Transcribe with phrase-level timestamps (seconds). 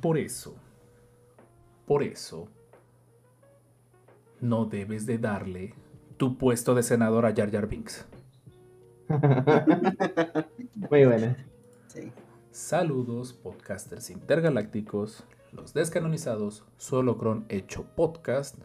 [0.00, 0.56] Por eso,
[1.86, 2.48] por eso,
[4.40, 5.74] no debes de darle
[6.16, 8.06] tu puesto de senador a Jar Jar Binks.
[10.90, 11.36] Muy buena.
[11.88, 12.12] Sí.
[12.50, 18.56] Saludos, podcasters intergalácticos, los descanonizados, solo cron hecho podcast.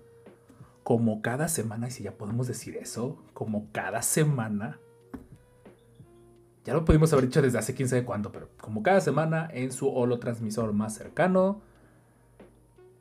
[0.83, 4.79] Como cada semana, y si ya podemos decir eso, como cada semana.
[6.65, 9.71] Ya lo pudimos haber dicho desde hace quién sabe cuándo, pero como cada semana en
[9.71, 11.61] su holo transmisor más cercano.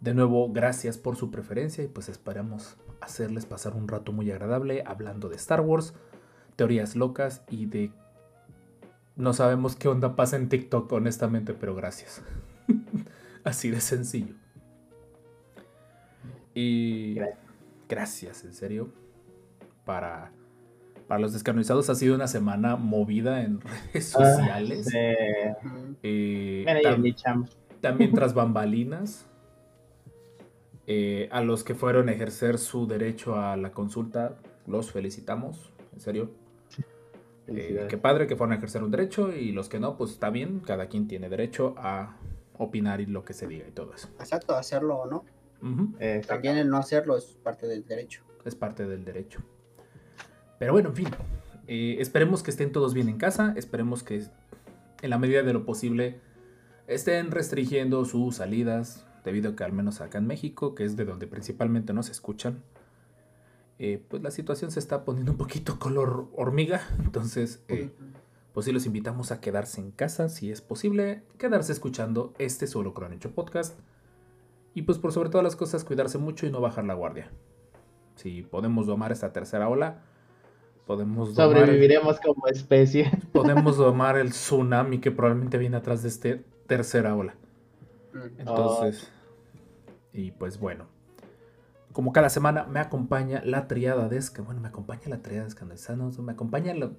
[0.00, 4.82] De nuevo, gracias por su preferencia y pues esperamos hacerles pasar un rato muy agradable
[4.84, 5.94] hablando de Star Wars,
[6.56, 7.92] teorías locas y de...
[9.14, 12.22] No sabemos qué onda pasa en TikTok, honestamente, pero gracias.
[13.44, 14.34] Así de sencillo.
[16.54, 17.14] Y...
[17.14, 17.42] Gracias.
[17.92, 18.88] Gracias, en serio.
[19.84, 20.32] Para,
[21.12, 23.60] para los descanonizados ha sido una semana movida en
[23.92, 24.86] redes Ah, sociales.
[24.86, 24.96] sí.
[26.02, 27.14] Eh, Mira, tam- mi
[27.82, 29.26] también tras bambalinas.
[30.86, 36.00] eh, a los que fueron a ejercer su derecho a la consulta, los felicitamos, en
[36.00, 36.30] serio.
[37.46, 40.30] Eh, qué padre que fueron a ejercer un derecho y los que no, pues está
[40.30, 42.16] bien, cada quien tiene derecho a
[42.56, 44.08] opinar y lo que se diga y todo eso.
[44.18, 45.24] Exacto, hacerlo o no.
[46.00, 48.22] Eh, También el no hacerlo es parte del derecho.
[48.46, 49.40] Es parte del derecho.
[50.62, 51.08] Pero bueno, en fin,
[51.66, 54.22] eh, esperemos que estén todos bien en casa, esperemos que
[55.02, 56.20] en la medida de lo posible
[56.86, 61.04] estén restringiendo sus salidas, debido a que al menos acá en México, que es de
[61.04, 62.62] donde principalmente nos escuchan,
[63.80, 67.90] eh, pues la situación se está poniendo un poquito color hormiga, entonces eh,
[68.54, 72.94] pues sí los invitamos a quedarse en casa, si es posible, quedarse escuchando este solo
[72.94, 73.76] Crónico Podcast,
[74.74, 77.32] y pues por sobre todas las cosas cuidarse mucho y no bajar la guardia.
[78.14, 80.04] Si podemos domar esta tercera ola,
[80.86, 83.10] podemos domar, Sobreviviremos como especie.
[83.32, 87.34] podemos domar el tsunami que probablemente viene atrás de esta tercera ola.
[88.14, 88.28] Ujú.
[88.38, 89.10] Entonces,
[90.12, 90.86] y pues bueno,
[91.92, 95.46] como cada semana me acompaña la triada de que bueno, me acompaña la triada de
[95.46, 96.90] descanonizados, me acompaña la,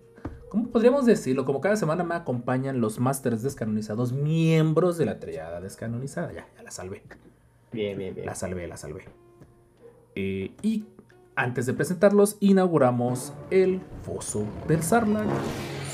[0.50, 1.46] ¿cómo podríamos decirlo?
[1.46, 6.64] Como cada semana me acompañan los másteres descanonizados, miembros de la triada descanonizada, ya, ya
[6.64, 7.04] la salvé.
[7.72, 8.26] Bien, bien, bien.
[8.26, 9.06] La salvé, la salvé.
[10.16, 10.86] Eh, y
[11.36, 15.28] antes de presentarlos, inauguramos el Foso del Sarlacc,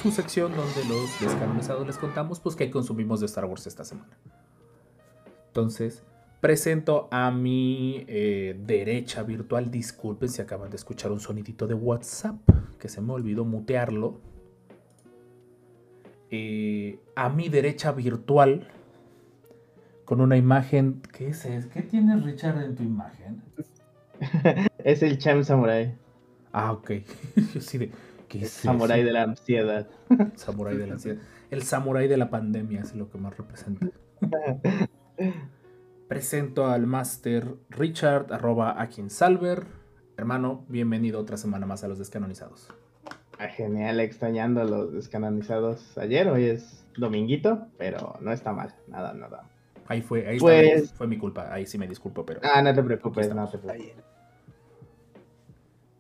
[0.02, 4.18] su sección donde los descanonizados les contamos pues qué consumimos de Star Wars esta semana.
[5.48, 6.04] Entonces,
[6.42, 9.72] presento a mi eh, derecha virtual.
[9.72, 12.38] Disculpen si acaban de escuchar un sonidito de WhatsApp,
[12.78, 14.20] que se me olvidó mutearlo.
[16.32, 18.68] Eh, a mi derecha virtual,
[20.06, 21.02] con una imagen.
[21.14, 21.44] ¿Qué es?
[21.74, 23.42] ¿Qué tienes, Richard, en tu imagen?
[24.84, 25.96] Es el Cham Samurai.
[26.52, 26.92] Ah, ok.
[27.54, 27.92] Yo sí de.
[28.28, 29.08] ¿Qué es Samurai eso?
[29.08, 29.88] de la ansiedad.
[30.36, 31.22] Samurai de la ansiedad.
[31.50, 33.88] El samurai de la pandemia es lo que más representa.
[36.08, 39.64] Presento al Master Richard, arroba Akinsalver.
[40.18, 42.68] Hermano, bienvenido otra semana más a los descanonizados.
[43.40, 46.28] Ah, genial, extrañando a los descanonizados ayer.
[46.28, 48.76] Hoy es dominguito, pero no está mal.
[48.88, 49.50] Nada, nada.
[49.88, 51.52] Ahí fue, ahí Pues- está, fue mi culpa.
[51.52, 52.42] Ahí sí me disculpo, pero.
[52.44, 53.96] Ah, no te preocupes, no te preocupes.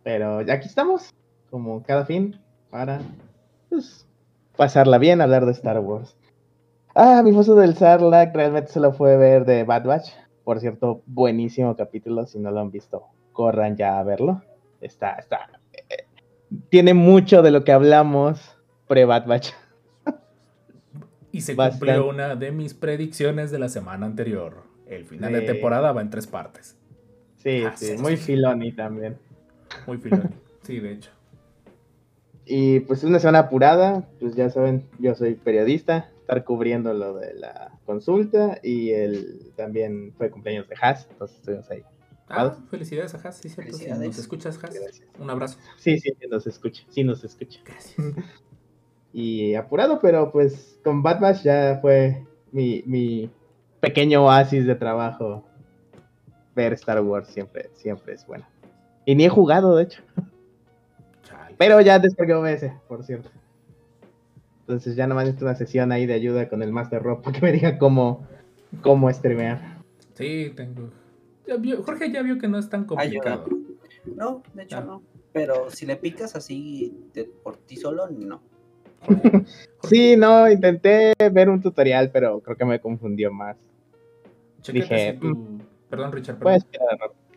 [0.10, 1.14] Pero aquí estamos,
[1.52, 2.36] como cada fin,
[2.72, 3.00] para
[3.70, 4.08] pues,
[4.58, 6.18] pasarla bien, hablar de Star Wars.
[6.96, 10.10] Ah, mi foso del Sarlacc realmente solo fue ver de Bad Batch.
[10.44, 12.26] Por cierto, buenísimo capítulo.
[12.26, 13.04] Si no lo han visto,
[13.34, 14.42] corran ya a verlo.
[14.82, 15.48] Está, está.
[15.74, 16.08] eh,
[16.70, 18.58] tiene mucho de lo que hablamos
[18.88, 19.52] pre-Bad Batch.
[21.32, 21.86] Y se Bastante.
[21.94, 24.64] cumplió una de mis predicciones de la semana anterior.
[24.88, 26.76] El final de temporada va en tres partes.
[27.38, 28.02] Sí, Ah, sí, sí.
[28.02, 29.20] muy filoni también.
[29.88, 30.34] Muy filón.
[30.64, 31.12] Sí, de hecho.
[32.46, 37.36] Y pues una semana apurada, pues ya saben, yo soy periodista, estar cubriendo lo de
[37.36, 41.84] la consulta y el también fue cumpleaños de Haas, entonces estuvimos ahí.
[42.28, 43.78] Ah, felicidades a Haas, sí, cierto.
[43.78, 45.08] Si nos escuchas, Haas, Gracias.
[45.20, 45.58] un abrazo.
[45.78, 47.60] Sí, sí, nos escucha, sí nos escucha.
[47.66, 47.96] Gracias.
[49.12, 53.30] Y apurado, pero pues con Batch ya fue mi, mi
[53.80, 55.44] pequeño oasis de trabajo.
[56.56, 58.46] Ver Star Wars siempre, siempre es bueno.
[59.10, 60.04] Y ni he jugado, de hecho.
[61.24, 61.56] Chale.
[61.58, 63.32] Pero ya descargué OBS, por cierto.
[64.62, 67.44] Entonces ya nomás necesito una sesión ahí de ayuda con el Master Rob para que
[67.44, 68.28] me diga cómo,
[68.84, 69.80] cómo streamear.
[70.14, 70.92] Sí, tengo.
[71.48, 73.46] Ya vio- Jorge ya vio que no es tan complicado.
[74.06, 74.82] No, de hecho Ah.
[74.82, 75.02] no.
[75.34, 78.42] Pero si le picas así de- por ti solo, no.
[79.08, 79.46] Jorge, Jorge,
[79.86, 83.58] Sí, no, intenté ver un tutorial, pero creo que me confundió más.
[84.72, 85.58] dije, si tu-
[85.90, 86.62] Perdón, Richard, perdón.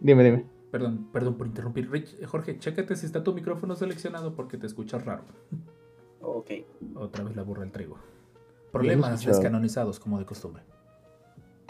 [0.01, 0.45] Dime, dime.
[0.73, 1.89] Perdón, perdón por interrumpir.
[1.91, 5.23] Rich- Jorge, chécate si está tu micrófono seleccionado porque te escuchas raro.
[6.21, 6.51] Ok.
[6.97, 7.99] Otra vez la burra del trigo.
[8.73, 10.63] Problemas descanonizados, como de costumbre.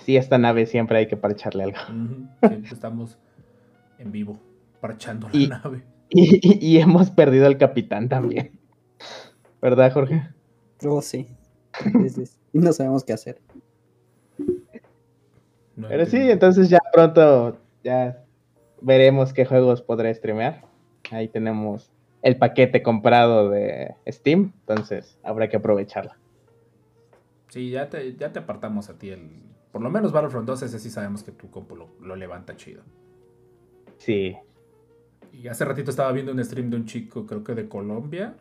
[0.05, 1.79] Sí, esta nave siempre hay que parcharle algo.
[2.49, 3.19] Siempre estamos
[3.99, 4.39] en vivo,
[4.81, 5.85] parchando la Y- nave.
[6.09, 8.53] Y, y- y hemos perdido al capitán también.
[9.61, 10.29] ¿Verdad, Jorge?
[10.85, 11.27] Oh, sí.
[12.53, 13.41] Y no sabemos qué hacer.
[15.77, 18.22] No Pero sí, entonces ya pronto ya
[18.83, 20.65] veremos qué juegos podré streamear.
[21.11, 21.91] Ahí tenemos
[22.23, 26.13] el paquete comprado de Steam, entonces habrá que aprovecharlo.
[27.49, 29.43] Sí, ya te, ya te apartamos a ti el.
[29.73, 32.83] Por lo menos Battlefront 2, ese sí sabemos que tu compu lo, lo levanta chido.
[33.99, 34.37] Sí,
[35.33, 38.35] Y hace ratito estaba viendo un stream de un chico, creo que de Colombia,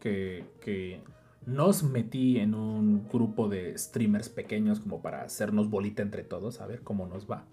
[0.00, 1.00] que, que
[1.46, 6.66] nos metí en un grupo de streamers pequeños como para hacernos bolita entre todos, a
[6.66, 7.44] ver cómo nos va.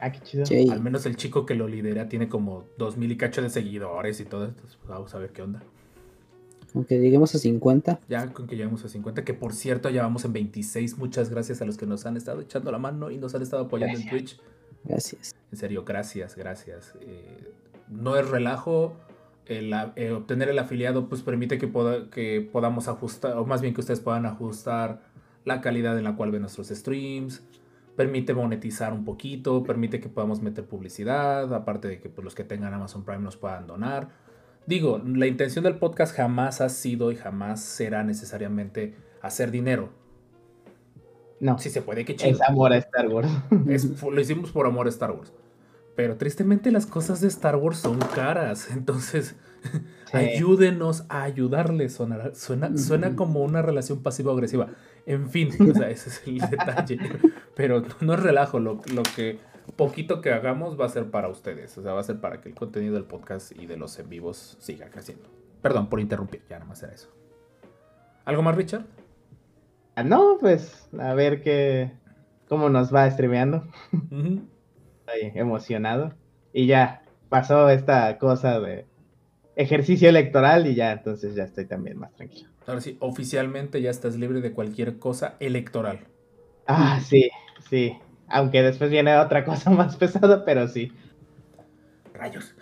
[0.00, 0.46] Ah, qué chido.
[0.46, 0.68] Sí.
[0.70, 4.24] Al menos el chico que lo lidera tiene como 2000 y cacho de seguidores y
[4.24, 4.44] todo.
[4.46, 5.62] Entonces, pues, vamos a ver qué onda.
[6.74, 8.00] Aunque lleguemos a 50.
[8.08, 10.98] Ya con que llegamos a 50, que por cierto ya vamos en 26.
[10.98, 13.64] Muchas gracias a los que nos han estado echando la mano y nos han estado
[13.64, 14.38] apoyando en Twitch.
[14.84, 15.34] Gracias.
[15.50, 16.92] En serio, gracias, gracias.
[17.00, 17.50] Eh,
[17.88, 18.96] no es relajo.
[19.46, 23.72] El, eh, obtener el afiliado pues permite que, poda- que podamos ajustar, o más bien
[23.72, 25.00] que ustedes puedan ajustar
[25.46, 27.42] la calidad en la cual ven nuestros streams.
[27.98, 32.44] Permite monetizar un poquito, permite que podamos meter publicidad, aparte de que pues, los que
[32.44, 34.08] tengan Amazon Prime nos puedan donar.
[34.66, 39.88] Digo, la intención del podcast jamás ha sido y jamás será necesariamente hacer dinero.
[41.40, 42.30] No, Si se puede, que chido.
[42.30, 43.28] es amor a Star Wars.
[43.68, 45.32] Es- lo hicimos por amor a Star Wars.
[45.96, 48.70] Pero tristemente las cosas de Star Wars son caras.
[48.72, 49.34] Entonces,
[50.12, 50.16] Sí.
[50.16, 51.98] ayúdenos a ayudarles.
[51.98, 54.68] Sonará- suena, suena como una relación pasivo-agresiva.
[55.04, 56.98] En fin, o sea, ese es el detalle.
[57.58, 58.60] Pero no es relajo.
[58.60, 59.40] Lo, lo que
[59.76, 61.76] poquito que hagamos va a ser para ustedes.
[61.76, 64.08] O sea, va a ser para que el contenido del podcast y de los en
[64.08, 65.28] vivos siga creciendo.
[65.60, 66.40] Perdón por interrumpir.
[66.48, 67.08] Ya nada más era eso.
[68.24, 68.86] ¿Algo más, Richard?
[69.96, 71.90] Ah, no, pues a ver qué,
[72.48, 73.66] cómo nos va streameando.
[73.92, 74.42] Ujú.
[75.00, 76.14] Estoy emocionado.
[76.52, 78.86] Y ya pasó esta cosa de
[79.56, 82.50] ejercicio electoral y ya, entonces ya estoy también más tranquilo.
[82.68, 86.06] Ahora sí, oficialmente ya estás libre de cualquier cosa electoral.
[86.68, 87.30] Ah, sí,
[87.68, 87.96] sí.
[88.30, 90.92] Aunque después viene otra cosa más pesada, pero sí.
[92.14, 92.54] Rayos.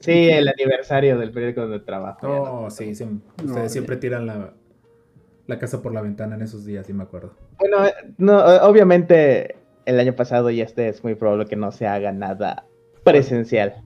[0.00, 2.26] Sí, el aniversario del periódico donde trabajo.
[2.28, 3.68] Oh, no- sí, No, ustedes ya.
[3.68, 4.54] siempre tiran la,
[5.46, 7.32] la casa por la ventana en esos días, sí me acuerdo.
[7.58, 11.72] Bueno, eh, no, eh, obviamente el año pasado y este es muy probable que no
[11.72, 12.64] se haga nada
[13.04, 13.82] presencial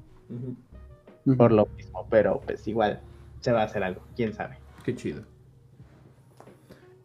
[1.38, 3.00] por lo mismo, pero pues igual
[3.40, 4.58] se va a hacer algo, quién sabe.
[4.84, 5.22] Qué chido.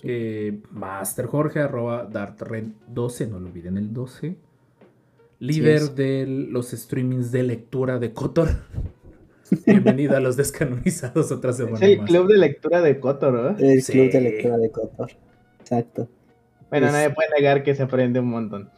[0.03, 4.35] Eh, Master Jorge, arroba DartRen12, no lo olviden el 12.
[5.39, 8.49] Líder de los streamings de lectura de Cotor.
[9.65, 12.09] Bienvenido a los descanonizados otra semana Es el más.
[12.09, 13.57] club de lectura de Cotor, ¿no?
[13.57, 13.93] El Sí.
[13.93, 15.11] club de lectura de Cotor.
[15.59, 16.09] Exacto.
[16.69, 18.69] Bueno, Es- nadie puede negar que se aprende un montón.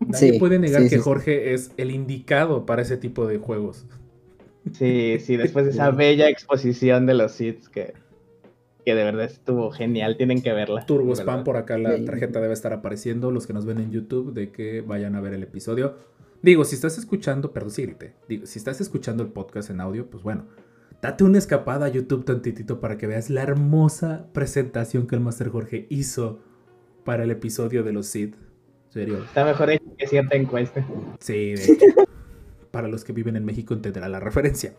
[0.00, 1.02] Nadie Sí, puede negar sí, que sí.
[1.02, 3.86] Jorge es el indicado para ese tipo de juegos.
[4.72, 7.94] Sí, sí, después de esa bella exposición de los hits que,
[8.88, 10.86] que de verdad estuvo genial, tienen que verla.
[10.86, 13.30] Turbo Spam, por acá la tarjeta debe estar apareciendo.
[13.30, 15.96] Los que nos ven en YouTube, de que vayan a ver el episodio.
[16.40, 18.14] Digo, si estás escuchando, perdón, sí grité.
[18.30, 20.46] Digo, si estás escuchando el podcast en audio, pues bueno,
[21.02, 25.50] date una escapada a YouTube tantitito para que veas la hermosa presentación que el Master
[25.50, 26.40] Jorge hizo
[27.04, 28.36] para el episodio de los Sid.
[28.88, 29.22] Serio.
[29.22, 30.82] Está mejor hecho que cierta encuesta.
[31.20, 31.84] Sí, de hecho.
[32.70, 34.72] para los que viven en México entenderán la referencia.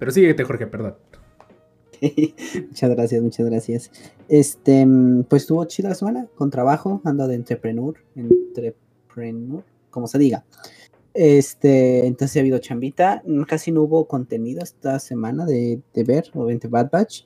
[0.00, 0.96] Pero síguete, Jorge, perdón.
[2.68, 3.90] muchas gracias, muchas gracias.
[4.28, 10.18] Este, mm, pues estuvo chida la semana con trabajo, ando de entrepreneur, entrepreneur, como se
[10.18, 10.44] diga.
[11.14, 16.68] Este, entonces ha habido chambita, casi no hubo contenido esta semana de, de ver, obviamente
[16.68, 17.24] Bad Batch.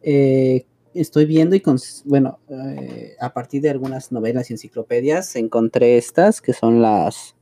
[0.00, 5.98] Eh, estoy viendo y, cons- bueno, eh, a partir de algunas novelas y enciclopedias encontré
[5.98, 7.34] estas que son las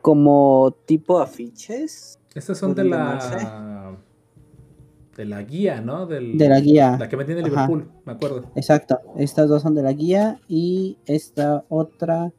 [0.00, 3.18] como tipo afiches Estas son de la.
[5.18, 6.06] De la guía, ¿no?
[6.06, 6.96] Del- de la guía.
[6.96, 7.42] La que en Ajá.
[7.42, 8.44] Liverpool, me acuerdo.
[8.54, 12.32] Exacto, estas dos son de la guía y esta otra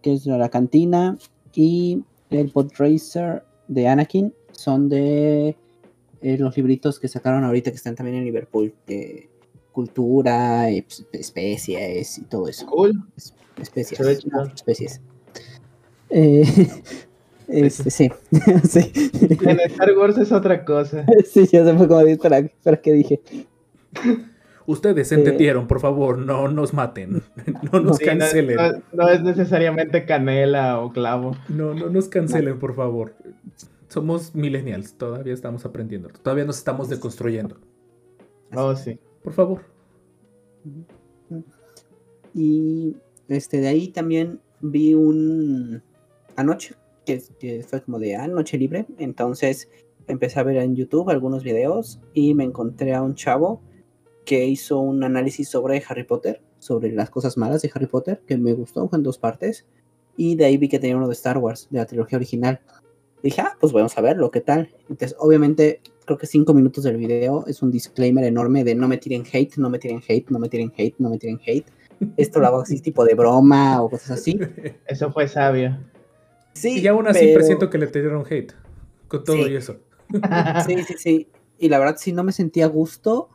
[0.00, 1.18] que es de la cantina
[1.54, 5.56] y el Podracer de Anakin son de
[6.22, 9.28] eh, los libritos que sacaron ahorita que están también en Liverpool, de
[9.72, 12.64] cultura, pues, especies y todo eso.
[12.64, 12.94] Cool.
[13.14, 15.02] Es- Especies, no, especies.
[16.08, 16.44] Eh,
[17.48, 18.10] este, sí,
[18.68, 18.92] sí.
[19.42, 21.04] En Star Wars es otra cosa.
[21.30, 23.20] Sí, ya se fue como de, para, para qué dije.
[24.66, 27.22] Ustedes Eh, entendieron, por favor, no nos maten.
[27.72, 28.56] No nos Sí, no, cancelen.
[28.56, 31.36] no- no es necesariamente canela o clavo.
[31.48, 33.14] No, no nos cancelen, por favor.
[33.88, 36.08] Somos millennials, todavía estamos aprendiendo.
[36.08, 37.56] Todavía nos estamos deconstruyendo.
[38.54, 38.98] Oh, sí.
[39.22, 39.60] Por favor.
[42.34, 42.96] Y
[43.28, 45.82] este, de ahí también vi un
[46.36, 46.74] anoche,
[47.06, 48.86] que, fue como de ah, libre.
[48.98, 49.68] Entonces
[50.06, 53.62] empecé a ver en YouTube algunos videos y me encontré a un chavo
[54.24, 58.36] que hizo un análisis sobre Harry Potter, sobre las cosas malas de Harry Potter, que
[58.36, 59.66] me gustó, fue en dos partes.
[60.16, 62.60] Y de ahí vi que tenía uno de Star Wars, de la trilogía original.
[63.22, 64.70] Dije, ah, pues vamos a verlo, ¿qué tal?
[64.88, 68.98] Entonces, obviamente, creo que cinco minutos del video es un disclaimer enorme de no me
[68.98, 71.66] tiren hate, no me tiren hate, no me tiren hate, no me tiren hate.
[72.16, 74.38] Esto lo hago así tipo de broma o cosas así.
[74.86, 75.78] Eso fue sabio.
[76.56, 78.52] Sí, y aún así pero- presiento que le tiraron hate.
[79.08, 79.52] Con todo Sí.
[79.52, 79.76] y eso.
[80.66, 81.28] Sí, sí, sí.
[81.58, 83.28] Y la verdad sí no me sentía a gusto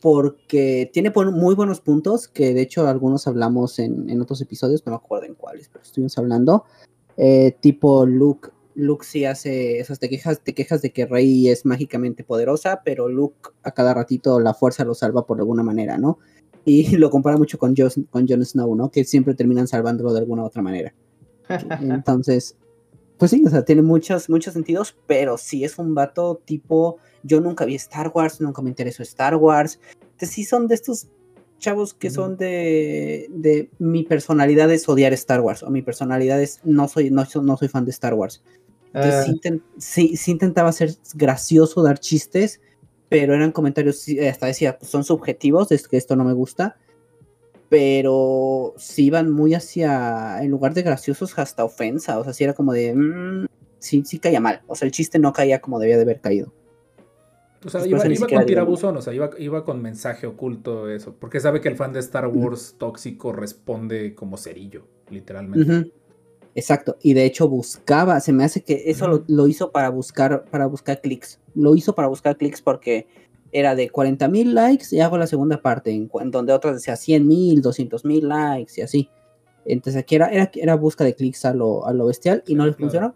[0.00, 4.90] porque tiene muy buenos puntos, que de hecho algunos hablamos en, en otros episodios, no
[4.92, 6.64] me acuerdo en cuáles, pero estuvimos hablando.
[7.16, 11.64] Eh, tipo Luke, Luke sí hace, esas te quejas, te quejas de que Rey es
[11.64, 16.18] mágicamente poderosa, pero Luke a cada ratito la fuerza lo salva por alguna manera, ¿no?
[16.64, 18.90] Y lo compara mucho con Jon, con Jon Snow, ¿no?
[18.90, 20.92] Que siempre terminan salvándolo de alguna otra manera.
[21.80, 22.56] Entonces,
[23.22, 27.40] pues sí, o sea, tiene muchos, muchos sentidos, pero sí es un vato tipo, yo
[27.40, 29.78] nunca vi Star Wars, nunca me interesó Star Wars.
[30.00, 31.06] Entonces sí son de estos
[31.60, 36.58] chavos que son de, de mi personalidad es odiar Star Wars, o mi personalidad es
[36.64, 38.42] no soy, no, no soy fan de Star Wars.
[38.92, 42.60] Entonces Ah, sí, sí- sí intentaba ser gracioso, dar chistes,
[43.08, 46.76] pero eran comentarios, hasta decía, pues son subjetivos, es que esto no me gusta,
[47.72, 52.52] pero sí iban muy hacia, en lugar de graciosos, hasta ofensa, o sea, sí era
[52.52, 53.46] como de, mm,
[53.78, 56.52] sí, sí caía mal, o sea, el chiste no caía como debía de haber caído.
[57.64, 57.98] O sea, iba,
[58.28, 61.14] con tirabuzón, o sea, iba, iba con mensaje oculto, eso.
[61.18, 65.92] Porque sabe que el fan de Star Wars tóxico responde como cerillo, literalmente.
[66.54, 70.44] Exacto, y de hecho buscaba, se me hace que eso lo, lo hizo para buscar,
[70.50, 73.06] para buscar clics, lo hizo para buscar clics porque
[73.52, 77.26] era de 40 mil likes y hago la segunda parte, en, donde otras decía 100
[77.26, 79.10] mil, 200 mil likes y así.
[79.64, 82.64] Entonces aquí era, era, era busca de clics a lo, a lo bestial y no
[82.64, 82.90] Sí, le claro.
[82.90, 83.14] funcionó.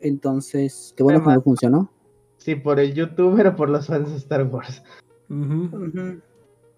[0.00, 1.90] Entonces, qué bueno que no funcionó.
[2.36, 4.82] sí, por el youtuber o por los fans de Star Wars.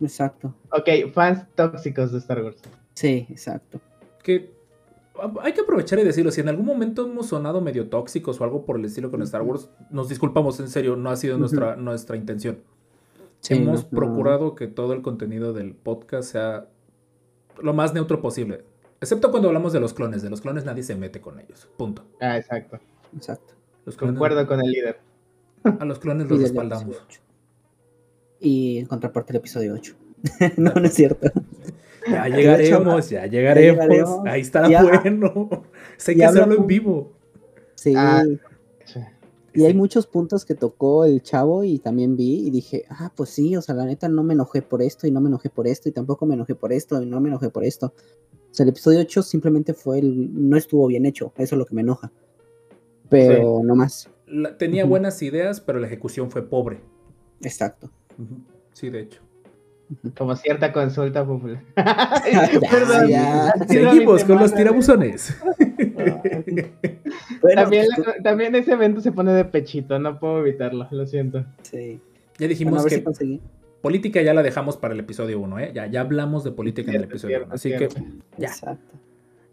[0.01, 2.57] Exacto, Ok, fans tóxicos de Star Wars.
[2.95, 3.81] sí, exacto.
[4.23, 4.51] Que
[5.43, 6.31] hay que aprovechar y decirlo.
[6.31, 9.43] Si en algún momento hemos sonado medio tóxicos o algo por el estilo con Star
[9.43, 12.59] Wars, nos disculpamos, en serio, no ha sido nuestra, nuestra intención.
[13.41, 13.97] Sí, Hemos no, no.
[13.99, 16.69] procurado que todo el contenido del podcast sea
[17.63, 18.65] lo más neutro posible.
[19.01, 20.23] Excepto cuando hablamos de los clones.
[20.23, 21.69] De los clones nadie se mete con ellos.
[21.77, 22.05] Punto.
[22.21, 22.79] Ah, exacto.
[23.15, 23.55] Exacto.
[23.87, 24.99] Los clones, Concuerdo con el líder.
[25.65, 27.03] A los clones Y los respaldamos.
[28.39, 29.95] Y en contraparte el episodio 8.
[30.57, 31.31] no, no es cierto.
[32.09, 33.85] Ya llegaremos, ya llegaremos.
[33.85, 34.21] llegaremos.
[34.27, 35.49] Ahí estará Ya- bueno.
[35.97, 37.13] Sé que hacerlo en vivo.
[37.75, 37.95] Sí.
[37.97, 38.23] Ah,
[38.85, 39.01] Sí.
[39.53, 43.31] Y hay muchos puntos que tocó el chavo y también vi y dije, ah, pues
[43.31, 45.67] sí, o sea, la neta no me enojé por esto y no me enojé por
[45.67, 47.87] esto y tampoco me enojé por esto y no me enojé por esto.
[47.87, 51.67] O sea, el episodio 8 simplemente fue el, no estuvo bien hecho, eso es lo
[51.67, 52.13] que me enoja.
[53.09, 56.81] Pero no más, La- tenía buenas ideas, pero la ejecución fue pobre.
[57.43, 57.91] exacto.
[58.73, 59.21] Sí, de hecho.
[60.17, 61.63] Como cierta consulta popular.
[61.75, 63.09] Perdón.
[63.09, 63.53] ya.
[63.69, 65.37] Seguimos con los tirabuzones.
[67.43, 71.45] Bueno, También, pues, también ese evento se pone de pechito, no puedo evitarlo, lo siento.
[71.63, 72.01] sí.
[72.39, 73.41] Ya Bueno, dijimos a ver que si conseguí.
[73.83, 75.73] política ya la dejamos para el episodio 1, ¿eh?
[75.75, 77.55] Ya, ya hablamos de política en el episodio cierto, 1.
[77.55, 77.95] Así cierto.
[77.97, 78.03] que
[78.39, 78.95] ya, Exacto.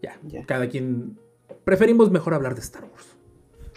[0.01, 0.46] ya, Ya.
[0.46, 1.17] Cada quien.
[1.65, 3.17] Preferimos mejor hablar de Star Wars.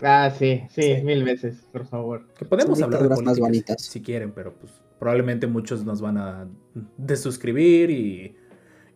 [0.01, 1.03] Ah, sí, sí, Sí.
[1.03, 2.23] mil veces, por favor.
[2.39, 3.83] Que podemos Son hablar de dictaduras más bonitas.
[3.83, 6.47] si quieren, pero pues probablemente muchos nos van a
[6.97, 8.37] desuscribir y,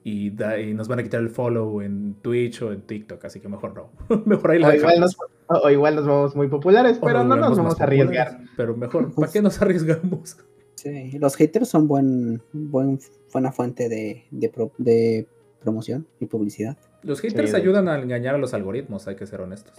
[0.04, 3.40] y, da- y nos van a quitar el follow en Twitch o en TikTok, así
[3.40, 3.90] que mejor no.
[4.26, 5.16] mejor ahí la O igual, nos,
[5.48, 8.38] o, o igual nos vamos muy populares, pero no nos vamos a arriesgar.
[8.56, 10.36] Pero mejor, ¿para qué nos arriesgamos?
[10.76, 12.98] Sí, los haters son buen, buen,
[13.32, 15.26] buena fuente de, de, pro- de
[15.62, 16.76] promoción y publicidad.
[17.02, 19.74] Los haters ayudan a engañar a los algoritmos, hay que ser honestos.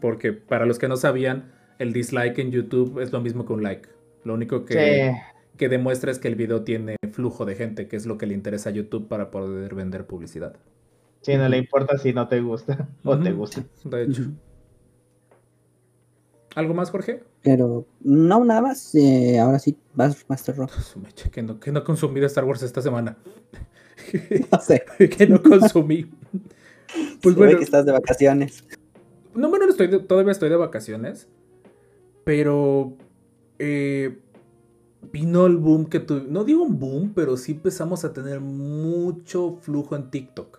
[0.00, 3.62] Porque para los que no sabían, el dislike en YouTube es lo mismo que un
[3.62, 3.88] like.
[4.24, 7.96] Lo único que, Sí, que demuestra es que el video tiene flujo de gente, que
[7.96, 10.56] es lo que le interesa a YouTube para poder vender publicidad.
[11.22, 13.64] sí, no le importa si no te gusta o te gusta.
[13.84, 14.22] De hecho.
[16.54, 17.22] ¿Algo más, Jorge?
[17.42, 18.94] Pero no, nada más.
[18.94, 20.72] eh, ahora sí, vas Master Rock.
[21.32, 23.16] Que no, que no he consumido Star Wars esta semana.
[24.50, 24.82] No sé.
[25.16, 26.10] que no consumí.
[27.22, 28.64] Pues se ve bueno, que estás de vacaciones.
[29.34, 31.28] no, bueno, no estoy de- todavía estoy de vacaciones.
[32.24, 32.96] Pero
[33.60, 34.18] eh,
[35.12, 39.58] vino el boom que tu, No digo un boom, pero sí empezamos a tener mucho
[39.60, 40.58] flujo en TikTok.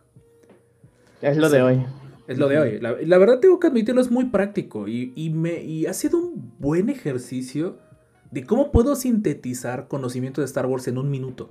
[1.21, 1.55] Es lo Sí.
[1.55, 1.85] de hoy.
[2.27, 2.79] Es lo de hoy.
[2.79, 6.17] La, la verdad tengo que admitirlo, es muy práctico y, y me, y ha sido
[6.19, 7.77] un buen ejercicio
[8.31, 11.49] de cómo puedo sintetizar conocimiento de Star Wars en un minuto.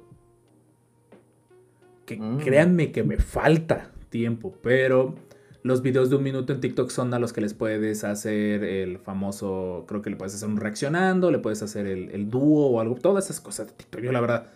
[2.07, 2.38] Que Mm.
[2.38, 5.14] créanme que me falta tiempo, pero
[5.62, 8.99] los videos de un minuto en TikTok son a los que les puedes hacer el
[8.99, 12.81] famoso, creo que le puedes hacer un reaccionando, le puedes hacer el, el dúo o
[12.81, 14.00] algo, todas esas cosas de TikTok.
[14.00, 14.47] Yo la verdad,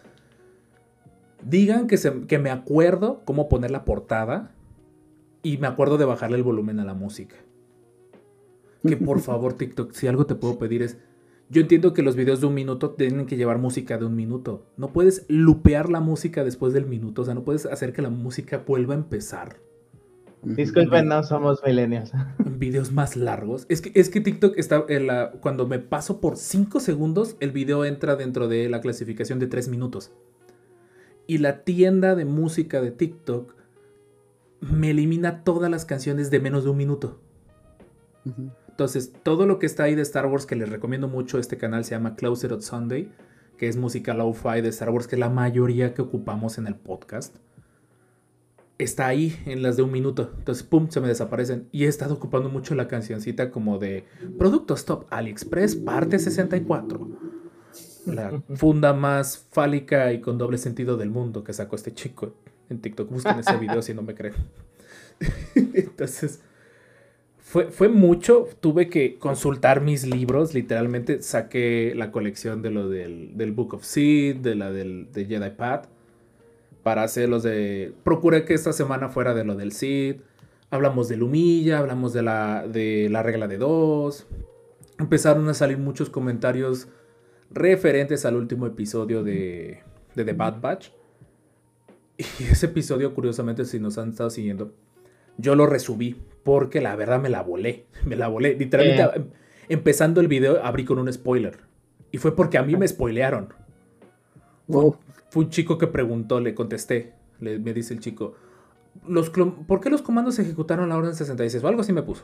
[1.43, 4.53] digan que, se- que me acuerdo cómo poner la portada
[5.43, 7.37] y me acuerdo de bajarle el volumen a la música.
[8.87, 10.97] Que por favor, TikTok, si algo te puedo pedir es.
[11.51, 14.65] Yo entiendo que los videos de un minuto tienen que llevar música de un minuto.
[14.79, 17.21] No puedes lupear la música después del minuto.
[17.21, 19.59] O sea, no puedes hacer que la música vuelva a empezar
[20.45, 22.13] Disculpen, no somos millennials.
[22.45, 23.67] en videos más largos.
[23.69, 24.85] Es que, es que TikTok está.
[24.89, 29.39] en la- cuando me paso por 5 segundos, el video entra dentro de la clasificación
[29.39, 30.13] de 3 minutos.
[31.27, 33.55] Y la tienda de música de TikTok
[34.61, 37.19] me elimina todas las canciones de menos de un minuto.
[38.69, 41.85] Entonces, todo lo que está ahí de Star Wars, que les recomiendo mucho, este canal
[41.85, 43.11] se llama Closer on Sunday,
[43.59, 46.75] que es música lo-fi de Star Wars, que es la mayoría que ocupamos en el
[46.75, 47.37] podcast.
[48.85, 50.31] Está ahí en las de un minuto.
[50.37, 51.69] Entonces, pum, se me desaparecen.
[51.73, 54.05] Y he estado ocupando mucho la cancioncita como de
[54.39, 57.09] Productos Top AliExpress, parte 64.
[58.05, 62.35] La funda más fálica y con doble sentido del mundo que sacó este chico
[62.69, 63.11] en TikTok.
[63.11, 64.35] Busquen ese video si no me creen.
[65.55, 66.43] Entonces,
[67.39, 68.49] fue, fue mucho.
[68.61, 70.53] Tuve que consultar mis libros.
[70.53, 75.25] Literalmente saqué la colección de lo del, del Book of Seed, de la del de
[75.25, 75.94] Jedi Path.
[76.85, 77.93] Para hacer los de.
[78.05, 80.19] Procuré que esta semana fuera de lo del Seed.
[80.71, 84.27] Hablamos de Lumilla, hablamos de la, de la regla de dos.
[84.99, 86.89] Empezaron a salir muchos comentarios
[87.51, 89.81] referentes al último episodio de,
[90.15, 90.89] de The Bad Batch.
[92.19, 94.73] Y ese episodio, curiosamente, si nos han estado siguiendo,
[95.39, 97.87] yo lo resubí porque la verdad me la volé.
[98.05, 98.55] Me la volé.
[98.55, 99.11] Literalmente, Eh.
[99.17, 99.31] em-
[99.71, 101.59] empezando el video, abrí con un spoiler.
[102.13, 103.49] Y fue porque a mí me spoilearon.
[104.69, 104.97] Wow.
[105.35, 107.13] Fue un chico que preguntó, le contesté.
[107.41, 108.35] Le, me dice el chico,
[109.09, 111.65] los ¿por qué los comandos ejecutaron la orden 66?
[111.65, 112.23] O algo así me puso.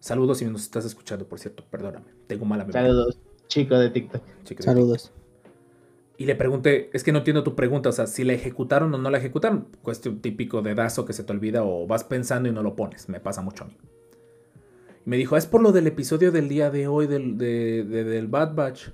[0.00, 1.64] Saludos si nos estás escuchando, por cierto.
[1.70, 2.06] Perdóname.
[2.26, 2.82] Tengo mala memoria.
[2.88, 4.22] Saludos, chico de TikTok.
[4.42, 5.12] chico de Saludos.
[6.18, 8.98] Y le pregunté, es que no entiendo tu pregunta, o sea, si la ejecutaron o
[8.98, 9.68] no la ejecutaron.
[9.82, 13.08] Cuestión típico de dazo que se te olvida o vas pensando y no lo pones.
[13.08, 13.76] Me pasa mucho a mí.
[15.06, 18.04] Y me dijo, es por lo del episodio del día de hoy del, de- de-
[18.04, 18.88] del Bad Batch.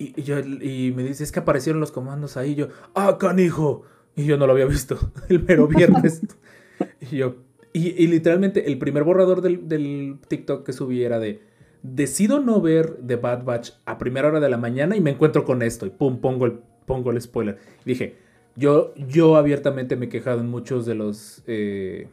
[0.00, 2.52] Y, y yo, y me dice, es que aparecieron los comandos ahí.
[2.52, 3.82] Y yo, ¡ah, canijo!
[4.16, 6.22] Y yo no lo había visto el mero viernes.
[7.12, 7.36] y yo,
[7.72, 11.42] y, y literalmente el primer borrador del, del TikTok que subí era de,
[11.82, 15.44] decido no ver The Bad Batch a primera hora de la mañana y me encuentro
[15.44, 17.58] con esto y pum, pongo el, pongo el spoiler.
[17.84, 18.16] Y dije,
[18.56, 22.08] yo, yo abiertamente me he quejado en muchos de los, eh,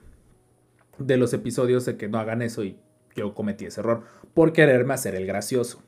[0.98, 2.78] de los episodios de que no hagan eso y
[3.16, 5.82] yo cometí ese error por quererme hacer el gracioso.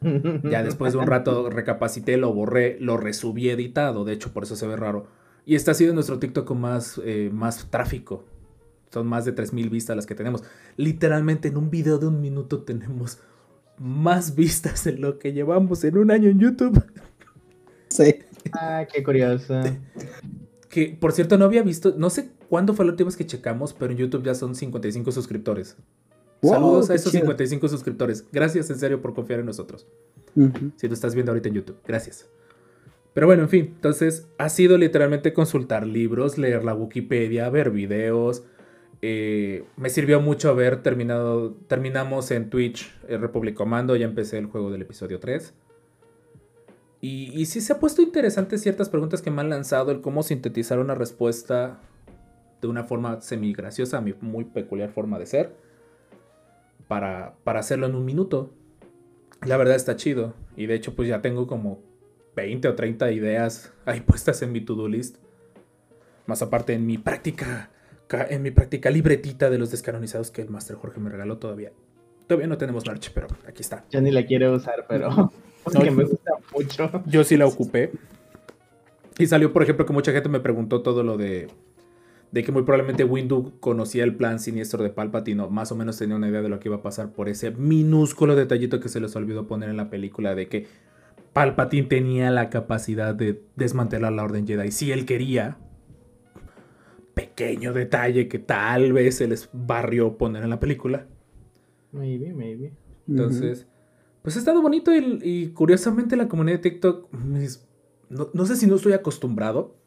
[0.00, 4.56] Ya después de un rato recapacité, lo borré, lo resubí editado, de hecho por eso
[4.56, 5.06] se ve raro.
[5.44, 8.24] Y este ha sido nuestro TikTok con más, eh, más tráfico.
[8.90, 10.44] Son más de 3.000 vistas las que tenemos.
[10.76, 13.18] Literalmente en un video de un minuto tenemos
[13.78, 16.82] más vistas en lo que llevamos en un año en YouTube.
[17.88, 18.16] Sí.
[18.52, 19.60] Ah, qué curioso.
[20.68, 23.72] Que por cierto no había visto, no sé cuándo fue la última vez que checamos,
[23.72, 25.76] pero en YouTube ya son 55 suscriptores.
[26.42, 27.22] Wow, Saludos a esos chido.
[27.22, 28.24] 55 suscriptores.
[28.32, 29.86] Gracias en serio por confiar en nosotros.
[30.76, 31.78] Si lo estás viendo ahorita en YouTube.
[31.86, 32.28] Gracias.
[33.12, 38.44] Pero bueno, en fin, entonces ha sido literalmente consultar libros, leer la Wikipedia, ver videos.
[39.02, 44.46] Eh, me sirvió mucho haber terminado, terminamos en Twitch el Republic Commando, ya empecé el
[44.46, 45.52] juego del episodio 3.
[47.00, 50.22] Y, y sí se ha puesto interesante ciertas preguntas que me han lanzado, el cómo
[50.22, 51.80] sintetizar una respuesta
[52.60, 55.52] de una forma semi graciosa, a mi muy peculiar forma de ser,
[56.88, 58.50] para, para hacerlo en un minuto.
[59.46, 60.34] La verdad está chido.
[60.56, 61.80] Y de hecho, pues ya tengo como
[62.34, 65.16] 20 o 30 ideas ahí puestas en mi to-do list.
[66.26, 67.70] Más aparte en mi práctica,
[68.06, 71.72] ca- en mi práctica libretita de los descanonizados que el Master Jorge me regaló todavía.
[72.26, 73.84] Todavía no tenemos merch, pero aquí está.
[73.90, 75.08] Yo ni la quiero usar, pero
[75.64, 76.90] porque me gusta mucho.
[77.06, 77.92] Yo sí la ocupé.
[79.18, 81.48] Y salió, por ejemplo, que mucha gente me preguntó todo lo de
[82.30, 85.96] de que muy probablemente Windu conocía el plan siniestro de Palpatine, o más o menos
[85.98, 89.00] tenía una idea de lo que iba a pasar por ese minúsculo detallito que se
[89.00, 90.66] les olvidó poner en la película de que
[91.32, 95.58] Palpatine tenía la capacidad de desmantelar la Orden Jedi si él quería.
[97.14, 101.06] Pequeño detalle que tal vez se les barrió poner en la película.
[101.92, 102.72] Maybe, maybe.
[103.08, 103.66] Entonces,
[104.22, 107.66] pues ha estado bonito y, y curiosamente la comunidad de TikTok, mis-
[108.08, 109.77] no, no sé si no estoy acostumbrado,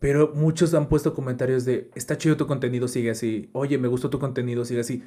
[0.00, 3.48] pero muchos han puesto comentarios de, está chido tu contenido, sigue así.
[3.52, 5.02] Oye, me gustó tu contenido, sigue así.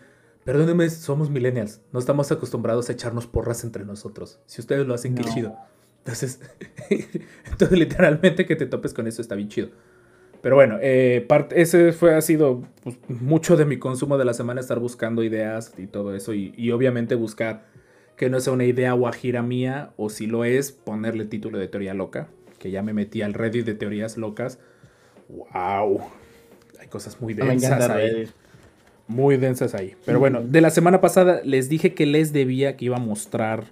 [0.45, 4.39] Perdónenme, somos millennials, no estamos acostumbrados a echarnos porras entre nosotros.
[4.45, 5.34] Si ustedes lo hacen, qué No.
[5.34, 5.56] chido.
[5.99, 6.39] Entonces,
[6.89, 9.69] entonces literalmente que te topes con eso está bien chido.
[10.41, 14.34] Pero bueno, eh, parte- ese fue, ha sido pues, mucho de mi consumo de la
[14.34, 16.34] semana, estar buscando ideas y todo eso.
[16.34, 17.65] Y, y obviamente buscar
[18.17, 21.93] que no sea una idea guajira mía, o si lo es, ponerle título de teoría
[21.93, 22.27] loca,
[22.60, 24.60] que ya me metí al Reddit de teorías locas.
[25.33, 26.01] ¡Wow!
[26.79, 28.09] Hay cosas muy densas ahí.
[28.09, 28.29] Reddit.
[29.07, 29.95] Muy densas ahí.
[30.05, 33.65] Pero bueno, de la semana pasada les dije que les debía que iba a mostrar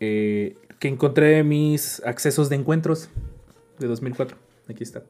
[0.00, 3.10] eh, que encontré mis accesos de encuentros
[3.78, 4.36] de 2004.
[4.68, 5.02] Aquí está.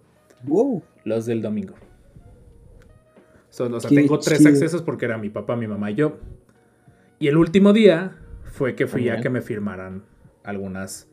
[0.44, 0.82] Wow.
[1.04, 1.74] Los del domingo.
[3.50, 4.50] Son, o sea, tengo tres chido.
[4.50, 6.18] accesos porque era mi papá, mi mamá y yo.
[7.18, 10.04] Y el último día fue que fui a que me firmaran
[10.44, 11.08] algunas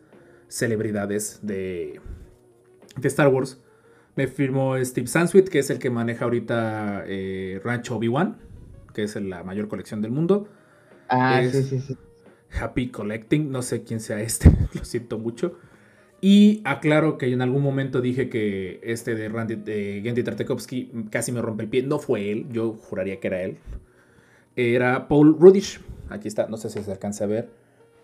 [0.48, 2.00] celebridades de,
[2.96, 3.62] de Star Wars.
[4.18, 8.38] Me firmó Steve Sansweet, que es el que maneja ahorita eh, Rancho Obi-Wan,
[8.94, 10.48] que es la mayor colección del mundo.
[11.08, 11.98] Ah, Es- sí, sí, sí.
[12.60, 15.58] Happy Collecting, no sé quién sea este, lo siento mucho.
[16.20, 21.32] Y aclaro que en algún momento dije que este de, Randy, de Gendy Tartakovsky casi
[21.32, 21.84] me rompe el pie.
[21.84, 23.58] No fue él, yo juraría que era él.
[24.56, 25.80] Era Paul Rudish.
[26.10, 27.50] Aquí está, no sé si se alcanza a ver.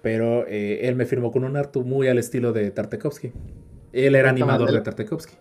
[0.03, 3.31] Pero eh, él me firmó con un arte muy al estilo de Tartakovsky.
[3.93, 5.33] Él era animador de Tartakovsky.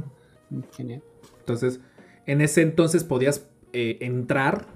[0.76, 1.02] Genial.
[1.40, 1.80] Entonces,
[2.26, 4.66] en ese entonces podías eh, entrar,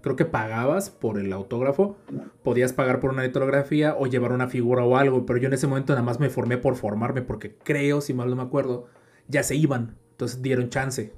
[0.00, 1.96] creo que pagabas por el autógrafo,
[2.42, 5.66] podías pagar por una litografía o llevar una figura o algo, pero yo en ese
[5.66, 8.86] momento nada más me formé por formarme porque creo, si mal no me acuerdo,
[9.28, 11.12] ya se iban, entonces dieron chance.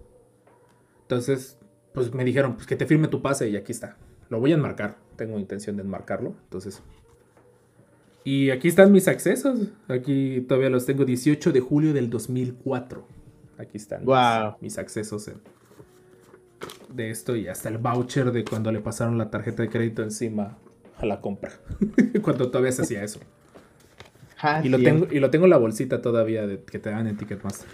[1.03, 1.59] Entonces,
[1.92, 3.97] pues me dijeron, pues que te firme tu pase y aquí está.
[4.29, 6.83] Lo voy a enmarcar, tengo intención de enmarcarlo, entonces...
[8.25, 13.17] Y aquí están mis accesos, aquí todavía los tengo 18 de julio del 2004.
[13.59, 14.05] Aquí están
[14.61, 15.40] mis- accesos en-
[16.92, 20.57] de esto y hasta el voucher de cuando le pasaron la tarjeta de crédito encima
[20.97, 21.53] a la compra.
[22.23, 23.21] cuando todavía se hacía eso.
[24.40, 27.07] Ah, Y lo, tengo, y lo tengo en la bolsita todavía de, que te dan
[27.09, 27.68] en Ticketmaster.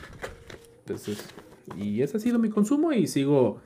[0.80, 1.22] Entonces,
[1.76, 3.60] y ese ha sido mi consumo y sigo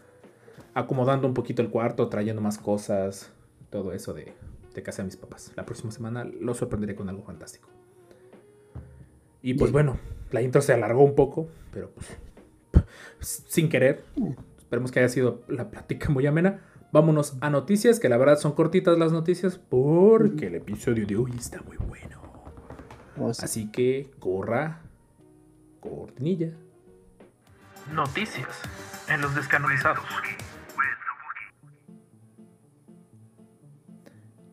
[0.74, 3.32] acomodando un poquito el cuarto, trayendo más cosas,
[3.70, 4.34] todo eso de,
[4.74, 5.52] de casa de mis papás.
[5.56, 7.68] La próxima semana lo sorprenderé con algo fantástico.
[9.42, 9.86] Y pues Bien.
[9.86, 9.98] bueno,
[10.30, 12.16] la intro se alargó un poco, pero pues
[13.48, 14.04] sin querer.
[14.58, 16.60] Esperemos que haya sido la plática muy amena.
[16.92, 21.32] Vámonos a noticias, que la verdad son cortitas las noticias, porque el episodio de hoy
[21.38, 22.20] está muy bueno.
[23.18, 24.82] O sea, Así que corra
[25.80, 26.52] cortinilla.
[27.92, 28.48] Noticias
[29.08, 30.04] en los descanonizados.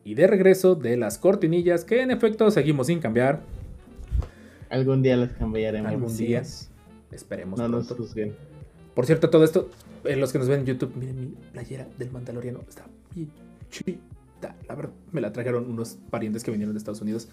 [0.04, 3.42] Y de regreso de las cortinillas, que en efecto seguimos sin cambiar.
[4.70, 5.90] Algún día las cambiaremos.
[5.90, 6.40] Algún día.
[6.40, 6.70] es.
[7.10, 8.02] Esperemos No nos pronto.
[8.04, 8.34] juzguen.
[8.94, 9.70] Por cierto, todo esto,
[10.04, 12.60] en los que nos ven en YouTube, miren mi playera del Mandaloriano.
[12.68, 13.30] Está bien
[13.70, 13.98] chida.
[14.68, 17.28] La verdad, me la trajeron unos parientes que vinieron de Estados Unidos.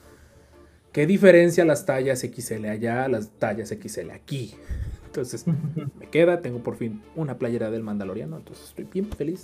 [0.91, 4.53] ¿Qué diferencia las tallas XL allá a las tallas XL aquí?
[5.05, 5.45] Entonces,
[5.99, 8.37] me queda, tengo por fin una playera del Mandaloriano.
[8.37, 9.41] Entonces, estoy bien feliz.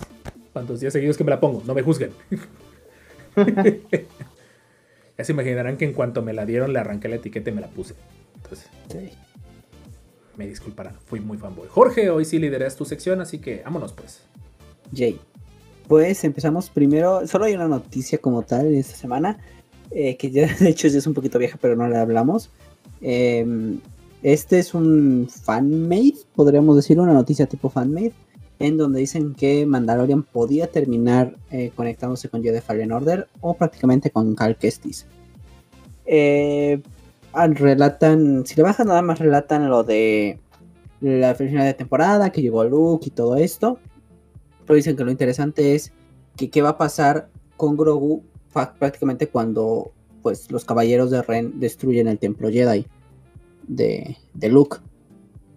[0.52, 2.10] Cuantos días seguidos que me la pongo, no me juzguen.
[5.20, 7.60] ya se imaginarán que en cuanto me la dieron, le arranqué la etiqueta y me
[7.60, 7.94] la puse.
[8.36, 9.10] Entonces, sí.
[10.36, 11.68] me disculparán, fui muy fanboy.
[11.68, 14.22] Jorge, hoy sí lideras tu sección, así que vámonos pues.
[14.94, 15.20] Jay.
[15.88, 17.26] Pues empezamos primero.
[17.26, 19.38] Solo hay una noticia como tal en esta semana.
[19.90, 22.48] eh, que ya de hecho ya es un poquito vieja, pero no la hablamos.
[23.02, 23.80] Em,
[24.22, 28.12] este es un fanmade, podríamos decir, una noticia tipo fanmade.
[28.60, 34.10] En donde dicen que Mandalorian podía terminar eh, conectándose con Jedi Fallen Order o prácticamente
[34.10, 35.06] con Cal Kestis.
[36.06, 36.80] Eh,
[37.32, 40.38] relatan, si le bajan nada más relatan lo de
[41.00, 43.78] la final de temporada, que llegó Luke y todo esto.
[44.66, 45.92] Pero dicen que lo interesante es
[46.36, 48.22] que qué va a pasar con Grogu
[48.78, 49.92] prácticamente cuando
[50.22, 52.86] pues los caballeros de Ren destruyen el templo Jedi
[53.66, 54.78] de, de Luke.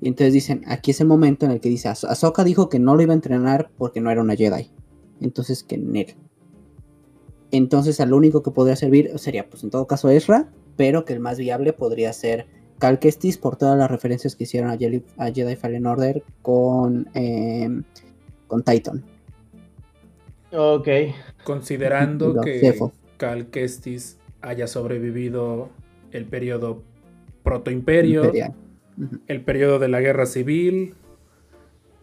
[0.03, 2.77] Y entonces dicen, aquí es el momento en el que dice, "Ah- Ahsoka dijo que
[2.77, 4.69] no lo iba a entrenar porque no era una Jedi.
[5.21, 6.07] Entonces que Ned.
[7.51, 11.21] Entonces al único que podría servir sería pues en todo caso Ezra, pero que el
[11.21, 12.47] más viable podría ser
[12.79, 17.07] Cal Kestis por todas las referencias que hicieron a Jedi, a Jedi Fallen Order con,
[17.13, 17.69] eh,
[18.47, 19.05] con Titan.
[20.51, 20.87] Ok.
[21.45, 22.91] Considerando que Cefo.
[23.15, 25.69] Cal Kestis haya sobrevivido
[26.11, 26.83] el periodo
[27.43, 28.53] protoimperio, Imperial.
[29.27, 30.93] El periodo de la guerra civil,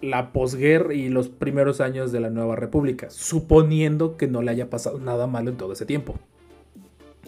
[0.00, 4.70] la posguerra y los primeros años de la nueva república, suponiendo que no le haya
[4.70, 6.14] pasado nada malo en todo ese tiempo.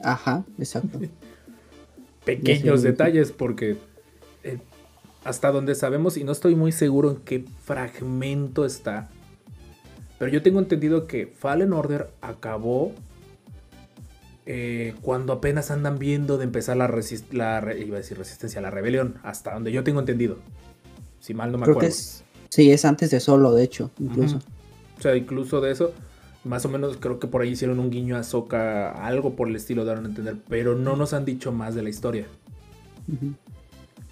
[0.03, 0.99] Ajá, exacto.
[2.25, 2.87] Pequeños Sí.
[2.87, 3.77] detalles, porque
[4.45, 4.59] eh,
[5.25, 9.09] hasta donde sabemos, y no estoy muy seguro en qué fragmento está,
[10.19, 12.93] pero yo tengo entendido que Fallen Order acabó
[14.47, 16.89] eh, cuando apenas andan viendo de empezar la,
[17.33, 20.39] la re- iba a decir resistencia, la rebelión, hasta donde yo tengo entendido.
[21.21, 21.95] Si mal no me Creo que acuerdo.
[21.97, 24.39] es, sí, es antes de solo, de hecho, incluso.
[24.99, 25.93] O sea, incluso de eso,
[26.45, 29.57] más o menos creo que por ahí hicieron un guiño a Soka, algo por el
[29.57, 32.27] estilo daron a entender, pero no nos han dicho más de la historia.
[33.13, 33.35] Ujú.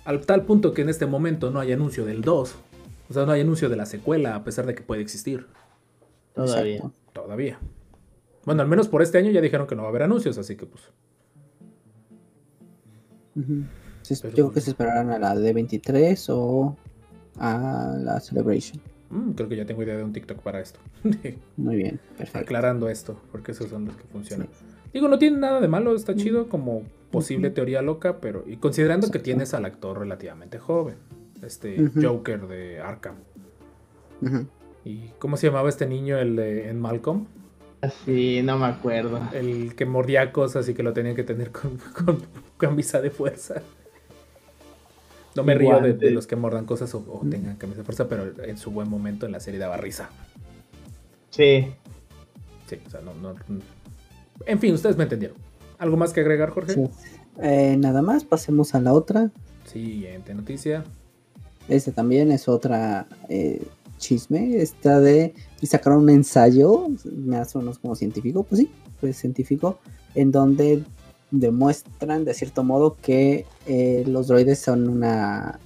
[0.04, 2.54] Al tal punto que en este momento no hay anuncio del 2.
[3.08, 5.46] O sea, no hay anuncio de la secuela, a pesar de que puede existir.
[6.34, 6.76] Todavía.
[6.76, 6.92] Exacto.
[7.12, 7.58] Todavía.
[8.50, 10.56] Bueno, al menos por este año ya dijeron que no va a haber anuncios, así
[10.56, 10.82] que pues.
[13.36, 13.62] Ujú.
[14.02, 16.76] Se- Pero- yo creo que se esperarán a la D23 o
[17.38, 18.80] a la Celebration.
[19.10, 20.80] mm, creo que ya tengo idea de un TikTok para esto.
[21.56, 22.38] Muy bien, perfecto.
[22.40, 24.48] Aclarando esto, porque esos son los que funcionan.
[24.92, 26.82] Digo, no tiene nada de malo, está chido como
[27.12, 28.42] posible teoría loca, pero.
[28.48, 30.96] Y considerando que tienes al actor relativamente joven,
[31.40, 31.88] este.
[32.02, 33.14] Joker de Arkham.
[34.84, 37.26] ¿Y cómo se llamaba este niño el de, en Malcolm?
[38.04, 39.20] Sí, no me acuerdo.
[39.32, 42.22] El que mordía cosas y que lo tenían que tener con, con
[42.58, 43.62] camisa de fuerza.
[45.34, 48.32] No me río de, los que mordan cosas o, o tengan camisa de fuerza, pero
[48.44, 50.10] en su buen momento en la serie daba risa.
[51.30, 51.72] Sí.
[52.68, 53.34] Sí, o sea, no, no-
[54.46, 55.36] En fin, ustedes me entendieron.
[55.78, 56.74] ¿Algo más que agregar, Jorge?
[56.74, 56.84] Sí.
[57.40, 59.30] Eh, nada más, pasemos a la otra.
[59.64, 60.84] Siguiente noticia.
[61.68, 63.62] Este también es otra eh,
[64.00, 64.56] chisme.
[64.60, 65.34] Esta de.
[65.60, 66.88] Y sacaron un ensayo.
[67.04, 68.42] Me hace unos como científico.
[68.42, 69.78] Pues sí, pues científico.
[70.16, 70.82] En donde
[71.30, 75.60] demuestran de cierto modo que eh, los droides son una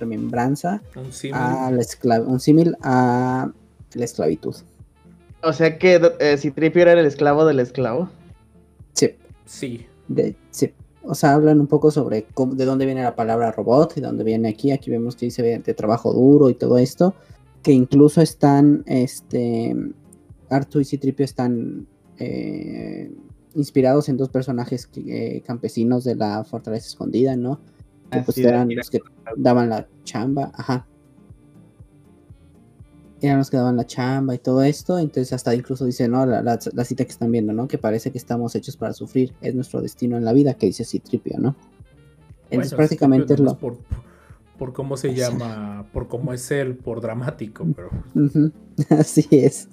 [0.00, 1.34] remembranza Un símil.
[1.36, 3.50] a la esclav- un símil a
[3.94, 4.54] la esclavitud.
[5.42, 8.08] O sea que eh, si Tripio era el esclavo del esclavo.
[8.94, 9.10] Sí,
[9.44, 9.86] Sí.
[10.08, 10.72] de, sí.
[11.02, 14.24] O sea, hablan un poco sobre cómo- de dónde viene la palabra robot y dónde
[14.24, 14.70] viene aquí.
[14.72, 17.14] Aquí vemos que dice de trabajo duro y todo esto.
[17.64, 19.74] Que incluso están, este,
[20.50, 23.10] Artu y Citripio están eh,
[23.54, 27.60] inspirados en dos personajes eh, campesinos de la fortaleza escondida, ¿no?
[28.12, 29.00] Que pues de eran los que
[29.36, 30.86] daban la chamba, ajá.
[33.22, 36.42] Eran los que daban la chamba y todo esto, entonces hasta incluso dice, no, la,
[36.42, 37.66] la- la cita que están viendo, ¿no?
[37.66, 40.84] Que parece que estamos hechos para sufrir, es nuestro destino en la vida, que dice
[40.84, 41.56] Citripio, ¿no?
[42.50, 43.56] Entonces Bueno, prácticamente es lo...
[43.56, 43.78] por,
[44.58, 47.90] por cómo se llama, por cómo es él, por dramático, pero
[48.90, 49.68] Así es.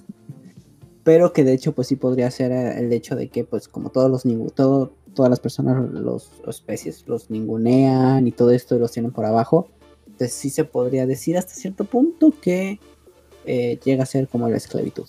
[1.03, 3.89] Pero que de hecho, pues sí podría ser eh, el hecho de que, pues, como
[3.89, 8.91] todos los todo, todas las personas, los especies, los ningunean y todo esto y los
[8.91, 9.69] tienen por abajo.
[10.05, 12.79] Entonces sí se podría decir hasta cierto punto que
[13.45, 15.07] eh, llega a ser como la esclavitud.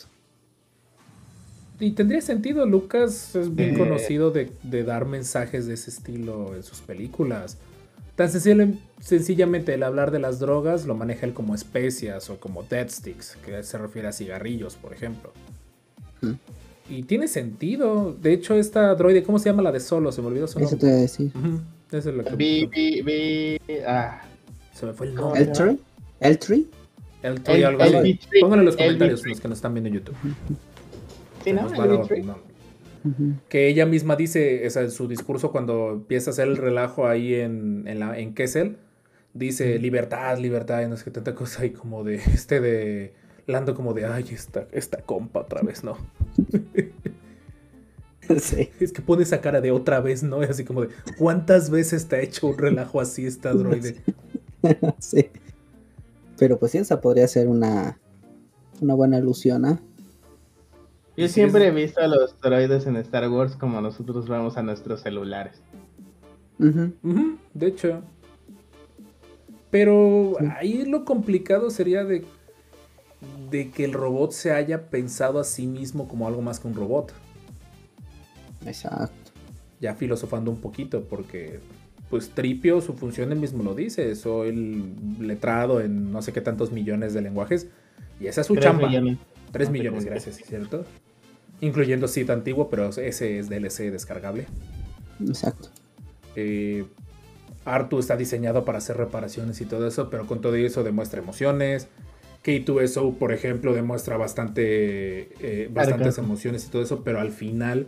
[1.79, 3.79] Y tendría sentido, Lucas es bien Eh.
[3.79, 7.59] conocido de, de dar mensajes de ese estilo en sus películas.
[8.17, 12.63] Tan sencillo- sencillamente el hablar de las drogas lo maneja él como especias o como
[12.63, 15.33] dead sticks, que se refiere a cigarrillos, por ejemplo.
[16.21, 16.33] Mm.
[16.91, 18.13] Y tiene sentido.
[18.21, 20.13] De hecho, esta droide, ¿cómo se llama la de Solo?
[20.13, 20.81] Se me olvidó su Eso nombre.
[20.81, 21.31] te voy a decir.
[21.35, 21.61] Ujú,
[21.97, 23.59] esa es la que- Vi, vi, vi.
[23.87, 24.21] Ah.
[24.75, 25.55] Se me fue el ¿Cómo nombre.
[25.55, 25.79] se llama?
[26.21, 26.65] ¿Eltree?
[27.23, 27.57] ¿Eltree?
[27.57, 28.21] El El- algo el así.
[28.41, 30.17] Pónganlo en los el comentarios los que nos están viendo en YouTube.
[31.45, 31.67] Sí, ¿no?
[31.73, 32.35] El
[33.05, 36.57] a que ella misma dice, o sea, en su discurso cuando empieza a hacer el
[36.57, 38.77] relajo ahí en, en, la, en Kessel,
[39.35, 43.15] dice libertad, libertad, y no sé qué tanta cosa, y como de, este de,
[43.47, 45.97] Lando como de, ay, esta, esta compa otra vez, ¿no?
[48.39, 48.71] sí.
[48.79, 50.43] Es que pone esa cara de otra vez, ¿no?
[50.43, 50.89] Y así como de,
[51.19, 53.97] ¿cuántas veces te ha hecho un relajo así esta droide?
[55.01, 55.29] sí.
[56.39, 57.99] Pero pues sí, esa podría ser una,
[58.81, 59.83] una buena alusión, ¿ah?
[61.17, 65.01] Yo siempre he visto a los droides en Star Wars como nosotros vemos a nuestros
[65.03, 65.61] celulares.
[66.59, 68.03] De hecho.
[69.71, 70.47] Pero Sí.
[70.59, 72.25] ahí lo complicado sería de,
[73.51, 76.75] de que el robot se haya pensado a sí mismo como algo más que un
[76.75, 77.13] robot.
[78.67, 79.13] Exacto.
[79.81, 81.59] ya filosofando un poquito, porque
[82.09, 84.95] pues Tripio, su función él mismo lo dice, soy el
[85.27, 87.67] letrado en no sé qué tantos millones de lenguajes,
[88.21, 88.87] y esa es su Tres chamba.
[88.87, 89.19] millones.
[89.53, 90.85] 3 No te millones, gracias, ¿cierto?
[91.61, 94.47] Incluyendo Cid antiguo, pero ese es DLC descargable.
[95.21, 95.69] Exacto.
[96.35, 96.85] Eh,
[97.65, 101.89] Artu está diseñado para hacer reparaciones y todo eso, pero con todo eso demuestra emociones.
[102.45, 106.27] K2SO, por ejemplo, demuestra bastante, eh, bastantes claro.
[106.27, 107.87] emociones y todo eso, pero al final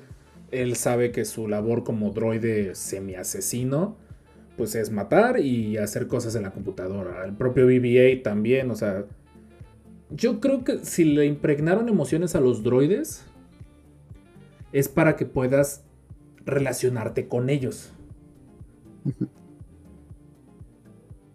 [0.53, 3.97] él sabe que su labor como droide semi-asesino,
[4.57, 7.25] pues es matar y hacer cosas en la computadora.
[7.25, 9.05] El propio BB-8 también, o sea,
[10.17, 13.25] yo creo que si le impregnaron emociones a los droides,
[14.73, 15.85] es para que puedas
[16.45, 17.93] relacionarte con ellos.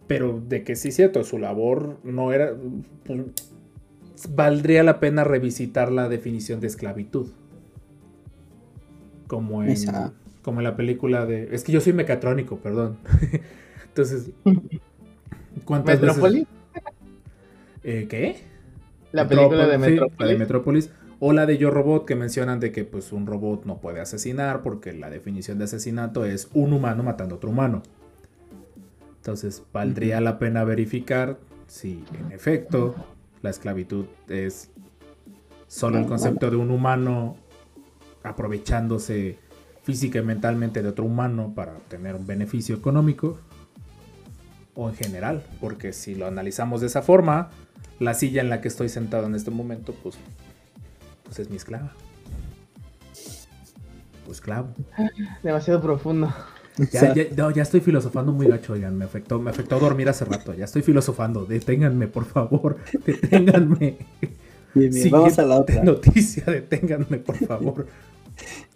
[0.06, 2.54] Pero de que sí es cierto, su labor no era...
[3.04, 3.20] pues,
[4.30, 7.28] valdría la pena revisitar la definición de esclavitud.
[9.26, 10.12] Como en, Esa.
[10.42, 11.54] como en la película de...
[11.54, 12.98] Es que yo soy mecatrónico, perdón.
[13.86, 14.30] Entonces...
[15.64, 16.46] ¿Cuántas veces...
[17.82, 18.36] Eh, ¿Qué?
[19.12, 20.18] La película de sí, Metrópolis.
[20.18, 20.90] la de Metrópolis.
[21.22, 24.62] O la de Yo Robot, que mencionan de que pues, un robot no puede asesinar
[24.62, 27.82] porque la definición de asesinato es un humano matando a otro humano.
[29.16, 32.94] Entonces, valdría la pena verificar si en efecto
[33.42, 34.70] la esclavitud es
[35.66, 37.36] solo el concepto de un humano
[38.22, 39.38] aprovechándose
[39.82, 43.38] física y mentalmente de otro humano para obtener un beneficio económico
[44.74, 47.50] o en general, porque si lo analizamos de esa forma,
[47.98, 50.16] la silla en la que estoy sentado en este momento, pues,
[51.24, 51.92] pues es mi esclava.
[54.28, 54.68] O esclavo.
[55.42, 56.32] Demasiado profundo.
[56.92, 60.24] Ya, ya- no, ya estoy filosofando muy gacho, oigan, me afectó, me afectó dormir hace
[60.24, 63.98] rato, ya estoy filosofando, deténganme, por favor, deténganme.
[64.72, 65.82] Bien, bien, Vamos a la otra.
[65.82, 67.86] Noticia, deténganme, por favor.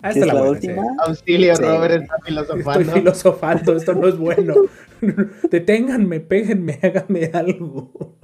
[0.03, 0.83] Ah, ¿Qué esta es la última?
[1.07, 1.63] Auxilio, Sí.
[1.63, 2.93] Robert está Estoy filosofando.
[2.93, 4.55] filosofando, esto no es bueno.
[5.51, 8.17] Deténganme, péguenme, háganme algo.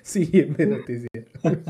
[0.04, 1.08] Siguiente noticia.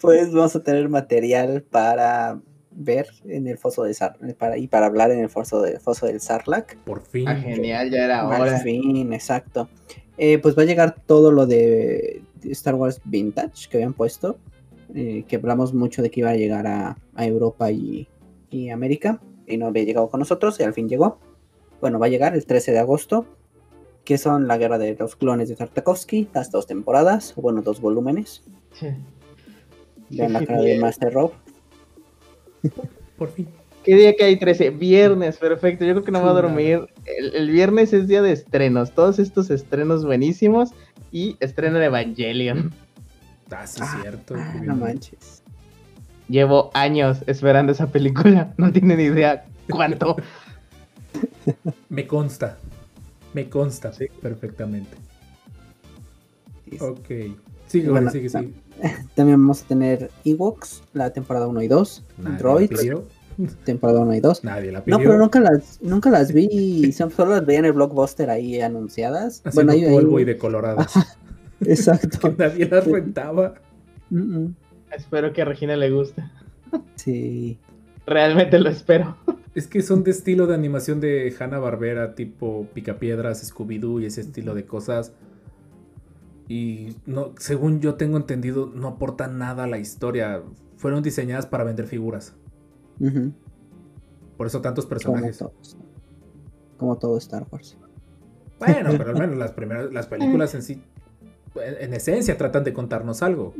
[0.00, 4.86] Pues vamos a tener material para ver en el foso de Sar para, y para
[4.86, 6.76] hablar en el foso, de, foso del Sarlacc.
[6.84, 7.28] Por fin.
[7.28, 8.58] Ah, genial, ya era hora.
[8.60, 9.68] fin, exacto.
[10.16, 14.38] Eh, pues va a llegar todo lo de Star Wars Vintage que habían puesto.
[14.94, 18.08] eh, que hablamos mucho de que iba a llegar a, a Europa y,
[18.50, 19.20] y América.
[19.46, 21.18] Y no había llegado con nosotros y al fin llegó.
[21.80, 23.26] Bueno, va a llegar el 13 de agosto.
[24.10, 26.30] Que son la guerra de los clones de Tartakovsky.
[26.34, 27.32] Las dos temporadas.
[27.36, 28.42] O bueno, dos volúmenes.
[28.72, 28.88] Sí.
[30.08, 30.78] Vean la Sí, cara de.
[30.80, 31.30] Master Rob.
[33.16, 33.46] Por fin.
[33.84, 34.70] ¿Qué día que hay 13?
[34.70, 35.84] Viernes, perfecto.
[35.84, 36.88] Yo creo que no voy a Sí, dormir.
[37.04, 38.90] El, el viernes es día de estrenos.
[38.96, 40.70] Todos estos estrenos buenísimos.
[41.12, 42.72] Y estreno de Evangelion.
[43.52, 44.34] Ah, sí, Ah, cierto.
[44.36, 45.44] Ah, no manches.
[46.28, 48.54] Llevo años esperando esa película.
[48.58, 50.16] No tienen idea cuánto.
[51.88, 52.58] Me consta.
[53.34, 54.06] Me consta Sí.
[54.20, 54.96] perfectamente.
[56.64, 56.84] Sí, sí.
[56.84, 57.38] Ok.
[57.66, 58.52] Sigue, Bueno, sigue, sigue.
[59.14, 62.04] También vamos a tener Ewoks, la temporada 1 y 2.
[62.18, 62.90] Nadie la Droids,
[63.64, 64.44] temporada 1 y 2.
[64.44, 64.98] Nadie la pidió.
[64.98, 66.92] No, pero nunca las, nunca las vi.
[67.16, 69.42] Solo las veía en el blockbuster ahí anunciadas.
[69.44, 70.92] Haciendo ahí- ahí- polvo y decoloradas.
[71.60, 72.18] Exacto.
[72.34, 73.54] que nadie las rentaba.
[74.10, 74.54] Mm, mm.
[74.92, 76.24] Espero que a Regina le guste.
[76.96, 77.58] Sí.
[78.06, 79.16] Realmente lo espero.
[79.54, 84.20] Es que son de estilo de animación de Hanna Barbera, tipo Picapiedras, Scooby-Doo y ese
[84.20, 85.12] estilo de cosas.
[86.48, 90.42] Y no, según yo tengo entendido, no aportan nada a la historia.
[90.76, 92.34] Fueron diseñadas para vender figuras.
[94.36, 95.38] Por eso tantos Como, personajes.
[95.38, 95.76] todos.
[96.76, 97.76] Como todo Star Wars.
[98.58, 100.82] Bueno, pero al menos las primeras, las películas en sí,
[101.56, 103.54] en, en esencia, tratan de contarnos algo.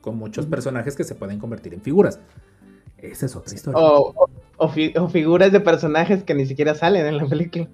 [0.00, 2.20] Con muchos personajes que se pueden convertir en figuras.
[2.98, 3.80] Esa es otra historia.
[3.80, 7.68] O, o- o fi- o figuras de personajes que ni siquiera salen en la película.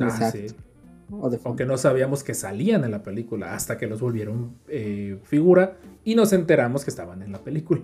[0.00, 0.38] Ah, Exacto.
[0.48, 0.54] sí.
[1.20, 5.18] O de Aunque no sabíamos que salían en la película hasta que los volvieron eh,
[5.24, 7.80] figura y nos enteramos que estaban en la película.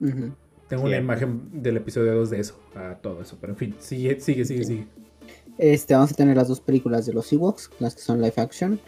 [0.00, 0.96] Tengo una Cierto.
[1.04, 4.64] imagen del episodio 2 de eso, a todo eso, pero en fin, sigue, sigue, sigue,
[4.64, 4.86] sigue.
[5.58, 8.80] Este, vamos a tener las dos películas de los Ewoks, las que son live action.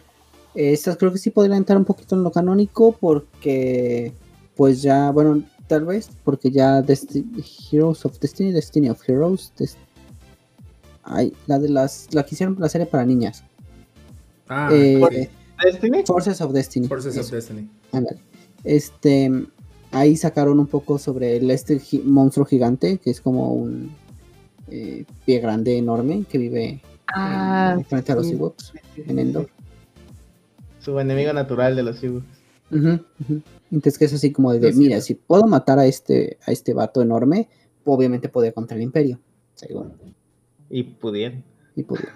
[0.55, 4.13] Estas creo que sí podrían entrar un poquito en lo canónico porque,
[4.57, 5.43] pues ya, bueno,
[5.73, 7.25] tal vez, porque ya Desti-
[7.73, 9.77] Heroes of Destiny, Destiny of Heroes, Des-
[11.05, 13.43] ay, la de las, la que hicieron la serie para niñas,
[14.49, 15.31] Ah, Eh.
[15.65, 16.03] Destiny.
[16.05, 16.89] Forces of Destiny.
[16.89, 17.71] Forces of eso, Destiny.
[17.93, 18.21] ándale.
[18.65, 19.31] Este,
[19.93, 23.93] ahí sacaron un poco sobre el este gi- monstruo gigante, que es como un
[24.69, 26.83] eh, pie grande enorme que vive
[27.15, 28.31] Ah, en, frente a los.
[28.31, 28.73] Ewoks
[29.07, 29.49] en Endor.
[30.81, 32.27] Su enemigo natural de los Ewoks.
[32.73, 32.89] Ujú,
[33.21, 33.43] ujú.
[33.71, 35.09] Entonces que es así como de, Sí, mira, sí.
[35.09, 37.49] si puedo matar a este, a este vato enorme,
[37.85, 39.21] obviamente podía contra el imperio.
[39.55, 39.93] Según.
[40.71, 41.45] Y pudieron.
[41.77, 42.15] Y podía.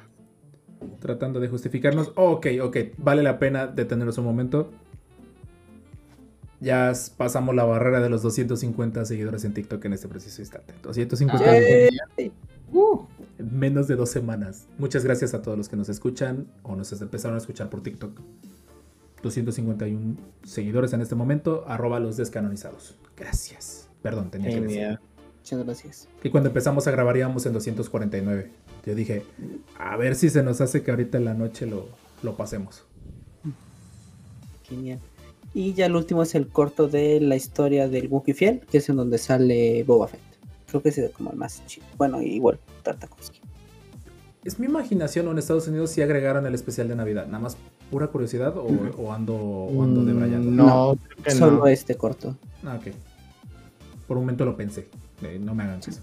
[1.00, 2.12] Tratando de justificarnos.
[2.16, 4.70] ok, ok, vale la pena detenernos un momento.
[6.60, 10.72] Ya pasamos la barrera de los 250 seguidores en TikTok en este preciso instante.
[10.82, 11.44] 250.
[11.50, 12.30] Ah, Eh,
[12.72, 12.98] Uh,
[13.38, 14.66] en menos de dos semanas.
[14.76, 18.10] Muchas gracias a todos los que nos escuchan o nos empezaron a escuchar por TikTok.
[19.26, 22.96] 251 seguidores en este momento, arroba los descanonizados.
[23.16, 23.88] Gracias.
[24.02, 24.98] Perdón, tenía que decir.
[25.38, 26.08] Muchas gracias.
[26.22, 28.50] Que cuando empezamos a grabar íbamos en 249.
[28.84, 29.24] Yo dije,
[29.78, 31.88] a ver si se nos hace que ahorita en la noche lo,
[32.22, 32.84] lo pasemos.
[34.64, 34.98] Genial.
[35.54, 38.88] Y ya el último es el corto de la historia del Wookiee Fiel, que es
[38.88, 40.20] en donde sale Boba Fett.
[40.68, 41.86] Creo que es como el más chido.
[41.96, 43.40] Bueno, igual, Tartakovsky.
[44.44, 47.26] ¿Es mi imaginación o en Estados Unidos si agregaron el especial de Navidad?
[47.26, 47.56] ¿Nada más
[47.90, 48.66] pura curiosidad o,
[48.98, 50.50] o ando, o ando de brayando?
[50.50, 51.66] No, Solo no.
[51.66, 52.36] este corto.
[52.64, 52.92] Ah, ok.
[54.06, 54.88] Por un momento lo pensé.
[55.22, 56.00] Eh, no me hagan caso.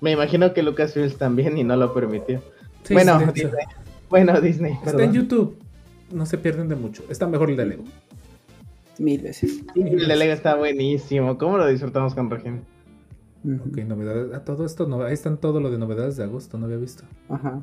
[0.00, 2.42] Me imagino que Lucasfilm también y no lo permitió.
[2.82, 3.64] Sí, bueno, sí, Disney.
[4.10, 4.78] Bueno, Disney.
[4.84, 5.12] está en.
[5.12, 5.56] YouTube.
[6.12, 7.02] No se pierden de mucho.
[7.08, 7.84] Está mejor el de Lego.
[8.98, 9.62] Mil veces.
[9.74, 11.38] Sí, El de Lego está buenísimo.
[11.38, 12.60] ¿Cómo lo disfrutamos con Regina?
[13.44, 14.32] Ok, novedades.
[14.34, 16.58] A todo esto, no, ahí están todo lo de novedades de agosto.
[16.58, 17.04] No había visto.
[17.28, 17.62] Ajá.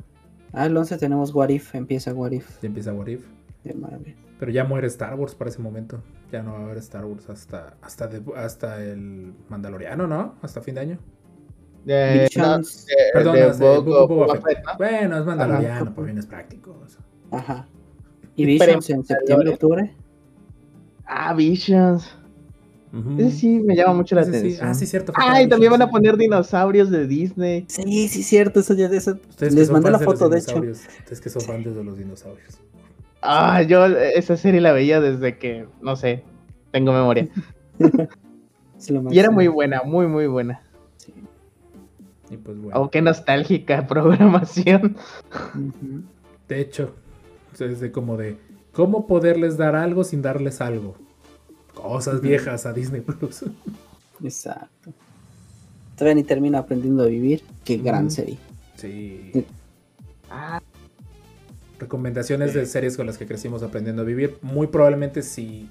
[0.52, 3.24] Ah, el 11 tenemos What If, empieza What If Ya empieza What If.
[3.64, 4.14] de Marvel.
[4.38, 6.02] Pero ya muere Star Wars para ese momento.
[6.32, 10.34] Ya no va a haber Star Wars hasta, hasta, de- hasta el Mandaloriano, ¿no?
[10.42, 10.98] Hasta fin de año.
[11.86, 12.64] Eh, no, de-
[13.12, 14.42] Perdón, de Boba- Boba Boba Fett.
[14.44, 14.72] Fett, ¿no?
[14.78, 15.94] Bueno, es Mandaloriano, Ajá.
[15.94, 16.78] pues bien es práctico.
[16.84, 17.00] o sea.
[17.30, 17.66] Ajá.
[18.34, 19.94] Y Visions en septiembre, octubre.
[21.06, 22.10] Ah, Visions.
[23.18, 24.38] Ese sí me llama mucho la Ese sí.
[24.38, 24.68] atención.
[24.68, 25.12] Ah, sí, cierto.
[25.16, 27.64] Ay, para también van a poner dinosaurios de Disney.
[27.68, 28.60] Sí, sí, cierto.
[28.60, 29.18] Eso ya eso.
[29.40, 30.60] Les mandé la foto, de hecho.
[30.60, 32.58] Ustedes que son fans de los dinosaurios.
[33.22, 36.22] Ah, yo esa serie la veía desde que, no sé,
[36.70, 37.28] tengo memoria.
[39.10, 40.62] Y era muy buena, muy, muy buena.
[40.96, 41.14] Sí.
[42.30, 42.80] Y pues bueno.
[42.80, 44.96] Oh, qué nostálgica programación.
[46.48, 46.94] De hecho,
[47.58, 48.38] es de como de
[48.72, 50.96] cómo poderles dar algo sin darles algo.
[51.74, 53.44] Cosas viejas a Disney Plus.
[54.22, 54.92] Exacto.
[55.96, 57.42] Todavía ni termina aprendiendo a vivir.
[57.64, 58.38] Qué gran serie.
[58.76, 59.44] Sí.
[60.30, 60.60] Ah,
[61.78, 64.38] Recomendaciones de series con las que crecimos aprendiendo a vivir.
[64.40, 65.68] Muy probablemente si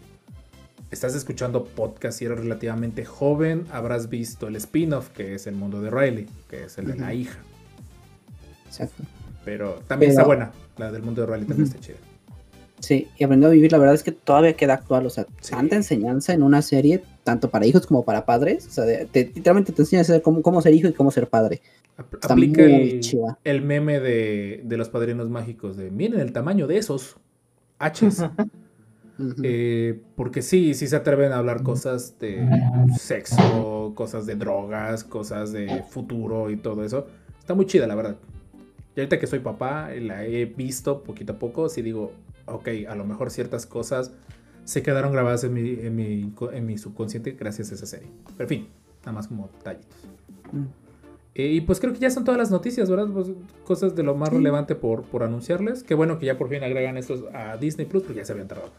[0.91, 5.80] estás escuchando podcast y eres relativamente joven, habrás visto el spin-off que es El Mundo
[5.82, 7.39] de Riley, que es el de la hija.
[8.68, 9.04] Exacto.
[9.45, 10.52] Pero también Pero- está buena.
[10.78, 11.97] La del Mundo de Riley también está chida.
[12.82, 15.06] Sí, y aprendiendo a vivir, la verdad es que todavía queda actual.
[15.06, 15.52] O sea, Sí.
[15.52, 18.68] tanta enseñanza en una serie, tanto para hijos como para padres.
[18.68, 21.28] O sea, te- literalmente te enseña a ser cómo, cómo ser hijo y cómo ser
[21.30, 21.62] padre.
[22.14, 23.38] Está Aplica muy el, chida.
[23.44, 27.18] el meme de, de los padrinos mágicos de miren el tamaño de esos
[27.80, 28.26] H's.
[29.20, 29.36] Ujú.
[29.44, 32.44] Eh, porque sí, sí se atreven a hablar cosas de
[32.98, 37.06] sexo, cosas de drogas, cosas de futuro y todo eso.
[37.40, 38.16] Está muy chida, la verdad.
[38.96, 42.14] Y ahorita que soy papá, la he visto poquito a poco, sí digo,
[42.46, 44.12] ok, a lo mejor ciertas cosas
[44.64, 48.10] se quedaron grabadas en mi, en mi, en mi subconsciente gracias a esa serie.
[48.38, 48.68] Pero en fin,
[49.02, 49.98] nada más como tallitos.
[50.52, 50.66] Mm.
[51.34, 53.08] Eh, y pues creo que ya son todas las noticias, ¿verdad?
[53.08, 53.30] Pues,
[53.64, 54.36] cosas de lo más Sí.
[54.36, 55.82] relevante por, por anunciarles.
[55.84, 58.50] Qué bueno que ya por fin agregan estos a Disney Plus, porque ya se habían
[58.50, 58.70] tardado.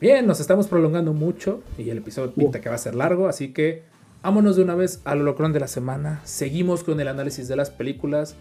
[0.00, 3.52] Bien, nos estamos prolongando mucho y el episodio pinta que va a ser largo, así
[3.52, 3.84] que
[4.22, 6.20] vámonos de una vez al holocrón de la semana.
[6.24, 8.34] Seguimos con el análisis de las películas.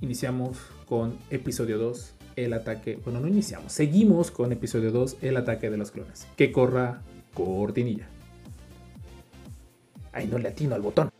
[0.00, 2.14] Iniciamos con episodio 2,
[2.44, 2.98] el ataque.
[3.04, 6.26] Bueno, no iniciamos, seguimos con episodio 2, el ataque de los clones.
[6.36, 7.02] Que corra
[7.34, 8.06] cortinilla.
[10.12, 11.10] Ay, no le atino al botón.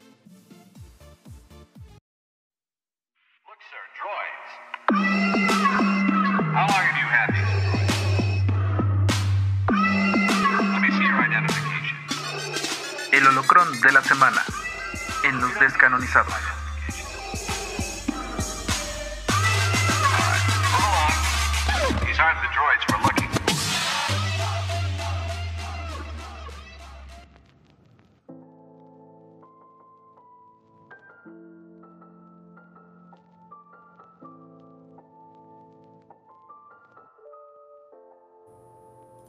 [13.13, 14.43] El holocrón de la semana
[15.25, 16.58] en los descanonizados.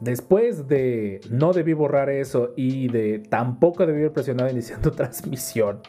[0.09, 5.81] Después de no debí borrar eso y de tampoco debí haber presionado iniciando transmisión.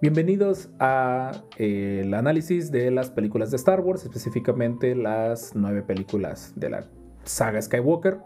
[0.00, 6.54] Bienvenidos a eh, el análisis de las películas de Star Wars, específicamente las nueve películas
[6.56, 6.84] de la
[7.24, 8.16] saga Skywalker.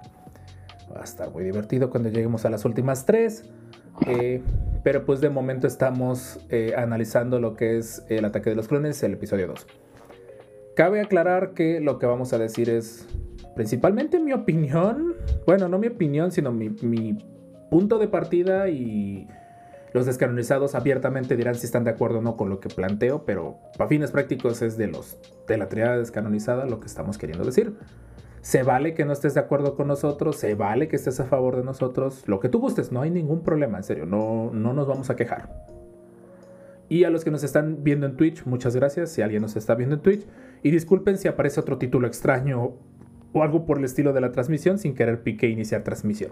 [0.95, 3.51] Va a estar muy divertido cuando lleguemos a las últimas tres.
[4.07, 4.41] eh,
[4.85, 9.03] pero pues de momento estamos eh, analizando lo que es el ataque de los clones,
[9.03, 9.67] el episodio 2.
[10.77, 13.09] Cabe aclarar que lo que vamos a decir es
[13.55, 15.15] principalmente mi opinión.
[15.47, 16.71] Bueno, no mi opinión, sino mi,
[17.71, 19.27] punto de partida y
[19.93, 23.59] los descanonizados abiertamente dirán si están de acuerdo o no con lo que planteo, pero
[23.77, 27.75] para fines prácticos es de los de la triada descanonizada lo que estamos queriendo decir.
[28.43, 31.57] Se vale que no estés de acuerdo con nosotros, se vale que estés a favor
[31.57, 34.87] de nosotros, lo que tú gustes, no hay ningún problema, en serio, no, no nos
[34.87, 35.49] vamos a quejar.
[36.89, 39.11] Y a los que nos están viendo en Twitch, muchas gracias.
[39.11, 40.27] Si alguien nos está viendo en Twitch.
[40.63, 42.75] Y disculpen si aparece otro título extraño
[43.35, 46.31] o algo por el estilo de la transmisión sin querer pique iniciar transmisión.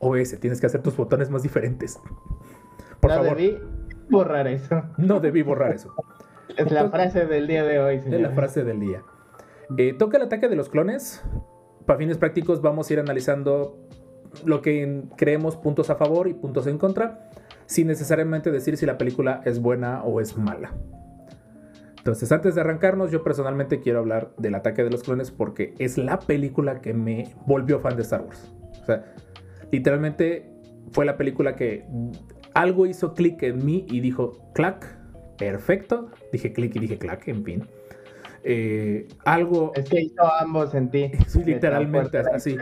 [0.00, 1.98] OS, tienes que hacer tus botones más diferentes.
[3.00, 3.58] Por no favor, debí
[4.10, 4.82] borrar eso.
[4.98, 5.94] no debí borrar eso.
[6.56, 9.02] Es la frase del día de hoy, Es la frase del día.
[9.78, 11.22] Eh, toca el ataque de los clones.
[11.86, 13.78] Para fines prácticos vamos a ir analizando
[14.44, 17.30] lo que creemos puntos a favor y puntos en contra,
[17.66, 20.72] sin necesariamente decir si la película es buena o es mala.
[22.06, 25.98] Entonces, antes de arrancarnos, yo personalmente quiero hablar del ataque de los clones porque es
[25.98, 28.48] la película que me volvió fan de Star Wars.
[28.80, 29.12] O sea,
[29.72, 30.48] literalmente
[30.92, 31.84] fue la película que
[32.54, 34.86] algo hizo clic en mí y dijo, clac,
[35.36, 36.12] perfecto.
[36.32, 37.66] Dije clic y dije clac, en fin.
[38.44, 41.10] Eh, algo Es que hizo ambos en ti.
[41.26, 42.56] Sí, literalmente, así.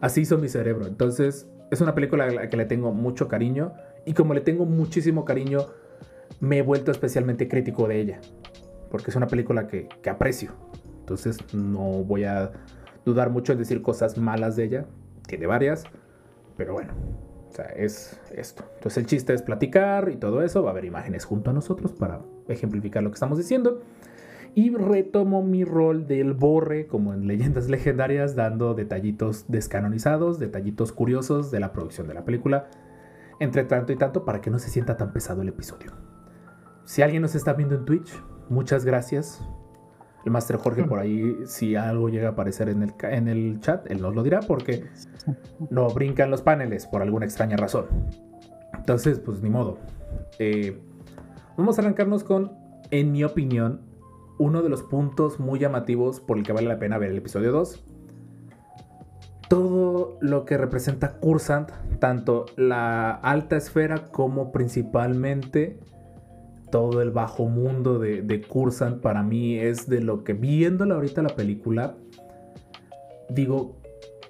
[0.00, 0.88] así hizo mi cerebro.
[0.88, 3.72] Entonces, es una película a la que le tengo mucho cariño.
[4.04, 5.66] Y como le tengo muchísimo cariño,
[6.40, 8.20] me he vuelto especialmente crítico de ella.
[8.90, 10.52] Porque es una película que, que aprecio.
[11.00, 12.52] Entonces, no voy a
[13.04, 14.86] dudar mucho en decir cosas malas de ella.
[15.26, 15.84] Tiene varias.
[16.56, 16.92] Pero bueno,
[17.48, 18.64] o sea, es esto.
[18.76, 20.62] Entonces, el chiste es platicar y todo eso.
[20.62, 23.82] Va a haber imágenes junto a nosotros para ejemplificar lo que estamos diciendo.
[24.54, 31.50] Y retomo mi rol del borre, como en leyendas legendarias, dando detallitos descanonizados, detallitos curiosos
[31.50, 32.68] de la producción de la película,
[33.38, 35.92] entre tanto y tanto, para que no se sienta tan pesado el episodio.
[36.84, 38.12] Si alguien nos está viendo en Twitch,
[38.50, 39.40] muchas gracias.
[40.24, 43.90] El Master Jorge por ahí, si algo llega a aparecer en el, en el chat,
[43.90, 44.84] él nos lo dirá porque
[45.70, 47.86] no brincan los paneles por alguna extraña razón.
[48.74, 49.78] Entonces, pues ni modo.
[50.38, 50.78] Eh,
[51.56, 52.52] vamos a arrancarnos con,
[52.90, 53.80] en mi opinión,
[54.38, 57.52] uno de los puntos muy llamativos por el que vale la pena ver el episodio
[57.52, 57.82] 2.
[59.48, 65.80] Todo lo que representa Cursant, tanto la alta esfera como principalmente
[66.70, 71.22] todo el bajo mundo de, de Cursant, para mí es de lo que viéndola ahorita
[71.22, 71.94] la película,
[73.28, 73.76] digo,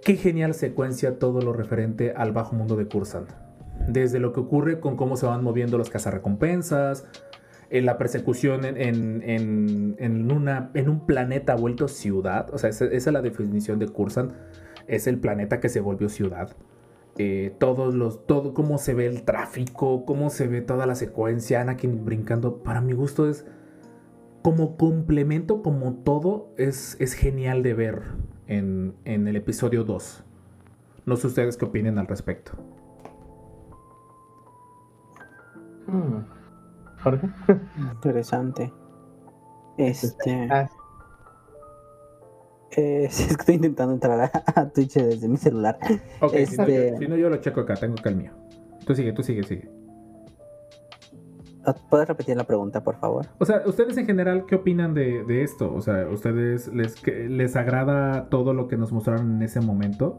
[0.05, 3.30] qué genial secuencia todo lo referente al bajo mundo de Cursant.
[3.88, 7.07] Desde lo que ocurre con cómo se van moviendo los cazarrecompensas,
[7.70, 8.76] en la persecución en,
[9.22, 12.53] en- en- una, en un planeta vuelto ciudad.
[12.53, 14.32] O sea, esa, esa es la definición de Cursant.
[14.88, 16.51] Es el planeta que se volvió ciudad.
[17.22, 21.60] Eh, todos los, todo, cómo se ve el tráfico, cómo se ve toda la secuencia,
[21.60, 22.62] Anakin brincando.
[22.62, 23.44] Para mi gusto es
[24.40, 28.02] como complemento, como todo, es, es genial de ver
[28.46, 30.24] en, en el episodio 2.
[31.04, 32.52] No sé ustedes qué opinen al respecto.
[35.88, 36.24] Hmm.
[37.02, 37.28] Jorge.
[37.76, 38.72] Interesante.
[39.76, 40.48] Este.
[40.50, 40.70] Ah,
[42.76, 45.78] eh, es que estoy intentando entrar a, a Twitch desde mi celular.
[46.20, 48.32] Ok, si, no, Este- yo, si no, yo lo checo acá, tengo acá el mío.
[48.86, 49.68] Tú sigue, tú sigue, sigue.
[51.90, 53.26] ¿Puedes repetir la pregunta, por favor?
[53.38, 55.72] O sea, ustedes en general, ¿qué opinan de, de esto?
[55.72, 60.18] O sea, ¿ustedes les, que- les agrada todo lo que nos mostraron en ese momento?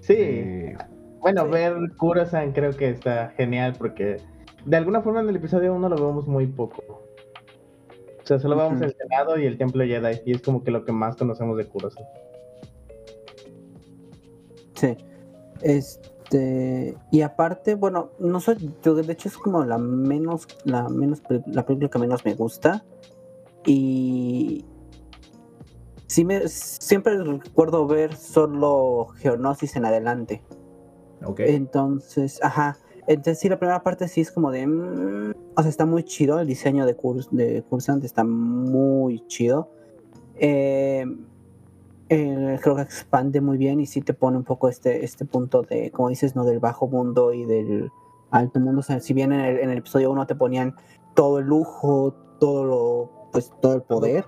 [0.00, 0.14] sí.
[0.18, 0.76] Eh,
[1.20, 1.50] Bueno, Sí.
[1.52, 4.16] ver Kurosan creo que está genial porque
[4.64, 7.02] de alguna forma en el episodio 1 lo vemos muy poco.
[8.26, 8.84] O sea, solo vemos Ujú.
[8.86, 11.64] el Senado y el Templo Jedi y es como que lo que más conocemos de
[11.68, 12.04] Kurosan.
[14.74, 14.96] Sí.
[15.62, 16.96] Este.
[17.12, 21.64] Y aparte, bueno, no sé, yo de hecho es como la menos, la menos, la
[21.64, 22.84] película que menos me gusta.
[23.64, 24.64] Y
[26.08, 30.42] sí me, siempre recuerdo ver solo Geonosis en adelante.
[31.24, 31.38] ok.
[31.46, 32.76] Entonces, ajá.
[33.06, 34.66] Entonces sí, la primera parte sí es como de...
[34.66, 39.70] mm, o sea, está muy chido el diseño de, Curs de Cursant, está muy chido.
[40.36, 41.04] Eh,
[42.08, 45.62] eh, creo que expande muy bien y sí te pone un poco este, este punto
[45.62, 46.44] de, como dices, ¿no?
[46.44, 47.90] Del bajo mundo y del
[48.30, 48.80] alto mundo.
[48.80, 50.74] O sea, si bien en el, en el episodio 1 te ponían
[51.14, 54.24] todo el lujo, todo lo, pues todo el poder.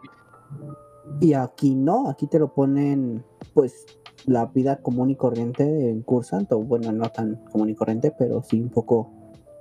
[1.21, 3.87] Y aquí no, aquí te lo ponen, pues,
[4.27, 8.43] la vida común y corriente en Cursant, o bueno, no tan común y corriente, pero
[8.43, 9.11] sí un poco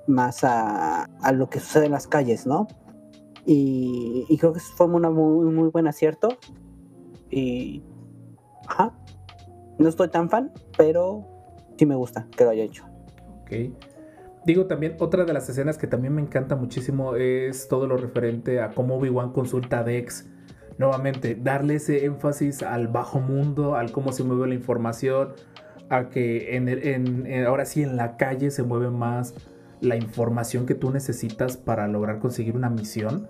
[0.07, 2.67] más a, a lo que sucede en las calles, ¿no?
[3.49, 6.27] Y, creo que eso fue una muy, muy buen acierto.
[7.31, 7.81] Y.
[8.67, 8.93] Ajá.
[9.79, 11.25] No estoy tan fan, pero
[11.77, 12.83] sí me gusta que lo haya hecho.
[13.41, 13.73] Ok.
[14.45, 18.59] Digo también, otra de las escenas que también me encanta muchísimo es todo lo referente
[18.59, 20.29] a cómo Obi-Wan consulta a Dex.
[20.77, 25.29] Nuevamente, darle ese énfasis al bajo mundo, al cómo se mueve la información,
[25.89, 29.33] a que en el- en- en- ahora sí en la calle se mueve más
[29.81, 33.27] la información que tú necesitas para lograr conseguir una misión.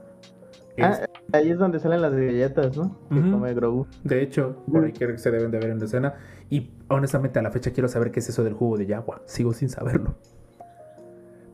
[0.76, 2.98] Es- Ah, ahí es donde salen las galletas, ¿no?
[3.10, 3.32] Que Ujú.
[3.32, 3.88] come Grogu.
[4.04, 6.14] de hecho, por ahí creo que se deben de ver en la escena.
[6.50, 9.22] Y honestamente a la fecha quiero saber qué es eso del jugo de yagua.
[9.26, 10.16] Sigo sin saberlo.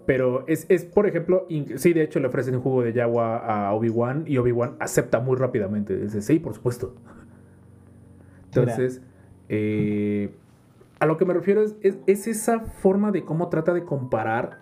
[0.05, 3.73] Pero es, es, por ejemplo, sí, de hecho le ofrecen un jugo de Yawa a
[3.73, 5.95] Obi-Wan y Obi-Wan acepta muy rápidamente.
[5.95, 6.93] Dice, sí, por supuesto.
[8.45, 9.01] Entonces,
[9.49, 10.33] eh,
[10.99, 14.59] a lo que me refiero es, es- es esa forma de cómo trata de comparar,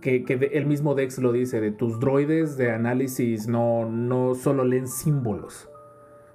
[0.00, 4.34] que, que de- el mismo Dex lo dice, de tus droides de análisis no, no
[4.34, 5.68] solo leen símbolos.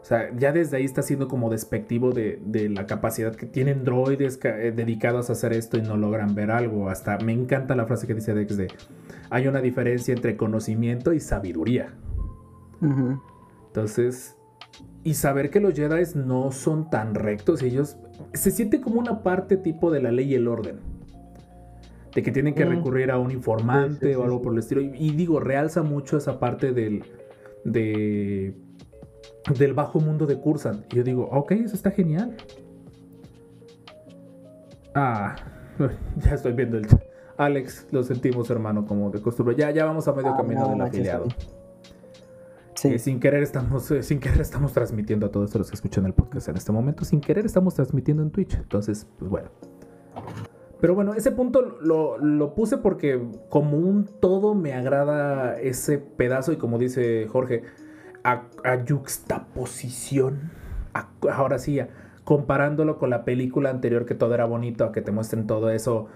[0.09, 3.83] O sea, ya desde ahí está siendo como despectivo de, de la capacidad que tienen
[3.83, 6.89] droides eh, dedicados a hacer esto y no logran ver algo.
[6.89, 8.69] Hasta me encanta la frase que dice Dex de,
[9.29, 11.93] hay una diferencia entre conocimiento y sabiduría.
[13.67, 14.35] Entonces,
[15.03, 17.97] y saber que los Jedi no son tan rectos, ellos
[18.33, 20.79] se siente como una parte tipo de la ley y el orden.
[22.15, 22.69] De que tienen que Mm.
[22.69, 24.81] recurrir a un informante Sí, sí, o algo por el estilo.
[24.81, 27.03] Y, y digo, realza mucho esa parte del,
[27.63, 28.55] de,
[29.57, 30.85] del bajo mundo de Cursan.
[30.91, 32.35] Y yo digo, ok, eso está genial.
[34.93, 35.35] Ah,
[36.17, 37.01] ya estoy viendo el chat.
[37.37, 39.55] Alex, lo sentimos, hermano, como de costumbre.
[39.55, 41.27] Ya, ya vamos a medio Ah, camino no, del afiliado.
[42.73, 42.89] Sí.
[42.89, 46.13] Eh, sin querer estamos, eh, sin querer estamos transmitiendo a todos los que escuchan el
[46.13, 47.05] podcast en este momento.
[47.05, 48.55] Sin querer estamos transmitiendo en Twitch.
[48.55, 49.49] Entonces, pues bueno.
[50.81, 56.53] Pero bueno, ese punto lo, lo puse porque como un todo me agrada ese pedazo
[56.53, 57.63] y como dice Jorge,
[58.23, 60.51] a, a yuxtaposición.
[60.93, 61.89] a- ahora sí, a-
[62.23, 66.07] comparándolo con la película anterior que todo era bonito, a que te muestren todo eso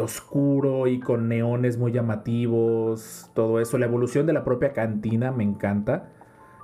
[0.00, 3.78] oscuro y con neones muy llamativos, todo eso.
[3.78, 6.10] La evolución de la propia cantina me encanta.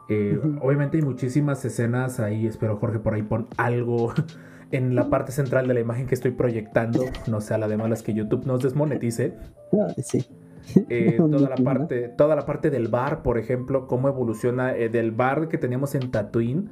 [0.08, 0.40] Eh.
[0.60, 2.46] Obviamente hay muchísimas escenas ahí.
[2.46, 4.12] Espero, Jorge, por ahí pon algo
[4.72, 7.04] en la parte central de la imagen que estoy proyectando.
[7.28, 9.34] No sea la de malas que YouTube nos desmonetice.
[9.72, 10.26] Ah, sí.
[10.88, 15.12] Eh, toda, la parte, toda la parte del bar, por ejemplo, cómo evoluciona eh, del
[15.12, 16.68] bar que teníamos en Tatooine,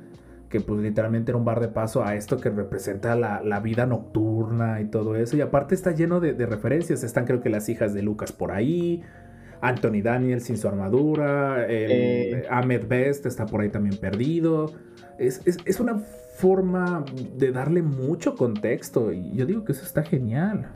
[0.48, 3.86] que pues literalmente era un bar de paso, a esto que representa la, la vida
[3.86, 5.36] nocturna y todo eso.
[5.36, 7.02] Y aparte está lleno de, de referencias.
[7.04, 9.02] Están creo que las hijas de Lucas por ahí.
[9.60, 11.66] Anthony Daniels sin su armadura.
[11.66, 12.44] El, Eh.
[12.48, 14.72] Ahmed Best está por ahí también perdido.
[15.18, 15.98] Es, es- es una
[16.38, 17.04] forma
[17.36, 19.12] de darle mucho contexto.
[19.12, 20.68] Y yo digo que eso está genial.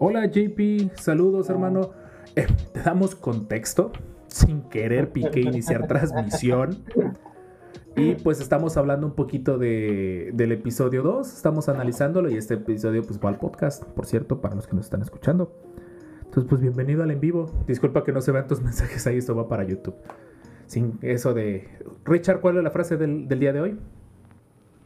[0.00, 1.90] Hola JP, saludos hermano.
[2.36, 3.90] Eh, te damos contexto.
[4.28, 6.84] Sin querer piqué iniciar transmisión.
[7.96, 11.26] Y pues estamos hablando un poquito de, del episodio 2.
[11.34, 14.84] Estamos analizándolo y este episodio pues va al podcast, por cierto, para los que nos
[14.84, 15.52] están escuchando.
[16.18, 17.50] Entonces pues bienvenido al en vivo.
[17.66, 19.96] Disculpa que no se vean tus mensajes ahí, esto va para YouTube.
[20.66, 21.66] Sin eso de...
[22.04, 23.78] Richard, ¿cuál es la frase del, del día de hoy?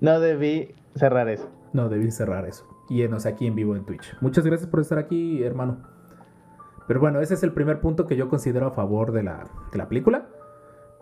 [0.01, 1.51] No debí cerrar eso.
[1.75, 2.72] No, debí cerrar eso.
[2.89, 4.17] Y enos aquí en vivo en Twitch.
[4.21, 5.79] Muchas gracias por estar aquí, hermano.
[6.87, 9.79] Pero bueno, ese es el primer punto que yo considero a favor de la, de
[9.79, 10.29] la película.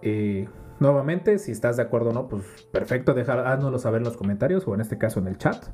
[0.02, 4.16] Eh, nuevamente, si estás de acuerdo o no, pues perfecto, dejar, háznoslo saber en los
[4.16, 5.64] comentarios o en este caso en el chat.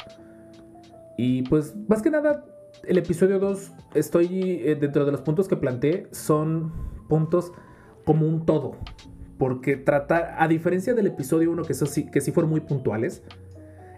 [1.17, 2.45] Y pues, más que nada,
[2.85, 6.73] el episodio 2, estoy eh, dentro de los puntos que planteé, son
[7.09, 7.53] puntos
[8.05, 8.77] como un todo.
[9.39, 13.23] Porque trata, a diferencia del episodio 1, que, sí, que sí fueron muy puntuales,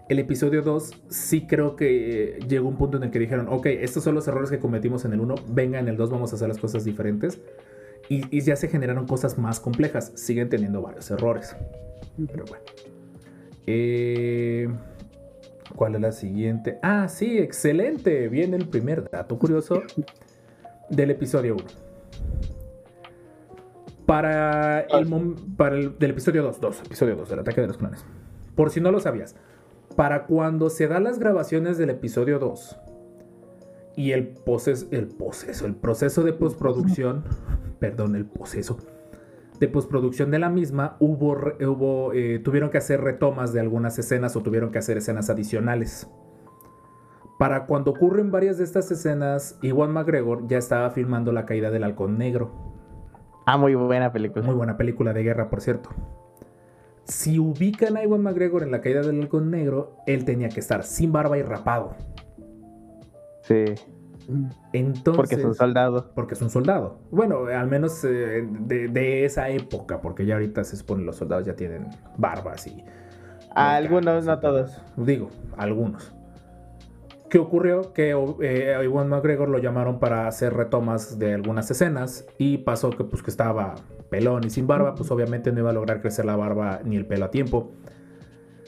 [0.09, 3.67] el episodio 2 sí creo que eh, llegó un punto en el que dijeron, ok,
[3.67, 6.35] estos son los errores que cometimos en el 1, venga en el 2 vamos a
[6.35, 7.39] hacer las cosas diferentes.
[8.09, 11.55] Y, ya se generaron cosas más complejas, siguen teniendo varios errores.
[12.17, 12.63] Pero bueno.
[13.67, 14.67] Eh,
[15.75, 16.79] ¿Cuál es la siguiente?
[16.81, 18.27] Ah, sí, excelente.
[18.29, 19.83] Viene el primer dato curioso
[20.89, 21.63] del episodio 1.
[24.07, 28.03] Para el, para el del episodio 2, 2, episodio 2, del ataque de los clones.
[28.55, 29.35] Por si no lo sabías,
[29.99, 32.79] para cuando se dan las grabaciones del episodio 2
[33.97, 37.25] y el proceso, el proceso, el proceso de postproducción,
[37.79, 38.77] perdón, el proceso
[39.59, 44.37] de postproducción de la misma, hubo, hubo eh, tuvieron que hacer retomas de algunas escenas
[44.37, 46.09] o tuvieron que hacer escenas adicionales.
[47.37, 51.83] Para cuando ocurren varias de estas escenas, Iwan McGregor ya estaba filmando la caída del
[51.83, 52.53] halcón negro.
[53.45, 54.45] Ah, muy buena película.
[54.45, 55.89] Muy buena película de guerra, por cierto.
[57.09, 60.83] Si ubican a Iwan McGregor en la caída del halcón negro, él tenía que estar
[60.83, 61.95] sin barba y rapado.
[63.41, 63.65] Sí,
[64.73, 66.11] Entonces, porque es un soldado.
[66.13, 66.99] porque es un soldado.
[67.09, 71.45] Bueno, al menos eh, de, de esa época, porque ya ahorita se supone los soldados
[71.47, 72.83] ya tienen barbas y.
[73.55, 74.75] Algunos, no todos.
[74.75, 75.05] todo.
[75.05, 76.13] Digo, algunos.
[77.27, 77.91] ¿Qué ocurrió?
[77.93, 82.91] Que eh, a Iwan McGregor lo llamaron para hacer retomas de algunas escenas y pasó
[82.91, 83.75] que pues que estaba
[84.09, 87.05] pelón y sin barba, pues obviamente no iba a lograr crecer la barba ni el
[87.05, 87.71] pelo a tiempo.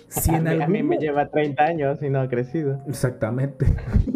[0.07, 2.79] Si a, en mí, a algún mí me lleva 30 años y no ha crecido.
[2.87, 3.65] Exactamente.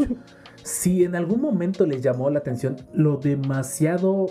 [0.64, 4.28] si en algún momento les llamó la atención lo demasiado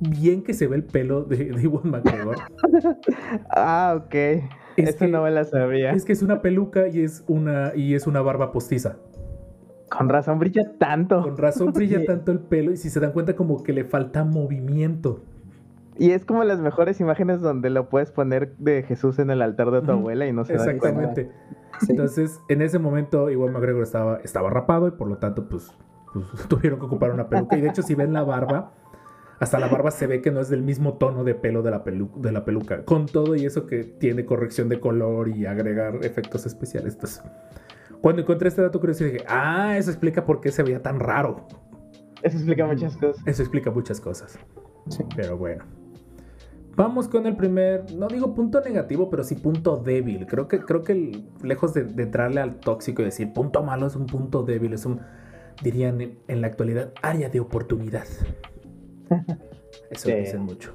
[0.00, 2.36] bien que se ve el pelo de, de Iwan McGregor,
[3.50, 4.14] Ah, ok.
[4.76, 5.92] Es que- no me la sabía.
[5.92, 8.96] es que es una peluca y es una, y es una barba postiza.
[9.96, 11.22] Con razón brilla tanto.
[11.22, 12.06] Con razón brilla Sí.
[12.06, 15.22] tanto el pelo y si se dan cuenta como que le falta movimiento.
[15.98, 19.70] Y es como las mejores imágenes donde lo puedes poner de Jesús en el altar
[19.70, 20.88] de tu abuela y no se da cuenta.
[20.88, 21.30] Exactamente.
[21.80, 21.86] Sí.
[21.90, 25.70] Entonces, en ese momento, igual McGregor estaba, estaba rapado y por lo tanto, pues,
[26.14, 27.56] pues, tuvieron que ocupar una peluca.
[27.58, 28.72] Y de hecho, si ven la barba,
[29.38, 31.84] hasta la barba se ve que no es del mismo tono de pelo de la,
[31.84, 32.84] pelu- de la peluca.
[32.84, 36.94] Con todo y eso que tiene corrección de color y agregar efectos especiales.
[36.94, 37.22] Entonces,
[38.02, 41.46] cuando encontré este dato curioso, dije, ah, eso explica por qué se veía tan raro.
[42.22, 43.26] Eso explica muchas cosas.
[43.26, 44.38] Eso explica muchas cosas.
[44.90, 45.02] Sí.
[45.16, 45.64] Pero bueno.
[46.74, 50.26] Vamos con el primer, no digo punto negativo, pero sí punto débil.
[50.26, 53.86] Creo que, creo que el- lejos de, de entrarle al tóxico y decir punto malo
[53.86, 55.00] es un punto débil, es un,
[55.62, 58.04] dirían en, en la actualidad, área de oportunidad.
[59.90, 60.12] Eso Sí.
[60.14, 60.72] dicen mucho.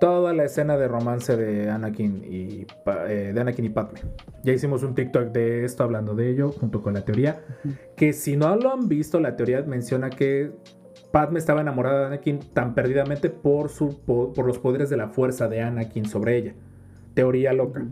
[0.00, 2.66] Toda la escena de romance de Anakin y,
[3.08, 4.00] eh, de Anakin y Padme.
[4.42, 7.40] Ya hicimos un TikTok de esto hablando de ello, junto con la teoría.
[7.96, 10.50] Que si no lo han visto, la teoría menciona que
[11.12, 15.08] Padme estaba enamorada de Anakin tan perdidamente por, su, po- por los poderes de la
[15.08, 16.54] fuerza de Anakin sobre ella.
[17.14, 17.86] Teoría loca.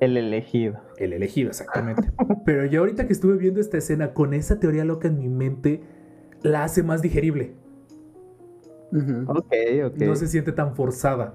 [0.00, 0.80] El elegido.
[0.98, 2.10] El elegido, exactamente.
[2.44, 5.80] Pero yo ahorita que estuve viendo esta escena con esa teoría loca en mi mente,
[6.42, 7.54] la hace más digerible.
[8.94, 9.24] Ujú.
[9.26, 9.52] Ok,
[9.86, 9.96] ok.
[10.02, 11.34] No se siente tan forzada.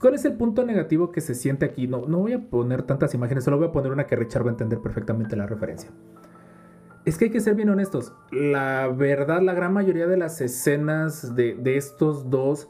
[0.00, 1.86] ¿Cuál es el punto negativo que se siente aquí?
[1.86, 4.48] No, no voy a poner tantas imágenes, solo voy a poner una que Richard va
[4.48, 5.90] a entender perfectamente la referencia.
[7.04, 8.14] Es que hay que ser bien honestos.
[8.32, 12.68] La verdad, la gran mayoría de las escenas de, de estos dos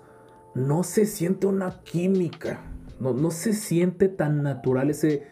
[0.57, 2.61] no se siente una química.
[2.99, 5.29] No, no se siente tan natural ese,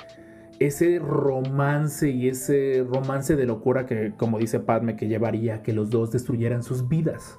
[0.60, 5.72] ese romance y ese romance de locura que, como dice Padme, que llevaría a que
[5.72, 7.38] los dos destruyeran sus vidas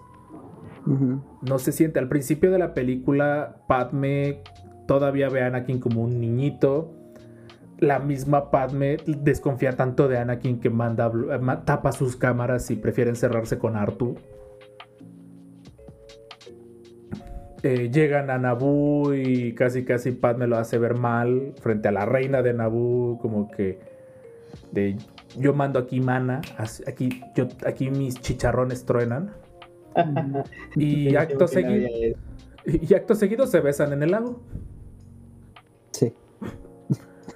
[0.86, 2.00] No se siente.
[2.00, 4.42] Al principio de la película, Padme
[4.88, 6.94] todavía ve a Anakin como un niñito.
[7.80, 11.10] La misma Padme desconfía tanto de Anakin que manda,
[11.42, 14.16] ma- tapa sus cámaras y prefiere encerrarse con Artu.
[17.62, 22.06] Eh, llegan a Naboo y casi casi Padme lo hace ver mal frente a la
[22.06, 23.80] reina de Naboo, como que
[25.38, 26.42] yo mando aquí mana,
[27.66, 29.32] aquí mis chicharrones truenan.
[30.76, 31.90] Y acto seguido,
[32.66, 34.42] y acto seguido se besan en el lago.
[35.92, 36.14] Sí.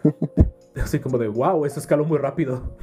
[0.82, 2.76] Así como de, wow, eso escaló muy rápido.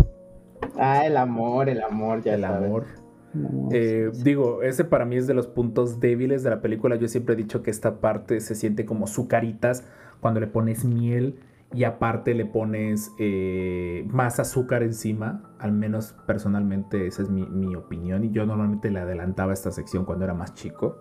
[0.76, 2.66] Ah, el amor, el amor, ya el sabes.
[2.66, 2.86] amor.
[3.32, 6.96] No, Eh, digo, ese para mí es de los puntos débiles de la película.
[6.96, 9.84] Yo siempre he dicho que esta parte se siente como sucaritas
[10.20, 11.38] cuando le pones miel
[11.72, 15.54] y aparte le pones eh, más azúcar encima.
[15.58, 18.24] Al menos personalmente esa es mi, mi opinión.
[18.24, 20.96] Y yo normalmente le adelantaba esta sección cuando era más chico.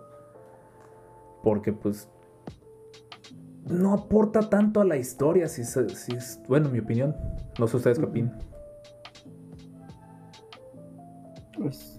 [1.42, 2.08] Porque pues
[3.66, 5.48] no aporta tanto a la historia.
[5.48, 7.16] Si, es- si es, bueno, mi opinión.
[7.58, 8.38] No sé ustedes qué opinan.
[11.56, 11.96] pues,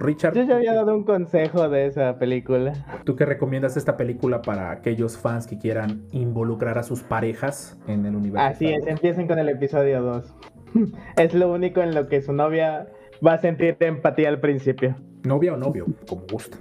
[0.00, 2.72] Richard, Yo ya había dado un consejo de esa película.
[3.04, 8.06] ¿Tú qué recomiendas esta película para aquellos fans que quieran involucrar a sus parejas en
[8.06, 8.46] el universo?
[8.46, 10.34] Así es, empiecen con el episodio 2.
[11.16, 12.86] Es lo único en lo que su novia
[13.26, 14.94] va a sentir empatía al principio.
[15.24, 16.56] Novia o novio, como gusta.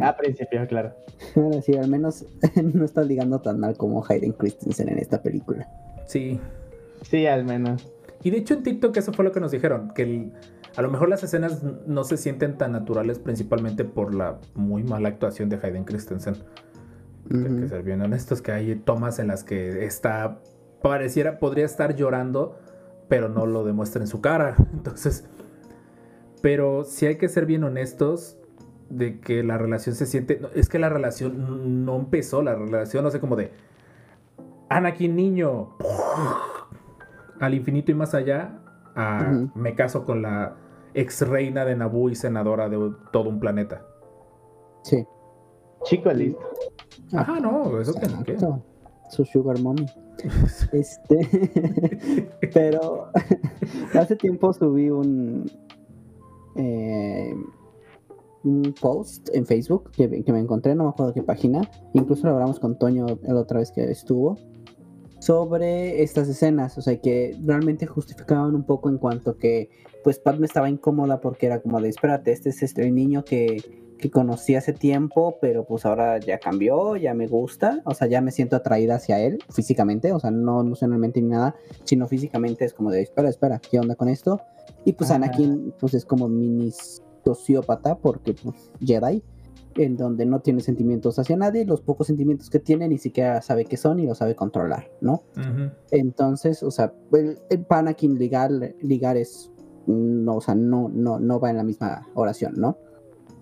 [0.00, 0.94] Al principio, claro.
[1.36, 2.24] Ahora sí, al menos
[2.74, 5.68] no está ligando tan mal como Hayden Christensen en esta película.
[6.06, 6.40] Sí.
[7.02, 7.92] Sí, al menos.
[8.22, 10.32] Y de hecho en TikTok eso fue lo que nos dijeron, que el-
[10.78, 15.08] a lo mejor las escenas no se sienten tan naturales principalmente por la muy mala
[15.08, 16.36] actuación de Hayden Christensen.
[17.28, 20.38] Que- Que, ser bien honestos, que hay tomas en las que está,
[20.80, 22.56] pareciera, podría estar llorando,
[23.08, 24.54] pero no lo demuestra en su cara.
[24.72, 25.26] Entonces,
[26.42, 28.38] pero sí hay que ser bien honestos
[28.88, 33.02] de que la relación se siente, no, es que la relación no empezó, la relación,
[33.02, 33.50] no sé, como de
[34.68, 35.76] Anakin niño,
[37.40, 38.60] al infinito y más allá,
[38.94, 40.54] a, me caso con la
[40.94, 43.84] ex reina de Naboo y senadora de todo un planeta.
[44.82, 45.06] Sí.
[45.84, 46.40] Chico listo.
[47.12, 48.20] Ajá, no, eso que no.
[48.20, 48.62] Exacto.
[49.10, 49.86] Su sugar mommy.
[50.72, 53.12] Este, pero
[53.94, 55.48] hace tiempo subí un
[56.56, 57.32] eh,
[58.42, 61.60] un post en Facebook que, que me encontré, no me acuerdo qué página,
[61.92, 64.36] incluso lo hablamos con Toño la otra vez que estuvo,
[65.28, 69.68] sobre estas escenas, o sea que realmente justificaban un poco en cuanto que
[70.02, 73.62] pues Padme estaba incómoda porque era como de espérate, este es este el niño que,
[73.98, 78.22] que conocí hace tiempo, pero pues ahora ya cambió, ya me gusta, o sea, ya
[78.22, 81.54] me siento atraída hacia él físicamente, o sea, no emocionalmente ni nada,
[81.84, 84.40] sino físicamente es como de, espera, espera, ¿qué onda con esto?
[84.86, 85.16] Y pues Ajá.
[85.16, 86.72] Anakin pues es como mini
[87.22, 89.22] sociópata porque pues Jedi
[89.78, 93.64] en donde no tiene sentimientos hacia nadie, los pocos sentimientos que tiene ni siquiera sabe
[93.64, 95.22] qué son y lo sabe controlar, ¿no?
[95.90, 98.50] Entonces, o sea, el, el para Anakin ligar,
[98.82, 99.50] ligar es,
[99.86, 102.76] no, o sea, no, no, no va en la misma oración, ¿no?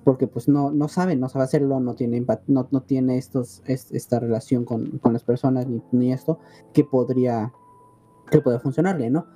[0.05, 3.91] Porque pues no, no sabe, no sabe hacerlo, no tiene, no, no tiene estos, es-
[3.93, 6.39] esta relación con, con las personas ni, ni esto
[6.73, 7.53] que podría,
[8.31, 9.27] que podría funcionarle, ¿no?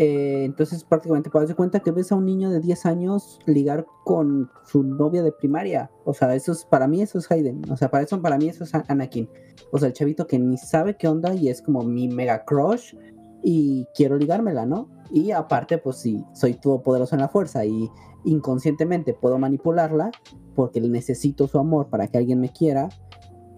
[0.00, 3.84] Eh, entonces prácticamente te das cuenta que ves a un niño de 10 años ligar
[4.04, 5.90] con su novia de primaria.
[6.04, 7.62] O sea, eso es, para mí eso es Hayden.
[7.68, 9.28] O sea, para eso, para mí eso es Anakin.
[9.72, 12.94] O sea, el chavito que ni sabe qué onda y es como mi mega crush
[13.42, 14.88] y quiero ligármela, ¿no?
[15.10, 17.90] Y aparte, pues sí, soy todopoderoso en la fuerza y
[18.24, 20.12] inconscientemente puedo manipularla
[20.54, 22.88] porque necesito su amor para que alguien me quiera,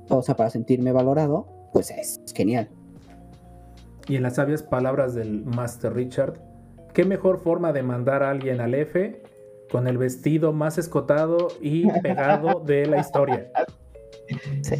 [0.08, 2.70] o sea, para sentirme valorado, pues es genial.
[4.10, 6.34] Y en las sabias palabras del Master Richard,
[6.92, 9.22] ¿qué mejor forma de mandar a alguien al F
[9.70, 13.52] con el vestido más escotado y pegado de la historia?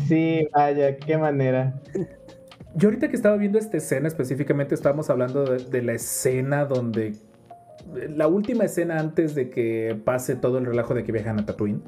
[0.09, 1.81] Sí, vaya, qué manera.
[2.75, 7.15] Yo ahorita que estaba viendo esta escena específicamente estábamos hablando de, de la escena donde...
[8.09, 11.83] La última escena antes de que pase todo el relajo de que viajan a Tatooine.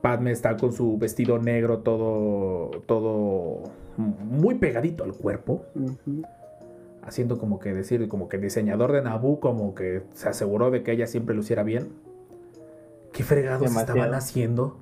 [0.00, 3.62] Padme está con su vestido negro todo, todo
[3.98, 5.64] muy pegadito al cuerpo.
[7.02, 10.92] Haciendo como que decir, como que diseñador de Naboo, como que se aseguró de que
[10.92, 11.88] ella siempre luciera bien.
[13.12, 13.94] ¿Qué fregados Demasiado.
[13.98, 14.76] estaban haciendo?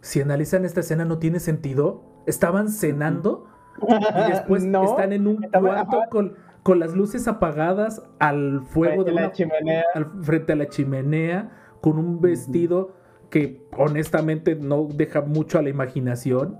[0.00, 2.02] Si analizan esta escena no tiene sentido.
[2.26, 3.46] Estaban cenando
[3.88, 9.12] y después No, están en un cuarto con, con las luces apagadas al fuego de
[9.12, 9.84] Frente la una- chimenea.
[9.94, 11.50] al- frente a la chimenea
[11.80, 12.92] con un vestido
[13.30, 16.58] que honestamente no deja mucho a la imaginación.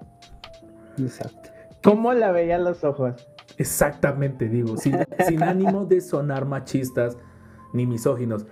[0.99, 1.51] Exacto.
[1.83, 3.29] ¿Cómo la veían los ojos?
[3.59, 4.97] Exactamente, digo, sin,
[5.27, 7.17] sin ánimo de sonar machistas
[7.73, 8.47] ni misóginos.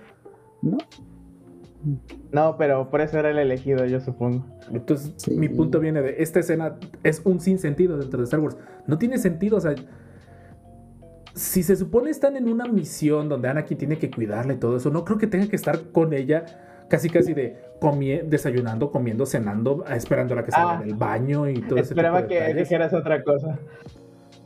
[0.61, 0.77] ¿No?
[2.31, 4.45] No, pero por eso era el elegido, yo supongo.
[4.71, 5.35] Entonces, Sí.
[5.35, 8.57] mi punto viene de esta escena es un sinsentido dentro de Star Wars.
[8.87, 9.75] No tiene sentido, o sea,
[11.35, 14.89] si se supone están en una misión donde Anakin tiene que cuidarla y todo eso,
[14.89, 16.45] no creo que tenga que estar con ella
[16.89, 20.81] casi casi de comie- desayunando, comiendo, cenando, esperándola que salga Ah.
[20.83, 23.57] del baño y todo ese Esperaba tipo de que dijeras otra cosa.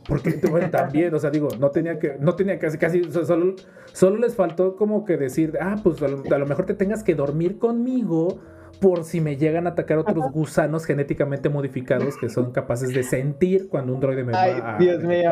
[0.08, 3.54] Porque bueno, también, o sea, digo, no tenía que, no tenía casi, casi, solo,
[3.92, 7.04] solo les faltó como que decir, ah, pues a lo, a lo mejor te tengas
[7.04, 8.38] que dormir conmigo
[8.80, 13.68] por si me llegan a atacar otros gusanos genéticamente modificados que son capaces de sentir
[13.68, 15.30] cuando un droide me Ay, va a Dios mío.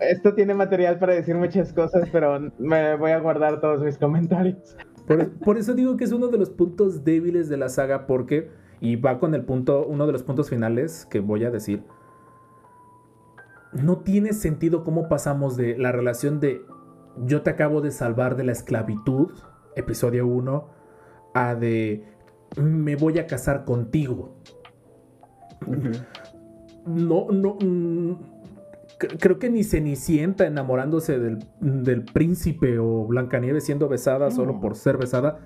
[0.00, 4.76] Esto tiene material para decir muchas cosas, pero me voy a guardar todos mis comentarios.
[5.08, 8.50] Por, por eso digo que es uno de los puntos débiles de la saga porque,
[8.80, 11.82] y va con el punto, uno de los puntos finales que voy a decir,
[13.72, 16.62] no tiene sentido cómo pasamos de la relación de
[17.24, 19.32] yo te acabo de salvar de la esclavitud,
[19.74, 20.68] episodio 1,
[21.34, 22.04] a de
[22.56, 24.36] me voy a casar contigo.
[26.86, 27.58] No, no.
[28.98, 34.74] Cre- creo que ni Cenicienta enamorándose del, del príncipe o Blancanieves siendo besada solo por
[34.76, 35.38] ser besada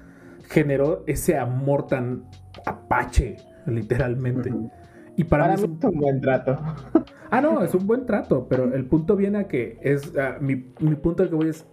[0.48, 2.24] generó ese amor tan
[2.66, 3.36] apache,
[3.66, 4.52] literalmente.
[5.16, 6.58] Y para, Para mí mí es un- buen trato.
[7.34, 10.12] Ah, no, es un buen trato, pero el punto viene a que es.
[10.42, 11.64] mi, mi punto al que voy es.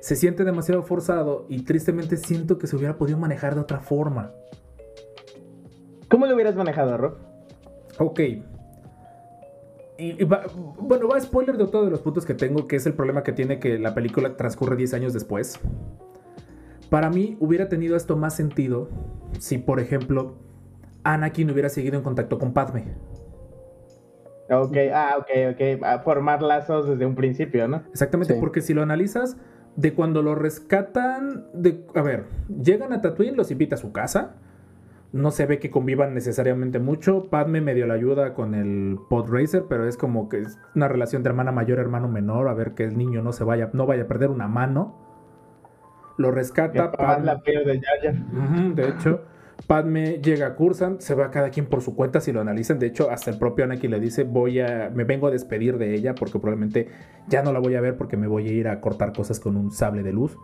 [0.00, 4.32] Se siente demasiado forzado y tristemente siento que se hubiera podido manejar de otra forma.
[6.10, 7.16] ¿Cómo lo hubieras manejado, Rob?
[7.98, 8.20] Ok.
[9.98, 10.42] Y, y va-
[10.78, 13.22] bueno, va a spoiler de otro de los puntos que tengo, que es el problema
[13.22, 15.58] que tiene que la película transcurre 10 años después.
[16.90, 18.88] Para mí hubiera tenido esto más sentido
[19.38, 20.34] si, por ejemplo,
[21.02, 22.94] Anakin hubiera seguido en contacto con Padme.
[24.50, 25.82] Ok, ah, ok, ok.
[25.84, 27.82] A formar lazos desde un principio, ¿no?
[27.90, 28.40] Exactamente, Sí.
[28.40, 29.36] porque si lo analizas,
[29.74, 32.24] de cuando lo rescatan, de, a ver,
[32.62, 34.36] llegan a Tatooine, los invita a su casa.
[35.12, 37.24] No se ve que convivan necesariamente mucho.
[37.30, 41.22] Padme medio la ayuda con el pod racer, pero es como que es una relación
[41.22, 44.02] de hermana mayor, hermano menor, a ver que el niño no se vaya, no vaya
[44.02, 44.94] a perder una mano.
[46.18, 46.92] Lo rescata.
[46.92, 47.80] Padme- la de.
[48.10, 49.20] Ujú, de hecho,
[49.66, 52.78] Padme llega a Cursan, se va cada quien por su cuenta si lo analizan.
[52.78, 55.94] De hecho, hasta el propio Anakin le dice, voy a, me vengo a despedir de
[55.94, 56.88] ella porque probablemente
[57.28, 59.56] ya no la voy a ver porque me voy a ir a cortar cosas con
[59.56, 60.36] un sable de luz.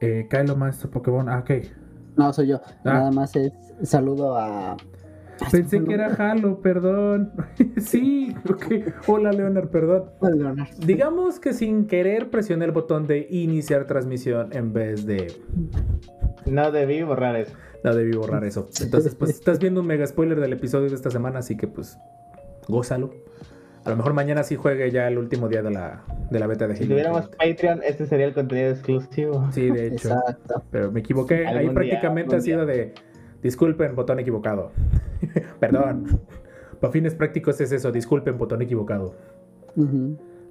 [0.00, 1.50] Eh, Kylo Maestro Pokémon, ah, ok.
[2.16, 2.60] No, soy yo.
[2.64, 2.80] Ah.
[2.84, 3.52] Nada más es
[3.82, 4.76] saludo a.
[5.50, 7.32] Pensé que era Halo, perdón.
[7.78, 8.66] sí, ok.
[9.08, 10.10] Hola Leonard, perdón.
[10.20, 10.74] Leonardo.
[10.86, 15.32] Digamos que sin querer presioné el botón de iniciar transmisión en vez de
[16.46, 17.54] No debí borrar eso.
[17.82, 18.68] No debí borrar eso.
[18.80, 21.98] Entonces, pues estás viendo un mega spoiler del episodio de esta semana, así que pues
[22.68, 23.12] gózalo.
[23.84, 26.68] A lo mejor mañana sí juegue ya el último día de la, de la beta
[26.68, 27.54] de Si Halo tuviéramos Infinite.
[27.54, 29.48] Patreon, este sería el contenido exclusivo.
[29.52, 30.10] Sí, de hecho.
[30.10, 30.62] Exacto.
[30.70, 31.46] Pero me equivoqué.
[31.46, 32.94] Ahí día, prácticamente ha sido de.
[33.42, 34.70] Disculpen, botón equivocado.
[35.60, 36.20] Perdón.
[36.80, 37.90] Para fines prácticos es eso.
[37.90, 39.16] Disculpen, botón equivocado.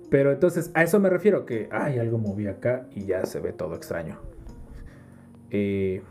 [0.09, 3.53] Pero entonces, a eso me refiero, que hay algo moví acá y ya se ve
[3.53, 4.17] todo extraño.
[5.51, 6.01] Eh,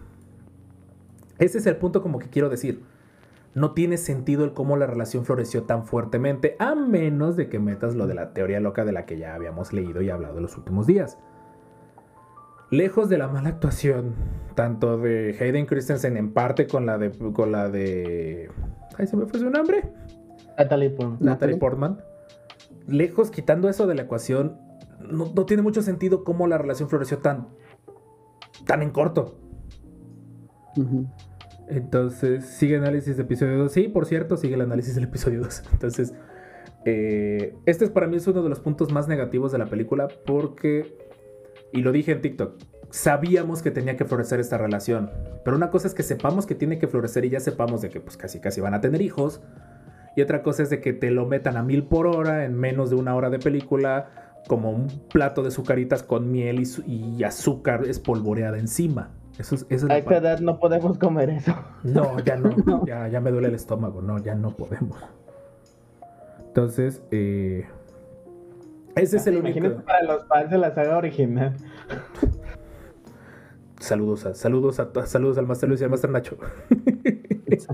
[1.39, 2.83] ese es el punto como que quiero decir.
[3.55, 7.97] No tiene sentido el cómo la relación floreció tan fuertemente, a menos de que metas
[7.97, 10.57] lo de la teoría loca de la que ya habíamos leído y hablado en los
[10.57, 11.19] últimos días.
[12.71, 14.15] Lejos de la mala actuación,
[14.55, 17.11] tanto de Hayden Christensen en parte con la de...
[17.33, 18.49] Con la de
[18.97, 19.93] ay, se me fue su nombre.
[20.57, 21.19] Natalie Portman.
[21.21, 21.57] Natalie.
[21.57, 21.99] Portman.
[22.87, 24.59] Lejos, quitando eso de la ecuación,
[25.01, 27.49] no, no tiene mucho sentido cómo la relación floreció tan,
[28.67, 29.37] tan en corto.
[31.71, 33.73] Entonces, sigue análisis de episodio 2.
[33.73, 35.63] Sí, por cierto, sigue el análisis del episodio 2.
[35.73, 36.15] Entonces,
[36.85, 40.09] eh, este es para mí es uno de los puntos más negativos de la película
[40.27, 40.97] porque,
[41.73, 42.55] y lo dije en TikTok,
[42.91, 45.11] sabíamos que tenía que florecer esta relación.
[45.45, 48.01] Pero una cosa es que sepamos que tiene que florecer y ya sepamos de que
[48.01, 49.41] pues casi casi van a tener hijos.
[50.17, 52.91] Y otra cosa es de que te lo metan a mil por hora en menos
[52.91, 58.59] de una hora de película como un plato de sucaritas con miel y, azúcar espolvoreada
[58.59, 59.11] encima.
[59.39, 61.55] Eso es, eso es A esta parte- edad no podemos comer eso.
[61.83, 64.99] no, ya no, ya, ya me duele el estómago, no, ya no podemos.
[66.47, 67.67] Entonces, eh,
[68.97, 69.87] ese es el Imagínate único.
[69.87, 71.55] para los fans de la saga original.
[73.79, 76.37] Saludos a, saludos a, saludos al Master Luis y al Master Nacho.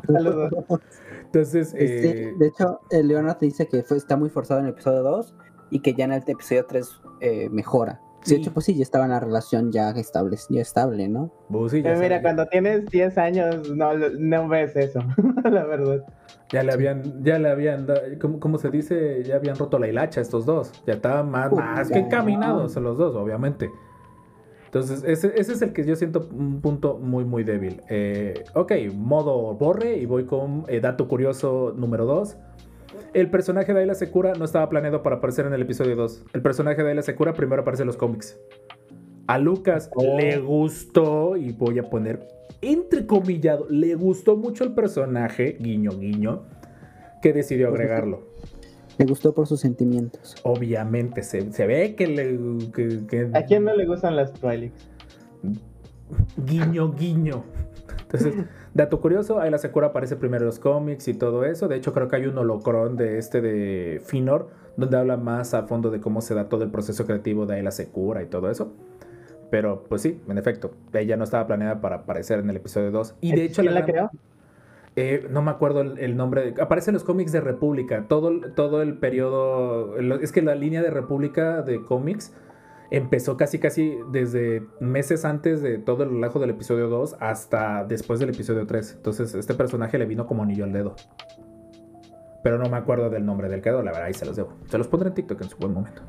[0.06, 0.52] Saludos.
[1.24, 4.66] Entonces, Este, eh, de hecho, el Leonard te dice que fue, está muy forzado en
[4.66, 5.34] el episodio 2
[5.70, 8.00] y que ya en el episodio 3 eh, mejora.
[8.26, 8.34] Sí.
[8.34, 11.32] De hecho, pues sí, ya estaba en la relación ya estable, ya estable, ¿no?
[11.48, 15.00] pues sí, ya, Pero mira, cuando tienes 10 años no, no ves eso,
[15.44, 16.04] la verdad.
[16.50, 17.86] ya le habían, ya le habían,
[18.20, 19.22] ¿cómo, cómo se dice?
[19.22, 20.72] Ya habían roto la hilacha estos dos.
[20.86, 21.94] Ya estaban más, Uy, más ya.
[21.94, 23.70] que encaminados los dos, obviamente.
[24.66, 27.80] Entonces, ese, ese es el que yo siento un punto muy, muy débil.
[27.88, 32.36] Eh, ok, modo borre y voy con eh, dato curioso número 2.
[33.14, 36.24] El personaje de Ayla Secura no estaba planeado para aparecer en el episodio 2.
[36.32, 38.38] El personaje de Ayla Secura primero aparece en los cómics.
[39.26, 40.16] A Lucas Oh.
[40.18, 42.28] le gustó, y voy a poner
[42.62, 46.44] entrecomillado, le gustó mucho el personaje, guiño, guiño,
[47.22, 48.22] que decidió agregarlo.
[48.98, 50.36] Le gustó por sus sentimientos.
[50.42, 52.38] Obviamente, se, se ve que le...
[52.72, 54.88] que- que- ¿A quién no le gustan las Twi'leks?
[56.36, 57.44] Guiño, guiño.
[58.02, 58.34] Entonces,
[58.74, 61.68] dato curioso, Ayla Secura aparece primero en los cómics y todo eso.
[61.68, 65.64] De hecho, creo que hay un holocron de este de Finor, donde habla más a
[65.64, 68.72] fondo de cómo se da todo el proceso creativo de Ayla Secura y todo eso.
[69.50, 73.14] Pero, pues sí, en efecto, ella no estaba planeada para aparecer en el episodio 2.
[73.20, 74.10] Y de hecho, ¿Quién la gran- creó?
[74.96, 76.54] eh, no me acuerdo el, el nombre.
[76.60, 78.06] Aparece en los cómics de República.
[78.08, 79.96] Todo, el- todo el periodo.
[80.20, 82.32] Es que la línea de República de cómics
[82.90, 88.20] empezó casi casi desde meses antes de todo el relajo del episodio 2 hasta después
[88.20, 88.94] del episodio 3.
[88.96, 90.94] Entonces, este personaje le vino como anillo al dedo.
[92.42, 94.50] Pero no me acuerdo del nombre del creador, la verdad, ahí se los debo.
[94.66, 96.02] Se los pondré en TikTok en su buen momento.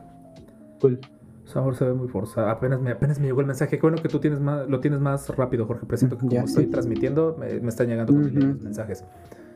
[0.80, 1.00] Cool.
[1.46, 2.50] Sabor se ve muy forzado.
[2.50, 3.78] Apenas me, apenas me llegó el mensaje.
[3.78, 5.86] Qué bueno que tú tienes más, lo tienes más rápido, Jorge.
[5.88, 6.70] Presiento que como Ya, estoy sí.
[6.70, 8.36] transmitiendo, me, me están llegando con Ujú.
[8.36, 9.06] los mensajes.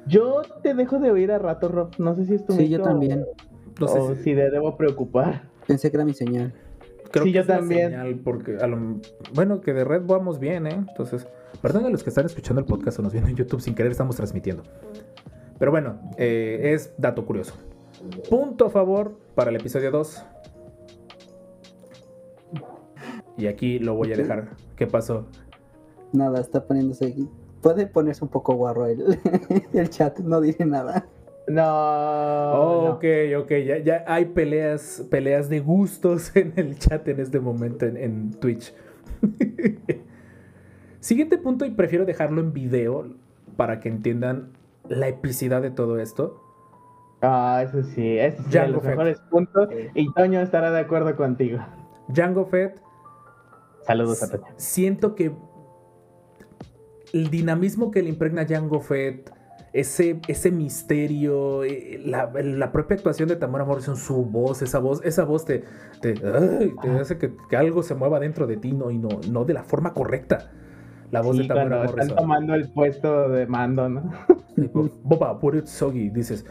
[0.08, 1.90] Yo te dejo de oír a rato, Rob.
[2.00, 3.26] No sé si es tu Sí, yo también.
[3.80, 5.44] No sé o si- si te debo preocupar.
[5.68, 6.54] Pensé que era mi señal.
[7.12, 7.92] Creo Sí, que yo es también.
[7.92, 9.00] señal, porque a lo-
[9.34, 10.76] bueno, que de red vamos bien, ¿eh?
[10.88, 11.28] Entonces,
[11.62, 13.92] perdón a los que están escuchando el podcast o nos viendo en YouTube sin querer,
[13.92, 14.64] estamos transmitiendo.
[15.60, 17.54] Pero bueno, eh, es dato curioso.
[18.30, 20.26] Punto a favor para el episodio 2.
[23.38, 24.50] Y aquí lo voy a dejar.
[24.76, 25.26] ¿Qué pasó?
[26.14, 27.30] Nada, está poniéndose aquí.
[27.62, 29.20] Puede ponerse un poco guarro el,
[29.74, 31.06] el chat, no diré nada.
[31.48, 31.64] No.
[32.54, 33.04] Oh, ok,
[33.40, 37.98] ok, ya, ya hay peleas, peleas de gustos en el chat en este momento en,
[37.98, 38.74] en Twitch.
[41.00, 43.08] Siguiente punto, y prefiero dejarlo en video
[43.58, 44.52] para que entiendan
[44.88, 46.42] la epicidad de todo esto.
[47.22, 48.92] Ah, eso sí, ese es Jango de los Fett.
[48.92, 49.70] mejores puntos.
[49.96, 51.60] Y Toño estará de acuerdo contigo.
[52.08, 52.82] Django Fett,
[53.86, 54.46] Saludos a Toño.
[54.58, 55.32] siento que
[57.14, 59.32] el dinamismo que le impregna Django Fett,
[59.74, 65.02] ese, ese misterio, eh, la, la propia actuación de Tamara Morrison, su voz, esa voz,
[65.06, 65.64] esa voz te,
[66.02, 69.10] te, ay, te hace que, que algo se mueva dentro de ti no, y no,
[69.30, 70.52] no de la forma correcta.
[71.12, 72.18] La voz Sí, de Tamara cuando están Morrison.
[72.18, 74.12] tomando el puesto de mando, ¿no?
[75.04, 76.46] Boba, soggy, dices.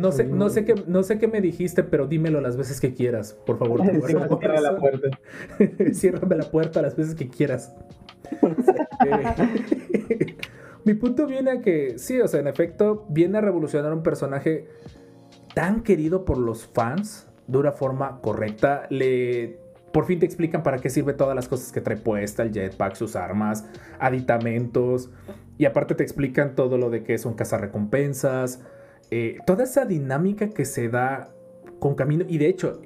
[0.00, 2.92] No sé, no, sé qué, no sé qué me dijiste, pero dímelo las veces que
[2.92, 3.80] quieras, por favor.
[4.06, 4.26] Cierra
[4.60, 4.76] la Morrison.
[4.78, 5.08] puerta.
[5.94, 7.72] Ciérrame la puerta las veces que quieras.
[10.84, 14.66] Mi punto viene a que, sí, o sea, en efecto, viene a revolucionar un personaje
[15.54, 18.86] tan querido por los fans de una forma correcta.
[18.90, 19.58] Le,
[19.92, 22.94] por fin te explican para qué sirve todas las cosas que trae puesta, el jetpack,
[22.94, 23.66] sus armas,
[23.98, 25.10] aditamentos.
[25.58, 28.62] Y aparte te explican todo lo de que es un cazarrecompensas.
[29.10, 31.32] eh, toda esa dinámica que se da
[31.78, 32.24] con Camino.
[32.28, 32.80] Y de hecho,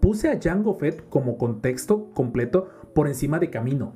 [0.00, 3.94] puse a Jango Fett como contexto completo por encima de Camino.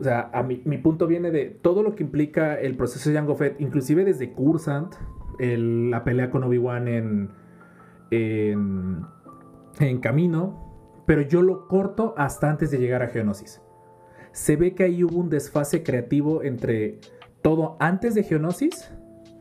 [0.00, 3.16] O sea, a mi, mi punto viene de todo lo que implica el proceso de
[3.16, 4.94] Jango Fett, inclusive desde Cursant,
[5.38, 7.30] la pelea con Obi-Wan en,
[8.10, 13.60] en, Camino, pero yo lo corto hasta antes de llegar a Geonosis.
[14.32, 17.00] Se ve que ahí hubo un desfase creativo entre
[17.42, 18.90] todo antes de Geonosis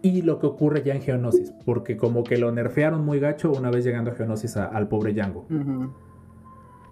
[0.02, 3.70] y lo que ocurre ya en Geonosis, porque como que lo nerfearon muy gacho una
[3.70, 5.46] vez llegando a Geonosis al pobre Jango.
[5.50, 5.94] Ujú.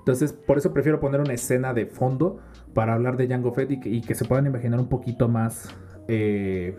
[0.07, 2.39] Entonces, por eso prefiero poner una escena de fondo
[2.73, 5.67] para hablar de Jango Fett y que, y que se puedan imaginar un poquito más
[6.07, 6.77] eh,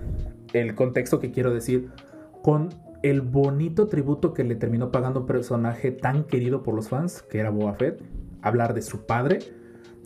[0.55, 1.91] el contexto que quiero decir
[2.43, 2.70] con
[3.03, 7.39] el bonito tributo que le terminó pagando un personaje tan querido por los fans, que
[7.39, 8.03] era Boba Fett,
[8.41, 9.41] hablar de su padre,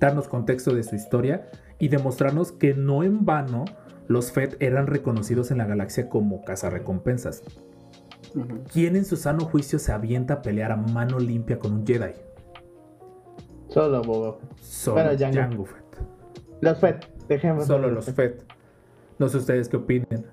[0.00, 1.48] darnos contexto de su historia
[1.78, 3.66] y demostrarnos que no en vano
[4.08, 7.44] los Fett eran reconocidos en la galaxia como cazarrecompensas.
[8.72, 12.31] ¿Quién en su sano juicio se avienta a pelear a mano limpia con un Jedi?
[13.72, 14.58] Solo Boba Fett.
[14.60, 15.36] Solo Bueno, Jango.
[15.40, 15.84] Jango Fett.
[16.60, 17.66] Los Fett, dejemos.
[17.66, 18.44] Solo los Fett.
[19.18, 20.26] No sé ustedes qué opinen.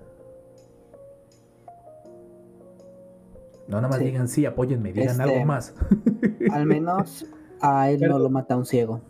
[3.68, 4.06] No, nada más Sí.
[4.06, 5.76] digan sí, apóyenme, digan Este- algo más.
[6.52, 7.26] Al menos
[7.62, 9.02] a él Pero- no lo mata un ciego.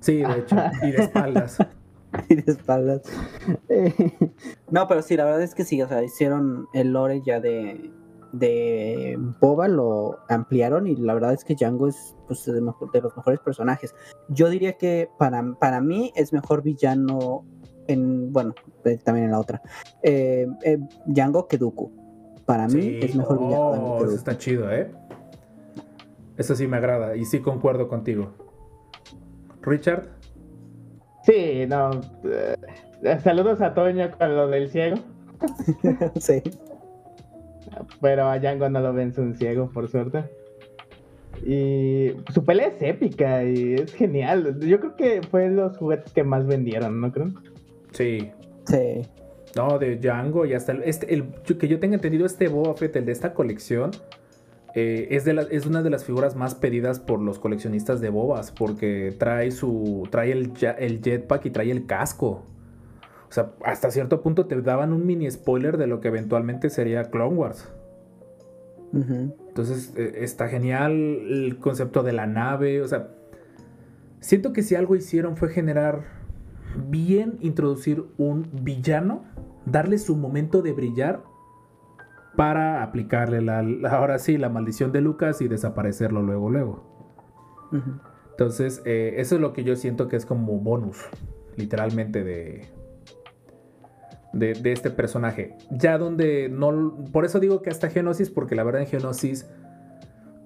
[0.00, 1.58] Sí, de hecho, y de espaldas.
[2.28, 3.02] y de espaldas.
[3.68, 3.92] Eh,
[4.70, 7.90] no, pero sí, la verdad es que sí, o sea, hicieron el lore ya de,
[8.38, 13.00] de Boba, lo ampliaron y la verdad es que Django es pues, de, mejor- de
[13.00, 13.94] los mejores personajes.
[14.28, 17.44] Yo diría que para, para mí es mejor villano
[17.88, 19.62] en, bueno, eh, también en la otra,
[20.02, 21.92] eh, eh, Django que Dooku.
[22.44, 24.90] Para mí es mejor villano oh, que eso está chido, ¿eh?
[26.36, 28.30] Eso sí me agrada y sí concuerdo contigo.
[29.62, 30.08] Richard,
[31.24, 31.90] Sí, no.
[32.24, 32.56] eh,
[33.24, 34.96] saludos a Toño con lo del ciego.
[36.20, 36.40] sí.
[38.00, 40.24] Pero a Django no lo vence un ciego, por suerte.
[41.44, 44.58] Y su pelea es épica y es genial.
[44.60, 47.34] Yo creo que fue los juguetes que más vendieron, ¿no creen?
[47.92, 48.30] sí.
[48.66, 49.02] Sí.
[49.54, 52.96] No, de Django y hasta el, este, el que yo tenga entendido, este Boba Fett,
[52.96, 53.90] el de esta colección,
[54.74, 58.10] eh, es, de la- es una de las figuras más pedidas por los coleccionistas de
[58.10, 62.42] bobas, porque trae su trae el, el jetpack y trae el casco.
[63.28, 67.04] O sea, hasta cierto punto te daban un mini spoiler de lo que eventualmente sería
[67.10, 67.72] Clone Wars.
[68.92, 72.80] Entonces eh, está genial el concepto de la nave.
[72.82, 73.08] O sea,
[74.20, 76.04] siento que si algo hicieron fue generar
[76.88, 79.24] bien introducir un villano,
[79.66, 81.22] darle su momento de brillar
[82.36, 83.60] para aplicarle la,
[83.90, 86.96] ahora sí la maldición de Lucas y desaparecerlo luego, luego.
[88.30, 90.98] Entonces, eh, eso es lo que yo siento que es como bonus,
[91.56, 92.68] literalmente, de,
[94.32, 95.54] de, este personaje.
[95.70, 96.96] Ya donde no...
[97.12, 99.46] Por eso digo que hasta Geonosis, porque la verdad en Geonosis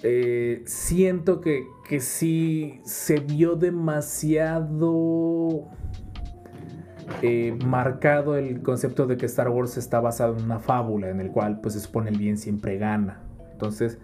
[0.03, 4.89] eh, siento que, que sí se vio demasiado
[7.23, 11.31] eh, marcado el concepto de que Star Wars está basado en una fábula en el
[11.31, 13.21] cual pues se supone el bien siempre gana.
[13.53, 13.99] Entonces...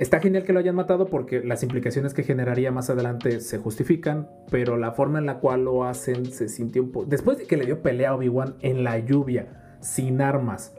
[0.00, 4.30] Está genial que lo hayan matado porque las implicaciones que generaría más adelante se justifican,
[4.50, 7.04] pero la forma en la cual lo hacen se sintió un poco...
[7.06, 10.74] Después de que le dio pelea a Obi-Wan en la lluvia, sin armas,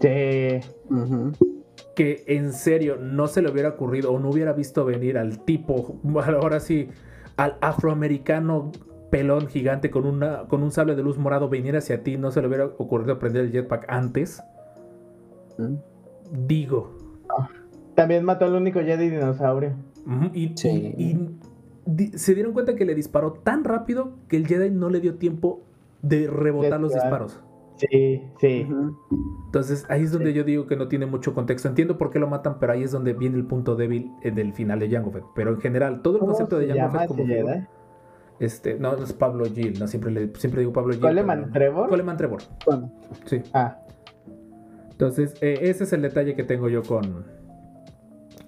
[0.00, 0.60] Sí.
[1.94, 6.00] Que en serio no se le hubiera ocurrido o no hubiera visto venir al tipo,
[6.26, 6.88] ahora sí,
[7.36, 8.72] al afroamericano
[9.10, 12.40] pelón gigante con, una, con un sable de luz morado venir hacia ti, no se
[12.40, 14.42] le hubiera ocurrido prender el jetpack antes,
[15.58, 15.78] Ujú.
[16.46, 17.01] digo,
[17.94, 19.72] También mató al único Jedi dinosaurio.
[20.32, 20.94] Y, Sí.
[20.96, 21.30] y- y
[21.86, 25.14] di- se dieron cuenta que le disparó tan rápido que el Jedi no le dio
[25.16, 25.60] tiempo
[26.02, 27.40] de rebotar los disparos.
[27.76, 28.66] Sí, sí.
[29.46, 30.36] Entonces ahí es donde Sí.
[30.36, 31.68] yo digo que no tiene mucho contexto.
[31.68, 34.78] Entiendo por qué lo matan, pero ahí es donde viene el punto débil del final
[34.78, 35.24] de Jango Fett.
[35.34, 37.66] Pero en general, todo el ¿Cómo concepto de Jango Fett como Jedi?
[38.40, 41.00] este, no, no es Pablo Gil, no siempre le siempre digo Pablo Gil.
[41.00, 41.88] ¿Coleman pero- Trevor?
[41.88, 42.92] Coleman Trevor, Bueno,
[43.26, 43.40] sí.
[43.52, 43.78] Ah,
[44.90, 47.24] Entonces, eh, ese es el detalle que tengo yo con,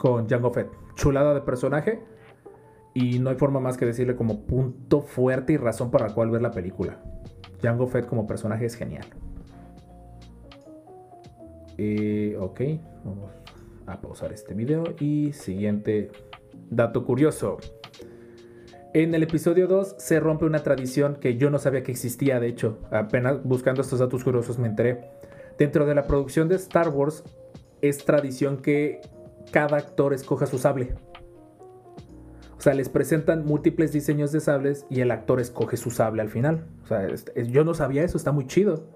[0.05, 0.69] con Jango Fett.
[0.97, 1.99] Chulada de personaje.
[2.93, 6.29] Y no hay forma más que decirle como punto fuerte y razón para la cual
[6.29, 7.01] ver la película.
[7.63, 9.07] Jango Fett como personaje es genial.
[11.79, 12.61] Eh, ok,
[13.03, 13.31] vamos
[13.87, 14.85] a pausar este video.
[15.01, 16.11] Y siguiente
[16.69, 17.57] dato curioso.
[18.93, 22.49] En el episodio 2 se rompe una tradición que yo no sabía que existía, de
[22.49, 22.79] hecho.
[22.91, 25.13] Apenas buscando estos datos curiosos me enteré.
[25.59, 27.25] Dentro de la producción de Star Wars,
[27.81, 29.01] es tradición que
[29.53, 30.95] cada actor escoja su sable.
[32.57, 36.31] O sea, les presentan múltiples diseños de sables y el actor escoge su sable al
[36.31, 36.67] final.
[36.85, 38.87] O sea, es- es- yo no sabía eso, está muy chido.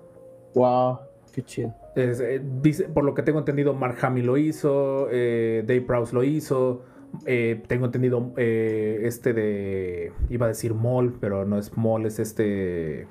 [0.55, 1.01] Wow.
[1.33, 1.75] Qué chido.
[1.95, 6.15] Es, eh, dice- por lo que tengo entendido, Mark Hamill lo hizo, eh, Dave Prowse
[6.15, 6.83] lo hizo.
[7.25, 10.13] eh, tengo entendido eh, este de.
[10.29, 13.07] Iba a decir Mall, pero no es Mall, es este.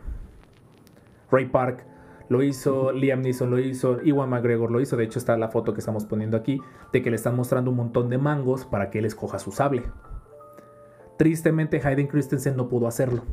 [1.31, 1.83] Ray Park
[2.29, 4.97] lo hizo, Liam Neeson lo hizo, Iwan McGregor lo hizo.
[4.97, 6.59] De hecho, está la foto que estamos poniendo aquí
[6.91, 9.83] de que le están mostrando un montón de mangos para que él escoja su sable.
[11.17, 13.23] Tristemente, Hayden Christensen no pudo hacerlo.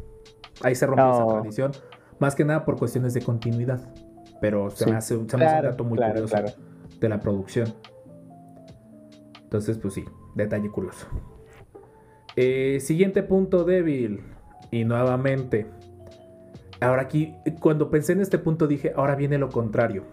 [0.63, 1.33] Ahí se rompió esa No.
[1.41, 1.73] tradición.
[2.21, 3.93] Más que nada por cuestiones de continuidad.
[4.41, 4.91] Pero se Sí.
[4.91, 6.49] me hace, se me hace un dato muy claro, curioso claro.
[7.01, 7.75] de la producción.
[9.43, 10.05] Entonces, pues sí,
[10.35, 11.07] detalle curioso.
[12.37, 14.23] Eh, siguiente punto débil.
[14.71, 15.67] Y nuevamente.
[16.81, 20.05] Ahora aquí, cuando pensé en este punto dije, ahora viene lo contrario.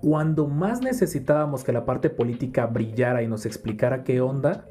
[0.00, 4.64] Cuando más necesitábamos que la parte política brillara y nos explicara qué onda,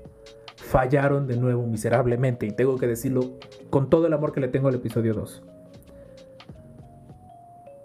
[0.56, 2.48] fallaron de nuevo miserablemente.
[2.48, 3.38] Y tengo que decirlo
[3.70, 5.44] con todo el amor que le tengo al episodio 2.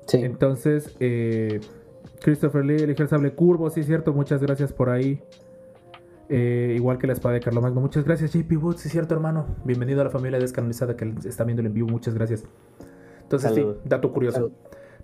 [0.07, 0.19] Sí.
[0.19, 1.61] Entonces, eh,
[2.23, 5.23] Christopher Lee eligió el sable curvo, sí, cierto, muchas gracias por ahí.
[6.29, 9.47] Eh, igual que la espada de Carlomagno, muchas gracias, JP Woods, sí, cierto, hermano.
[9.65, 12.45] Bienvenido a la familia descanonizada que está viendo el en vivo, muchas gracias.
[13.23, 13.77] Entonces, Salud.
[13.83, 14.37] sí, dato curioso.
[14.37, 14.53] Salud.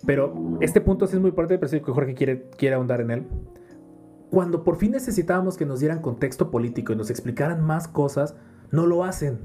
[0.05, 3.11] Pero este punto sí es muy importante, pero sí que Jorge quiere, quiere ahondar en
[3.11, 3.27] él.
[4.31, 8.35] Cuando por fin necesitábamos que nos dieran contexto político y nos explicaran más cosas,
[8.71, 9.39] no lo hacen.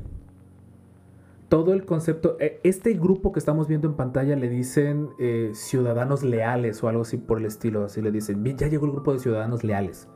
[1.49, 6.23] Todo el concepto, eh, este grupo que estamos viendo en pantalla le dicen eh, ciudadanos
[6.23, 9.19] leales o algo así por el estilo, así le dicen, ya llegó el grupo de
[9.19, 10.09] ciudadanos leales.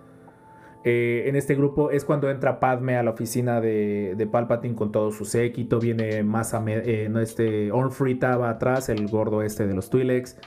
[0.82, 4.92] Eh, en este grupo es cuando entra Padme a la oficina de, de Palpatine con
[4.92, 5.78] todo su séquito.
[5.78, 10.38] Viene más a eh, no este Ornfrita va atrás, el gordo este de los Twi'leks.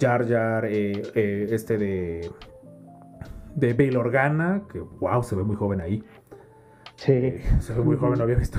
[0.00, 1.02] Jar Jar, eh,
[1.50, 2.30] este de
[3.54, 6.02] de Bail Organa, que wow, se ve muy joven ahí.
[6.96, 7.38] Sí.
[7.60, 8.58] Se ve muy joven, no había visto.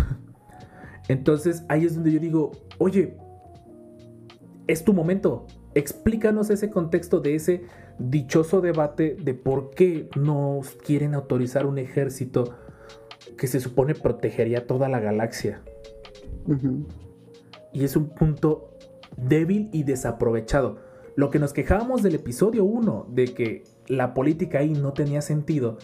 [1.07, 3.17] Entonces ahí es donde yo digo, oye,
[4.67, 5.47] es tu momento.
[5.75, 7.65] Explícanos ese contexto de ese
[8.09, 12.55] dichoso debate de por qué no quieren autorizar un ejército
[13.37, 15.61] que se supone protegería toda la galaxia.
[17.71, 18.71] Y es un punto
[19.15, 20.77] débil y desaprovechado.
[21.15, 25.77] Lo que nos quejábamos del episodio 1, de que la política ahí no tenía sentido,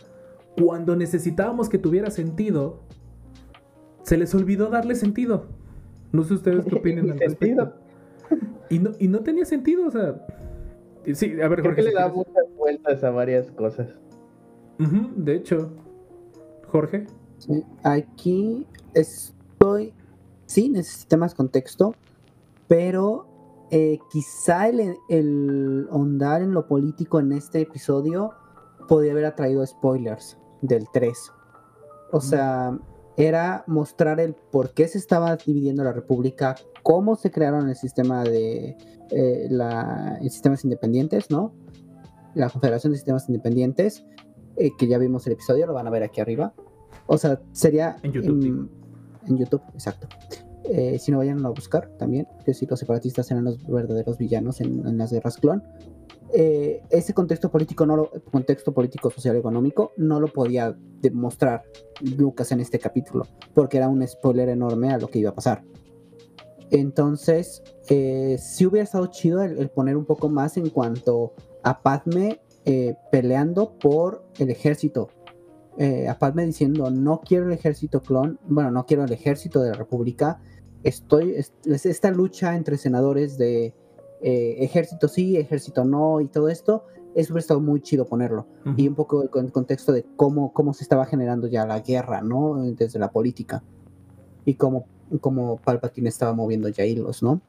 [0.60, 2.82] cuando necesitábamos que tuviera sentido,
[4.04, 5.46] se les olvidó darle sentido.
[6.12, 7.76] No sé ustedes qué opinan al respecto.
[8.70, 10.26] Y no, y no tenía sentido, o sea.
[11.14, 11.76] Sí, a ver, Creo Jorge.
[11.76, 12.16] que le da quieres.
[12.16, 13.88] muchas vueltas a varias cosas.
[14.78, 15.72] De hecho.
[16.68, 17.08] Jorge.
[17.38, 19.94] Sí, Aquí estoy.
[20.46, 21.94] Sí, necesita más contexto,
[22.68, 23.28] pero
[23.72, 28.32] eh, quizá el, el ahondar en lo político en este episodio
[28.88, 31.32] podría haber atraído spoilers del 3.
[32.12, 32.78] O sea,
[33.20, 38.24] era mostrar el por qué se estaba dividiendo la república, cómo se crearon el sistema
[38.24, 38.78] de
[39.12, 41.54] eh, la, sistemas independientes, ¿no?
[42.34, 44.06] La Confederación de Sistemas Independientes,
[44.56, 46.54] eh, que ya vimos el episodio, lo van a ver aquí arriba.
[47.08, 48.70] O sea, sería En YouTube,
[49.28, 50.08] en YouTube, exacto.
[50.64, 54.62] Eh, si no vayan a buscar también, que si los separatistas eran los verdaderos villanos
[54.62, 55.62] en, en las guerras clon.
[56.32, 61.64] Eh, ese contexto político, no lo, contexto político, social, económico, no lo podía demostrar
[62.02, 65.64] Lucas en este capítulo, porque era un spoiler enorme a lo que iba a pasar.
[66.72, 71.34] Entonces, eh, sí hubiera estado chido el, poner un poco más en cuanto
[71.64, 75.10] a Padme eh, peleando por el ejército.
[75.78, 79.72] Eh, a Padme diciendo, no quiero el ejército clon, bueno, no quiero el ejército de
[79.72, 80.42] la República.
[80.84, 83.74] Estoy, es, es esta lucha entre senadores de
[84.22, 86.84] eh, ejército sí, ejército no y todo esto,
[87.16, 88.46] eso hubiera estado muy chido ponerlo.
[88.78, 92.22] Y un poco el con- contexto de cómo, cómo se estaba generando ya la guerra,
[92.22, 92.56] ¿no?
[92.56, 93.64] Desde la política.
[94.46, 94.86] Y cómo,
[95.20, 97.42] cómo Palpatine estaba moviendo ya hilos, ¿no?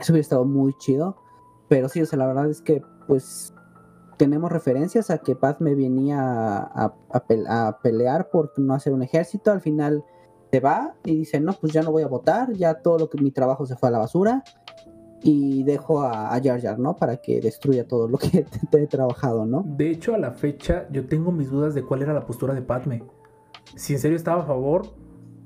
[0.00, 1.16] Eso hubiera estado muy chido.
[1.68, 3.54] Pero sí, o sea, la verdad es que, pues,
[4.18, 6.94] tenemos referencias a que Padme venía a,
[7.48, 9.52] a pelear por no hacer un ejército.
[9.52, 10.04] Al final
[10.50, 13.22] se va y dice, no, pues ya no voy a votar, ya todo lo que
[13.22, 14.44] mi trabajo se fue a la basura.
[15.24, 16.96] Y dejo a, a Jar Jar, ¿no?
[16.96, 19.64] Para que destruya todo lo que te he trabajado, ¿no?
[19.66, 22.62] De hecho, a la fecha, yo tengo mis dudas de cuál era la postura de
[22.62, 23.04] Padme.
[23.76, 24.82] Si en serio estaba a favor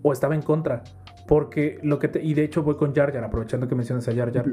[0.03, 0.83] o estaba en contra.
[1.29, 4.15] Porque lo que te- Y de hecho voy con Jar Jar, aprovechando que mencionas a
[4.15, 4.47] Jar Jar.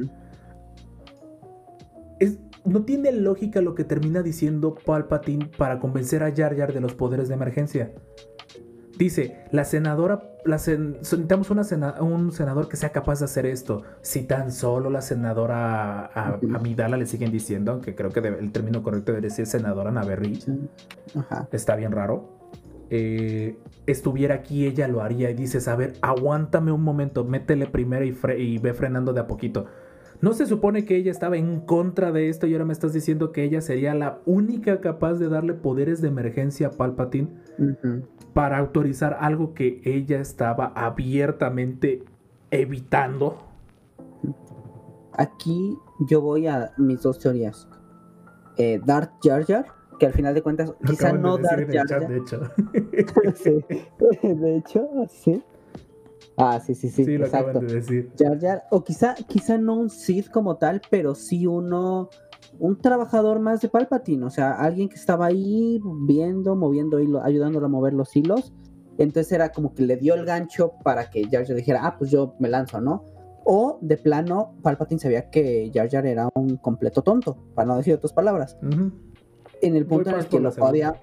[2.20, 6.82] Es, no tiene lógica lo que termina diciendo Palpatine para convencer a Jar Jar de
[6.82, 7.94] los poderes de emergencia.
[8.98, 13.46] Dice, la senadora, la sen- necesitamos una sena- un senador que sea capaz de hacer
[13.46, 13.82] esto.
[14.02, 16.40] Si tan solo la senadora a.
[16.56, 20.36] Amidala le siguen diciendo, aunque creo que debe- el término correcto debería decir senadora Naverri,
[20.36, 20.52] Sí.
[21.52, 22.42] Está bien raro.
[22.96, 23.58] eh,
[23.88, 28.12] estuviera aquí, ella lo haría y dices, a ver, aguántame un momento, métele primero y,
[28.12, 29.66] fre- y ve frenando de a poquito.
[30.22, 33.32] ¿No se supone que ella estaba en contra de esto y ahora me estás diciendo
[33.32, 38.04] que ella sería la única capaz de darle poderes de emergencia a Palpatine Ujú.
[38.34, 42.04] Para autorizar algo que ella estaba abiertamente
[42.52, 43.38] evitando?
[45.14, 45.78] Aquí
[46.10, 47.68] yo voy a mis dos teorías.
[48.58, 49.66] Eh, Darth Jar Jar,
[50.00, 52.08] que al final de cuentas, Lo quizá de no decir Darth Jar.
[52.08, 52.42] de hecho.
[53.36, 53.66] Sí.
[54.28, 55.44] De hecho, sí.
[56.38, 57.50] Ah, sí, sí, sí, Sí, lo exacto.
[57.52, 58.12] acaban de decir.
[58.18, 62.10] Jar Jar, o quizá, quizá no un Sith como tal, pero sí uno,
[62.60, 67.66] un trabajador más de Palpatine, o sea, alguien que estaba ahí viendo, moviendo hilo, ayudándolo
[67.66, 68.54] a mover los hilos.
[68.98, 72.12] Entonces era como que le dio el gancho para que Jar Jar dijera, ah, pues
[72.12, 73.04] yo me lanzo, ¿no?
[73.44, 77.96] O de plano, Palpatine sabía que Jar Jar era un completo tonto, para no decir
[77.96, 78.58] otras palabras.
[79.62, 81.02] En el punto en el que lo podía,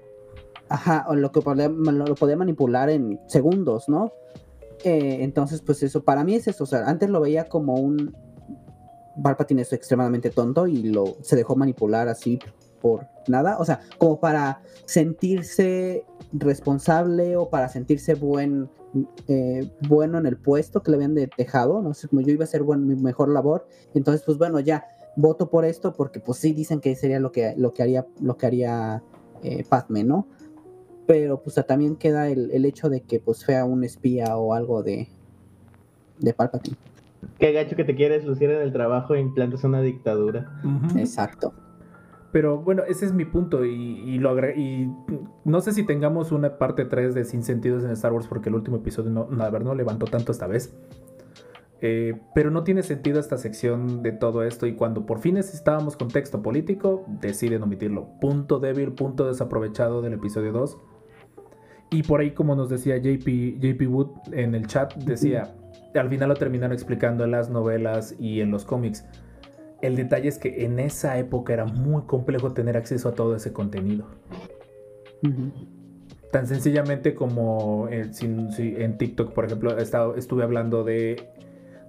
[0.69, 4.13] ajá, o lo que podía, lo, lo podía manipular en segundos, ¿no?
[4.83, 8.15] Eh, entonces, pues eso, para mí es eso, o sea, antes lo veía como un
[9.21, 12.39] Palpatine es extremadamente tonto y lo se dejó manipular así
[12.81, 18.69] por nada, o sea, como para sentirse responsable o para sentirse buen
[19.27, 22.43] eh, bueno en el puesto que le habían de- dejado, no sé, como yo iba
[22.43, 24.85] a hacer buen, mi mejor labor, entonces pues bueno, ya
[25.15, 28.35] voto por esto porque pues sí dicen que sería lo que lo que haría lo
[28.37, 29.03] que haría
[29.43, 30.25] eh, Padme, ¿no?
[31.05, 34.81] Pero pues también queda el, el hecho de que pues sea un espía o algo
[34.83, 35.07] de
[36.19, 36.77] de Palpatine.
[37.39, 40.59] Qué gacho que te quieres lucir en el trabajo e implantas una dictadura.
[40.95, 41.53] Exacto.
[42.31, 44.89] Pero bueno, ese es mi punto y, y lo y
[45.43, 48.55] no sé si tengamos una parte 3 de Sin Sentidos en Star Wars porque el
[48.55, 50.73] último episodio no, la verdad no levantó tanto esta vez.
[51.83, 55.97] Eh, pero no tiene sentido esta sección de todo esto y cuando por fin necesitábamos
[55.97, 58.07] contexto político, deciden omitirlo.
[58.21, 60.77] Punto débil, punto desaprovechado del episodio 2.
[61.89, 65.53] Y por ahí, como nos decía JP, JP Wood en el chat, decía,
[65.99, 69.05] al final lo terminaron explicando en las novelas y en los cómics.
[69.81, 73.51] El detalle es que en esa época era muy complejo tener acceso a todo ese
[73.51, 74.05] contenido.
[76.31, 81.27] Tan sencillamente como en, si- en TikTok, por ejemplo, he estado- estuve hablando de,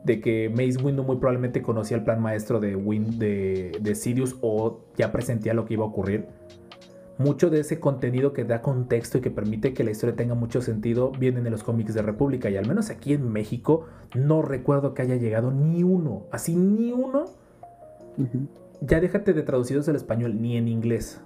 [0.04, 4.36] de que Mace Windu muy probablemente conocía el plan maestro de, Win, de, de Sirius
[4.40, 6.26] o ya presentía lo que iba a ocurrir.
[7.18, 10.60] Mucho de ese contenido que da contexto y que permite que la historia tenga mucho
[10.62, 12.48] sentido viene de los cómics de República.
[12.50, 16.90] Y al menos aquí en México no recuerdo que haya llegado ni uno, así ni
[16.92, 17.26] uno.
[18.80, 21.20] Ya déjate de traducidos al español ni en inglés.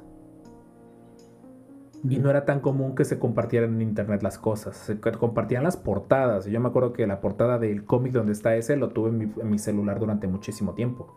[2.08, 4.76] Y no era tan común que se compartieran en internet las cosas.
[4.76, 6.46] Se co- compartían las portadas.
[6.46, 9.32] Yo me acuerdo que la portada del cómic donde está ese lo tuve en mi,
[9.40, 11.08] en mi celular durante muchísimo tiempo.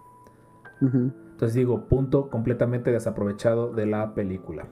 [0.82, 1.12] Ujú.
[1.40, 4.68] Entonces digo, punto completamente desaprovechado de la película.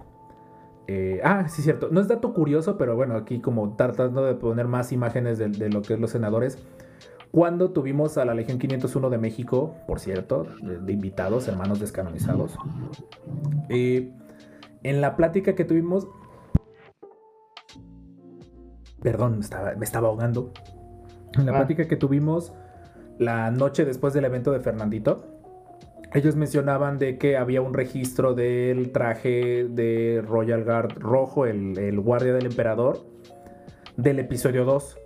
[0.88, 1.88] Eh, ah, sí, cierto.
[1.92, 5.70] No es dato curioso, pero bueno, aquí como tratando de poner más imágenes de, de
[5.70, 6.62] lo que es los senadores.
[7.32, 12.58] Cuando tuvimos a la Legión 501 de México, por cierto, de, de invitados, hermanos descanonizados,
[13.70, 14.12] eh,
[14.84, 16.06] en la plática que tuvimos...
[19.02, 20.52] Perdón, me estaba, me estaba ahogando.
[21.34, 21.56] En la Ah.
[21.60, 22.54] plática que tuvimos
[23.20, 25.37] la noche después del evento de Fernandito,
[26.14, 32.00] ellos mencionaban de que había un registro del traje de Royal Guard rojo, el, el
[32.00, 33.06] guardia del emperador,
[33.98, 34.98] del episodio 2.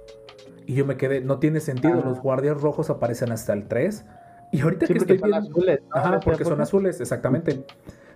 [0.68, 2.08] Y yo me quedé, no tiene sentido, Ah.
[2.10, 4.06] los guardias rojos aparecen hasta el 3.
[4.54, 5.38] Y ahorita Sí, que estoy viendo...
[5.38, 5.80] azules.
[5.82, 5.86] ¿no?
[5.96, 7.64] En Ajá, esta porque son azules, exactamente.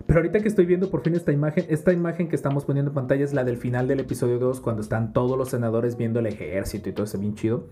[0.06, 2.94] Pero ahorita que estoy viendo por fin esta imagen, esta imagen que estamos poniendo en
[2.94, 6.26] pantalla es la del final del episodio 2, cuando están todos los senadores viendo el
[6.26, 7.66] ejército y todo ese bien chido.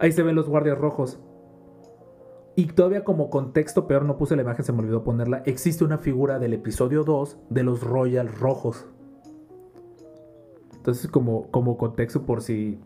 [0.00, 1.20] Ahí se ven los guardias rojos.
[2.58, 5.44] Y todavía como contexto, peor no puse la imagen, se me olvidó ponerla.
[5.46, 8.84] Existe una figura del episodio 2 de los Royal Rojos.
[10.74, 12.80] Entonces, como, como contexto, por si,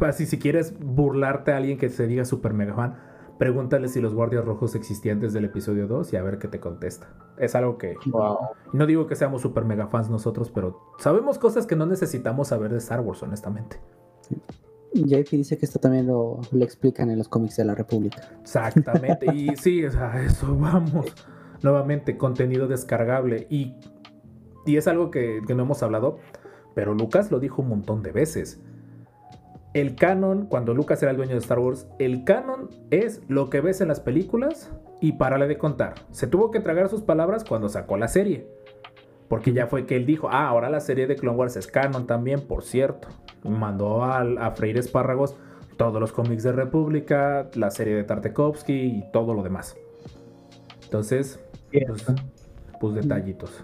[0.00, 2.96] así, si quieres burlarte a alguien que se diga super mega fan,
[3.36, 6.58] pregúntale si los guardias rojos existían desde el episodio 2 y a ver qué te
[6.58, 7.12] contesta.
[7.36, 8.38] Es algo que Wow.
[8.72, 12.70] no digo que seamos super mega fans nosotros, pero sabemos cosas que no necesitamos saber
[12.70, 13.78] de Star Wars, honestamente.
[14.94, 18.28] JP dice que esto también lo, lo explican en los cómics de la República.
[18.40, 19.26] Exactamente.
[19.34, 21.06] Y sí, o sea, eso vamos.
[21.62, 23.46] Nuevamente, contenido descargable.
[23.50, 23.74] Y,
[24.66, 26.18] y es algo que, que no hemos hablado,
[26.74, 28.60] pero Lucas lo dijo un montón de veces.
[29.72, 33.60] El canon, cuando Lucas era el dueño de Star Wars, el canon es lo que
[33.60, 35.94] ves en las películas y párale de contar.
[36.10, 38.48] Se tuvo que tragar sus palabras cuando sacó la serie.
[39.30, 42.08] Porque ya fue que él dijo, ah, ahora la serie de Clone Wars es canon
[42.08, 43.06] también, por cierto.
[43.44, 45.36] Mandó al- a, Freire Espárragos
[45.76, 49.76] todos los cómics de República, la serie de Tartakovsky y todo lo demás.
[50.82, 51.38] Entonces,
[51.72, 52.04] pues,
[52.80, 53.62] pues detallitos.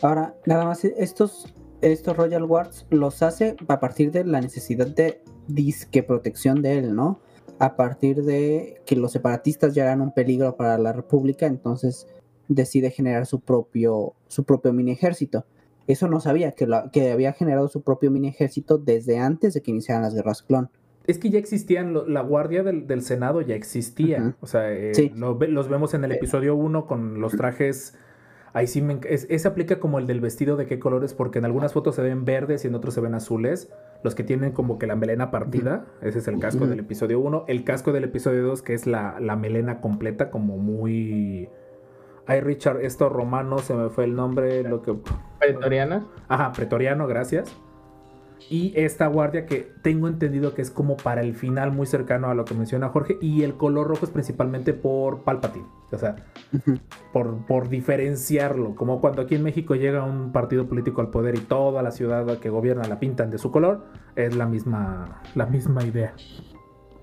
[0.00, 5.20] Ahora, nada más, estos, estos Royal Guards los hace a partir de la necesidad de
[5.48, 7.20] disque protección de él, ¿no?
[7.58, 12.06] A partir de que los separatistas ya eran un peligro para la República, entonces
[12.48, 15.44] decide generar su propio, su propio mini ejército.
[15.86, 19.62] Eso no sabía, que, la- que había generado su propio mini ejército desde antes de
[19.62, 20.68] que iniciaran las guerras clon.
[21.06, 24.34] Es que ya existían, lo- la guardia del, del Senado ya existía.
[24.40, 25.10] O sea, eh, Sí.
[25.14, 26.16] lo los vemos en el Eh.
[26.16, 27.94] episodio 1 con los trajes.
[28.52, 28.98] Ahí sí me.
[29.08, 32.02] es- ese aplica como el del vestido de qué colores, porque en algunas fotos se
[32.02, 33.70] ven verdes y en otros se ven azules.
[34.02, 37.44] Los que tienen como que la melena partida, ese es el casco del episodio 1.
[37.48, 41.48] El casco del episodio 2, que es la, la melena completa, como muy.
[42.28, 44.94] Ay, Richard, esto romano, se me fue el nombre, lo que.
[45.40, 46.02] Pretorianas.
[46.28, 47.56] Ajá, pretoriano, gracias.
[48.50, 52.34] Y esta guardia que tengo entendido que es como para el final muy cercano a
[52.34, 53.16] lo que menciona Jorge.
[53.22, 55.66] Y el color rojo es principalmente por Palpatine.
[55.90, 56.16] O sea,
[57.14, 58.74] por, por diferenciarlo.
[58.74, 62.38] Como cuando aquí en México llega un partido político al poder y toda la ciudad
[62.38, 63.86] que gobierna la pintan de su color.
[64.16, 66.14] Es la misma, la misma idea.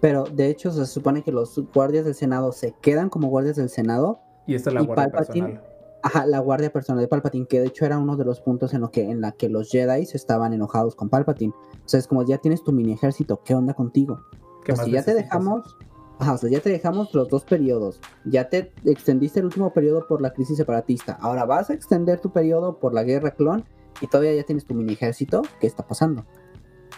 [0.01, 3.69] Pero de hecho se supone que los guardias del Senado se quedan como guardias del
[3.69, 4.19] Senado.
[4.47, 5.63] Y esta es la Y guardia Palpatine- personal.
[6.03, 8.81] Ajá, la guardia personal de Palpatine, que de hecho era uno de los puntos en
[8.81, 11.51] lo que en la que los Jedi estaban enojados con Palpatine.
[11.53, 14.21] O sea, es como ya tienes tu mini ejército, ¿qué onda contigo?
[14.63, 15.75] ¿Qué O sea, más si ya te dejamos,
[16.19, 17.99] ajá, o sea, ya te dejamos los dos periodos.
[18.23, 21.17] Ya te extendiste el último periodo por la crisis separatista.
[21.21, 23.65] Ahora vas a extender tu periodo por la guerra clon
[23.99, 25.41] y todavía ya tienes tu mini ejército.
[25.59, 26.23] ¿Qué está pasando?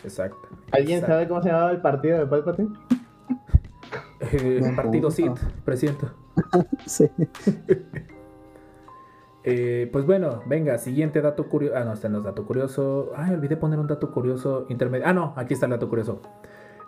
[0.03, 0.37] Exacto.
[0.71, 1.13] ¿Alguien Exacto.
[1.13, 2.69] sabe cómo se llamaba el partido de Palpatine?
[4.19, 5.27] Eh, partido Sith,
[5.63, 6.11] punto.
[9.49, 11.77] Eh, pues bueno, venga, siguiente dato curioso.
[11.77, 13.13] Ah, no, este no es dato curioso.
[13.15, 15.07] Ay, olvidé poner un dato curioso intermedio.
[15.07, 16.21] Ah, no, aquí está el dato curioso.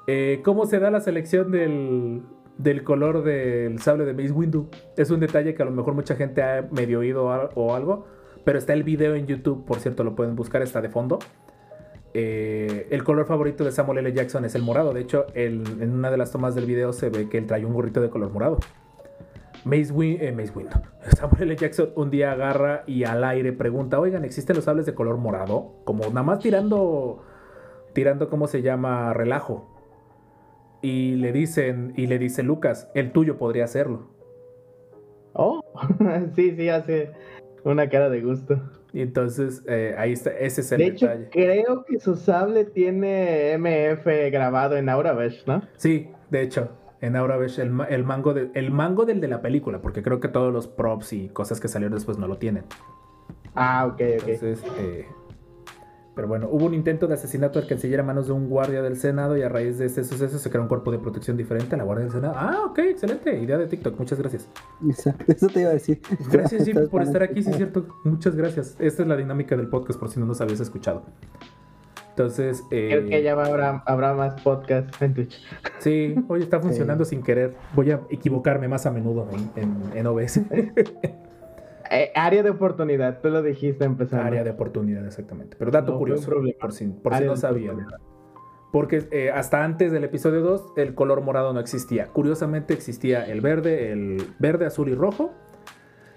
[0.07, 2.21] Eh, ¿Cómo se da la selección del,
[2.57, 4.67] del color del sable de Mace Windu?
[4.97, 8.07] Es un detalle que a lo mejor mucha gente ha medio oído o algo,
[8.43, 11.19] pero está el video en YouTube, por cierto, lo pueden buscar, está de fondo.
[12.13, 14.11] Eh, el color favorito de Samuel L.
[14.11, 14.93] Jackson es el morado.
[14.93, 17.73] De hecho, en una de las tomas del video se ve que él trae un
[17.73, 18.59] gorrito de color morado.
[19.65, 20.75] Mace, Win eh, Mace Windu.
[21.17, 21.55] Samuel L.
[21.55, 25.75] Jackson un día agarra y al aire pregunta, oigan, ¿existen los sables de color morado?
[25.85, 27.23] Como nada más tirando,
[27.93, 29.13] tirando, ¿cómo se llama?
[29.13, 29.75] Relajo.
[30.81, 34.07] Y le dicen, y le dice Lucas, el tuyo podría hacerlo.
[35.33, 35.61] Oh,
[36.35, 37.11] sí, sí, hace
[37.63, 38.61] una cara de gusto.
[38.91, 41.29] Y entonces ahí ahí está, ese es el De hecho, detalle.
[41.29, 45.61] creo que su sable tiene MF grabado en Auravesh, ¿no?
[45.75, 46.69] Sí, de hecho,
[47.01, 50.19] en Auravesh el, ma- el mango de- el mango del de la película, porque creo
[50.19, 52.65] que todos los props y cosas que salieron después no lo tienen.
[53.55, 54.27] Ah, ok, ok.
[54.27, 55.05] Entonces, eh,
[56.15, 58.97] pero bueno, hubo un intento de asesinato del canciller a manos de un guardia del
[58.97, 61.77] Senado y a raíz de este suceso se creó un cuerpo de protección diferente a
[61.77, 62.33] la Guardia del Senado.
[62.37, 63.39] Ah, ok, excelente.
[63.39, 64.19] Idea de TikTok, muchas.
[64.19, 66.01] Exacto, Eso te iba a decir.
[66.29, 67.85] Gracias, Jim, por estar aquí, sí es cierto.
[68.03, 68.75] Muchas gracias.
[68.79, 71.03] Esta es la dinámica del podcast, por si no nos habías escuchado.
[72.23, 75.41] Entonces, eh, Creo que ya va- habrá, habrá más podcasts en Twitch.
[75.77, 77.53] sí, hoy está funcionando sin querer.
[77.73, 80.41] Voy a equivocarme más a menudo en, en- en OBS.
[81.91, 84.23] Eh, área de oportunidad, tú lo dijiste empezando.
[84.23, 85.55] Área de oportunidad, exactamente.
[85.57, 86.29] Pero dato No curioso,
[86.61, 87.87] por si, por si no sabían.
[88.71, 92.05] Porque eh, hasta antes del episodio 2 el color morado no existía.
[92.09, 95.31] Curiosamente existía el verde, el verde, azul y rojo.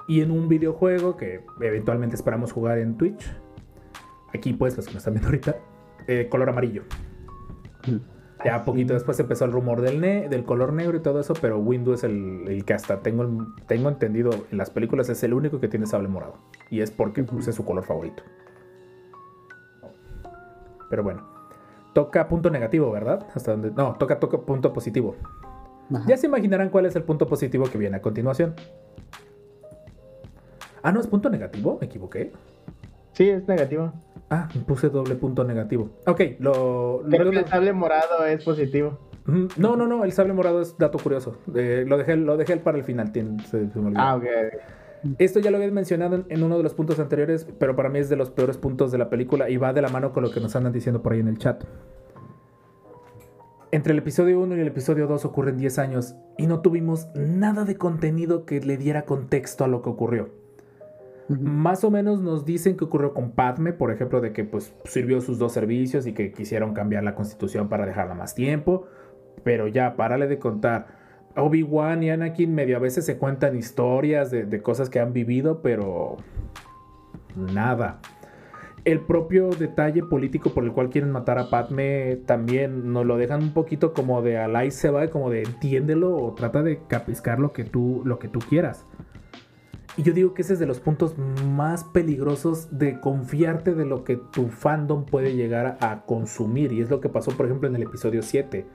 [0.08, 3.24] Y en un videojuego que eventualmente esperamos jugar en Twitch.
[4.34, 5.56] Aquí pues, los que nos están viendo ahorita.
[6.06, 6.82] Eh, color amarillo.
[8.44, 11.58] Ya poquito después empezó el rumor del, ne- del color negro y todo eso, pero
[11.58, 15.60] Windows es el, el que hasta tengo, tengo entendido en las películas es el único
[15.60, 16.34] que tiene sable morado.
[16.70, 18.22] Y es porque pues, es su color favorito.
[20.90, 21.30] Pero bueno.
[21.94, 23.26] Toca punto negativo, ¿verdad?
[23.34, 23.70] Hasta donde.
[23.70, 25.14] No, toca, toca punto positivo.
[25.94, 26.04] Ajá.
[26.08, 28.54] Ya se imaginarán cuál es el punto positivo que viene a continuación.
[30.82, 32.32] Ah, no, es punto negativo, me equivoqué.
[33.12, 33.92] Sí, es negativo.
[34.34, 35.90] Ah, puse doble punto negativo.
[36.06, 37.02] Ok, lo.
[37.08, 38.98] Creo lo- que el sable morado es positivo.
[39.56, 41.36] No, no, no, el sable morado es dato curioso.
[41.54, 43.12] Eh, lo, dejé, lo dejé para el final.
[43.12, 44.00] tien- se- se me olvidó.
[44.00, 44.24] Ah, ok.
[45.18, 47.98] Esto ya lo habías mencionado en, en uno de los puntos anteriores, pero para mí
[47.98, 50.30] es de los peores puntos de la película y va de la mano con lo
[50.30, 51.64] que nos andan diciendo por ahí en el chat.
[53.70, 57.64] Entre el episodio 1 y el episodio 2 ocurren 10 años y no tuvimos nada
[57.64, 60.28] de contenido que le diera contexto a lo que ocurrió.
[61.40, 65.20] Más o menos nos dicen que ocurrió con Padme, por ejemplo, de que pues sirvió
[65.20, 68.86] sus dos servicios y que quisieron cambiar la constitución para dejarla más tiempo.
[69.44, 71.00] Pero ya, párale de contar.
[71.36, 76.18] Obi-Wan y Anakin medio a veces se cuentan historias de, cosas que han vivido, pero
[77.34, 78.00] nada.
[78.84, 83.42] El propio detalle político por el cual quieren matar a Padme también nos lo dejan
[83.42, 87.52] un poquito como de alay se va, como de entiéndelo o trata de capiscar lo
[87.52, 88.84] que tú, lo que tú quieras.
[89.96, 94.04] Y yo digo que ese es de los puntos más peligrosos de confiarte de lo
[94.04, 96.72] que tu fandom puede llegar a consumir.
[96.72, 98.66] Y es lo que pasó, por ejemplo, en el episodio 7.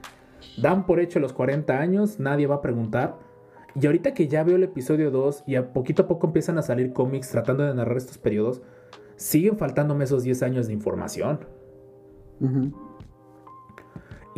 [0.62, 3.18] Dan por hecho los 40 años, nadie va a preguntar.
[3.74, 6.62] Y ahorita que ya veo el episodio 2 y a poquito a poco empiezan a
[6.62, 8.62] salir cómics tratando de narrar estos periodos,
[9.16, 11.40] siguen faltándome esos 10 años de información.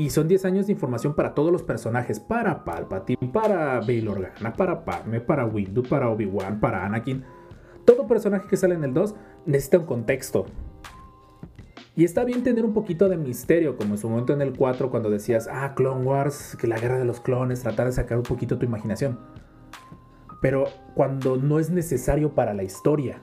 [0.01, 2.18] Y son 10 años de información para todos los personajes.
[2.18, 7.22] Para Palpatine, para Bail Organa, para Padme, para Windu, para Obi-Wan, para Anakin.
[7.85, 9.14] Todo personaje que sale en el 2
[9.44, 10.47] necesita un contexto.
[11.94, 14.90] Y está bien tener un poquito de misterio, como en su momento en el 4
[14.90, 18.24] cuando decías, ah, Clone Wars, que la guerra de los clones, tratar de sacar un
[18.24, 19.18] poquito tu imaginación.
[20.40, 20.64] Pero
[20.94, 23.20] cuando no es necesario para la historia.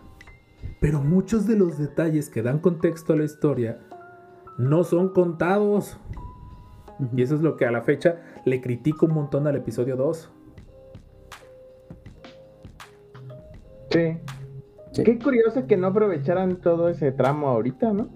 [0.79, 3.79] Pero muchos de los detalles que dan contexto a la historia
[4.59, 5.97] no son contados.
[7.15, 10.31] Y eso es lo que a la fecha le critico un montón al episodio 2.
[13.91, 14.17] Sí.
[14.91, 15.03] Sí.
[15.03, 18.09] Qué curioso que no aprovecharan todo ese tramo ahorita, ¿no?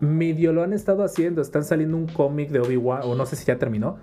[0.00, 1.42] Medio lo han estado haciendo.
[1.42, 3.98] Están saliendo un cómic de Obi-Wan, o no sé si ya terminó.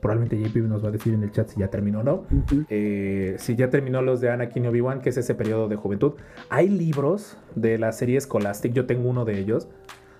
[0.00, 2.24] Probablemente JP nos va a decir en el chat si ya terminó o no.
[2.68, 6.14] Eh, si ya terminó los de Anakin y Obi-Wan, que es ese periodo de juventud.
[6.50, 9.68] Hay libros de la serie Scholastic, yo tengo uno de ellos,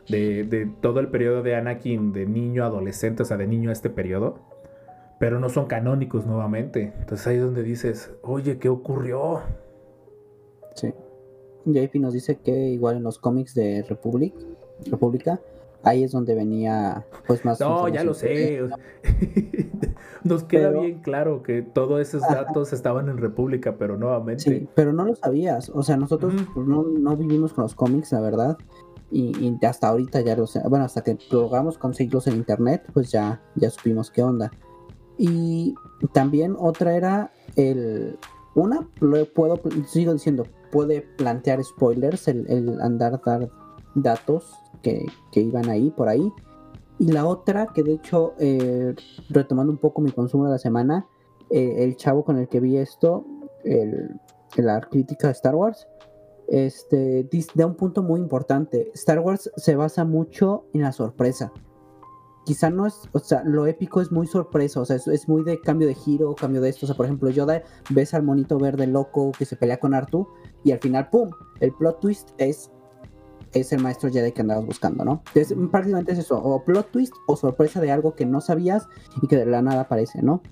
[0.09, 3.70] de, de todo el periodo de Anakin, de niño a adolescente, o sea, de niño
[3.70, 4.39] a este periodo.
[5.19, 6.93] Pero no son canónicos nuevamente.
[6.99, 9.41] Entonces ahí es donde dices, oye, ¿qué ocurrió?
[10.74, 10.93] Sí.
[11.65, 14.35] JP nos dice que igual en los cómics de Republic,
[14.91, 15.41] República,
[15.85, 18.62] ahí es donde venía pues más No, ya lo sé.
[20.24, 22.45] Nos queda Pero- bien claro que todos esos Ajá.
[22.45, 24.43] datos estaban en República, pero nuevamente.
[24.45, 25.69] Sí, pero no lo sabías.
[25.70, 28.57] O sea, nosotros no, no vivimos con los cómics, la verdad.
[29.12, 30.60] Y, hasta ahorita ya lo sé.
[30.68, 34.51] Bueno, hasta que logramos conseguirlos en internet, pues ya, ya supimos qué onda.
[35.18, 35.74] Y
[36.12, 38.18] también otra era el.
[38.55, 38.89] Una,
[39.34, 43.51] puedo, sigo diciendo, puede plantear spoilers, el, el andar dar
[43.94, 44.52] datos
[44.82, 46.32] que, que iban ahí, por ahí.
[46.98, 48.94] Y la otra, que de hecho, eh,
[49.28, 51.06] retomando un poco mi consumo de la semana,
[51.51, 53.24] eh, el chavo con el que vi esto,
[53.64, 54.20] el,
[54.56, 55.86] la crítica de Star Wars,
[56.53, 58.91] este, da un punto muy importante.
[58.95, 61.51] Star Wars se basa mucho en la sorpresa.
[62.45, 65.45] Quizá no es, o sea, lo épico es muy sorpresa, o sea, es, es muy
[65.45, 66.85] de cambio de giro, cambio de esto.
[66.85, 70.29] O sea, por ejemplo, Yoda, ves al monito verde loco que se pelea con Artu
[70.62, 71.31] y al final, ¡pum!
[71.61, 72.70] El plot twist es,
[73.55, 75.23] es el maestro Jedi que andabas buscando, ¿no?
[75.35, 78.89] Entonces, prácticamente es eso, o plot twist o sorpresa de algo que no sabías
[79.23, 80.43] y que de la nada aparece, ¿no?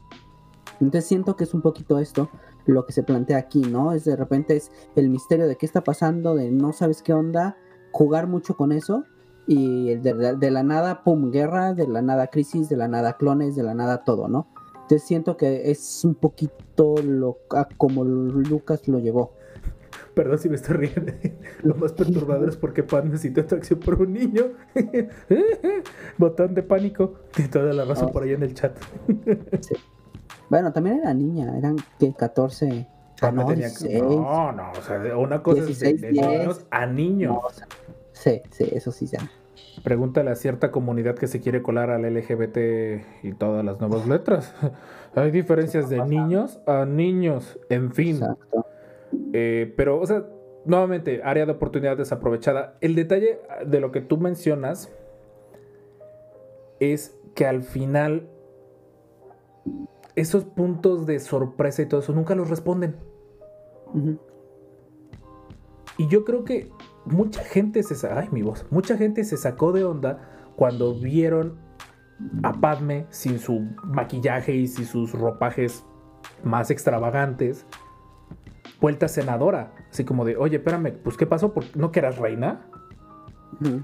[0.81, 2.31] Entonces siento que es un poquito esto
[2.71, 3.93] lo que se plantea aquí, ¿no?
[3.93, 7.57] Es de repente es el misterio de qué está pasando, de no sabes qué onda,
[7.93, 9.05] jugar mucho con eso
[9.47, 13.15] y de, de- de la nada, pum, guerra, de la nada crisis, de la nada
[13.15, 14.47] clones, de la nada todo, ¿no?
[14.83, 17.39] Entonces siento que es un poquito lo,
[17.77, 19.33] como Lucas lo llevó.
[20.15, 21.13] Perdón si me estoy riendo.
[21.63, 24.43] Lo más perturbador es porque Pan necesitó atracción por un niño.
[26.19, 27.15] Botón de pánico.
[27.39, 28.13] Y toda la razón Oh.
[28.13, 28.77] por ahí en el chat.
[30.51, 32.87] Bueno, también era niña, eran que 14.
[33.23, 34.03] Ah, no, tenía- 16.
[34.03, 36.27] no, no, o sea, una cosa es de, 16, de 10.
[36.27, 37.33] niños a niños.
[37.35, 37.67] No, o sea,
[38.13, 39.21] sí, sí, eso sí ya.
[39.85, 44.55] Pregúntale a cierta comunidad que se quiere colar al LGBT y todas las nuevas letras.
[45.15, 48.17] Hay diferencias de niños a niños, en fin.
[48.17, 48.67] Exacto.
[49.33, 50.25] Eh, pero, o sea,
[50.65, 52.75] nuevamente, área de oportunidad desaprovechada.
[52.81, 54.91] El detalle de lo que tú mencionas
[56.81, 58.29] es que al final
[60.21, 62.97] esos puntos de sorpresa y todo eso nunca los responden.
[65.99, 66.71] Y yo creo que
[67.05, 71.59] mucha gente se ay, mi voz, mucha gente se sacó de onda cuando vieron
[72.43, 75.85] a Padme sin su maquillaje y sin sus ropajes
[76.45, 77.67] más extravagantes,
[78.81, 81.53] vuelta senadora, así como de, oye, espérame, pues ¿qué pasó?
[81.53, 82.67] ¿Por- ¿No que eras reina?
[83.61, 83.83] Ujú.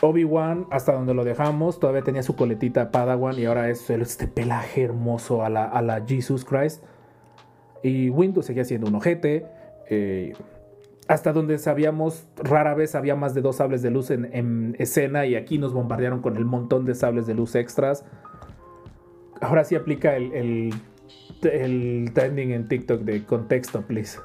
[0.00, 4.82] Obi-Wan, hasta donde lo dejamos, todavía tenía su coletita Padawan y ahora es este pelaje
[4.82, 6.82] hermoso a la, a la Jesus Christ.
[7.82, 9.46] Y Windows seguía siendo un ojete.
[9.88, 10.32] eh,
[11.06, 15.26] hasta donde sabíamos, rara vez había más de dos sables de luz en, en escena
[15.26, 18.06] y aquí nos bombardearon con el montón de sables de luz extras.
[19.40, 20.74] Ahora sí aplica el, el,
[21.42, 24.18] el trending en TikTok de contexto, please.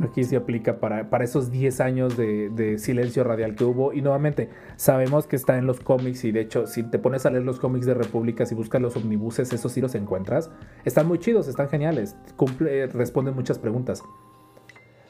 [0.00, 3.92] Aquí se aplica para, esos 10 años de, silencio radial que hubo.
[3.92, 6.24] Y nuevamente, sabemos que está en los cómics.
[6.24, 8.96] Y de hecho, si te pones a leer los cómics de República, si buscas los
[8.96, 10.50] omnibuses, esos sí los encuentras.
[10.84, 12.16] Están muy chidos, están geniales.
[12.36, 14.02] Cumple, responden muchas preguntas.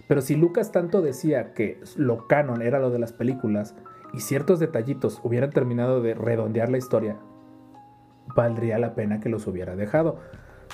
[0.08, 3.74] Pero si Lucas tanto decía que lo canon era lo de las películas
[4.12, 7.16] y ciertos detallitos hubieran terminado de redondear la historia,
[8.36, 10.18] valdría la pena que los hubiera dejado.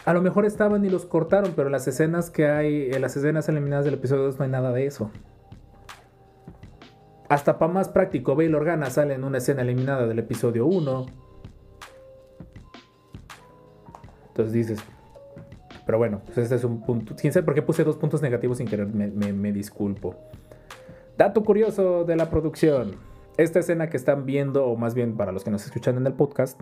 [0.04, 3.48] A lo mejor estaban y los cortaron, pero las escenas que hay, en las escenas
[3.48, 5.10] eliminadas del episodio 2 no hay nada de eso.
[7.28, 11.06] Hasta para más práctico, Bail Organa sale en una escena eliminada del episodio 1.
[14.28, 14.78] Entonces dices,
[15.84, 17.14] pero bueno, pues este es un punto.
[17.20, 20.14] Quién sabe por qué puse dos puntos negativos sin querer, me, me- me disculpo.
[21.18, 22.92] Dato curioso de la producción.
[23.36, 26.14] Esta escena que están viendo, o más bien para los que nos escuchan en el
[26.14, 26.58] podcast,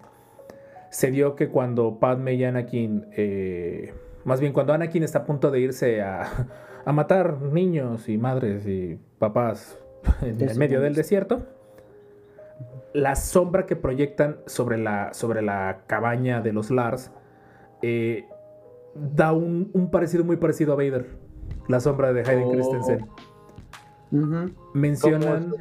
[0.91, 3.93] se dio que cuando Padme y Anakin, eh,
[4.25, 6.47] más bien cuando Anakin está a punto de irse a,
[6.85, 9.79] a matar niños y madres y papás
[10.23, 11.43] en el medio del desierto,
[12.93, 17.11] la sombra que proyectan sobre la, sobre la cabaña de los Lars
[17.83, 18.25] eh,
[18.95, 21.07] da un, un parecido muy parecido a Vader.
[21.69, 22.53] La sombra de Hayden Oh.
[22.53, 23.07] Christensen.
[24.12, 24.51] Ujú.
[24.74, 25.53] Mencionan.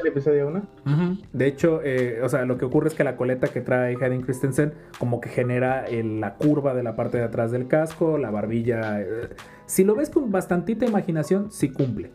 [0.00, 0.62] el episodio 1.
[0.86, 1.18] Ujú.
[1.32, 4.22] De hecho, eh, o sea, lo que ocurre es que la coleta que trae Hayden
[4.22, 8.30] Christensen como que genera el- la curva de la parte de atrás del casco, la
[8.30, 9.00] barbilla.
[9.00, 9.28] eh,
[9.66, 12.10] si lo ves con bastantita imaginación, sí cumple.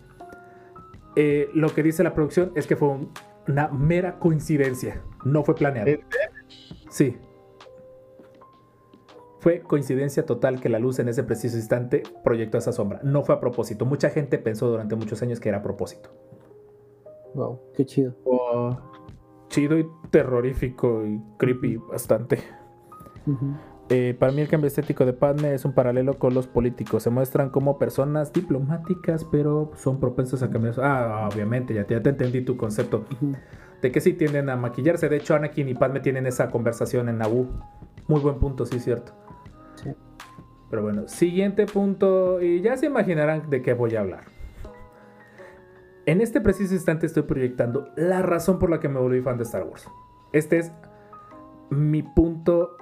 [1.15, 3.11] Eh, lo que dice la producción es que fue un-
[3.47, 5.89] una mera coincidencia, no fue planeado.
[5.89, 6.01] ¿En
[6.89, 7.17] Sí.
[9.41, 12.99] Fue coincidencia total que la luz en ese preciso instante proyectó esa sombra.
[13.03, 13.87] No fue a propósito.
[13.87, 16.11] Mucha gente pensó durante muchos años que era a propósito.
[17.33, 18.13] Wow, qué chido.
[18.23, 18.77] O-
[19.49, 22.37] chido y terrorífico y creepy bastante.
[23.89, 27.01] Eh, para mí el cambio estético de Padme es un paralelo con los políticos.
[27.03, 30.75] Se muestran como personas diplomáticas, pero son propensos a cambiar.
[30.81, 33.05] Ah, obviamente, ya te, ya te entendí tu concepto.
[33.81, 35.09] De que sí tienden a maquillarse.
[35.09, 37.47] De hecho, Anakin y Padme tienen esa conversación en Naboo.
[38.07, 39.13] Muy buen punto, sí, cierto.
[40.71, 42.41] Pero bueno, siguiente punto.
[42.41, 44.23] Y ya se imaginarán de qué voy a hablar.
[46.07, 49.43] En este preciso instante estoy proyectando la razón por la que me volví fan de
[49.43, 49.87] Star Wars.
[50.33, 50.71] Este es
[51.69, 52.77] mi punto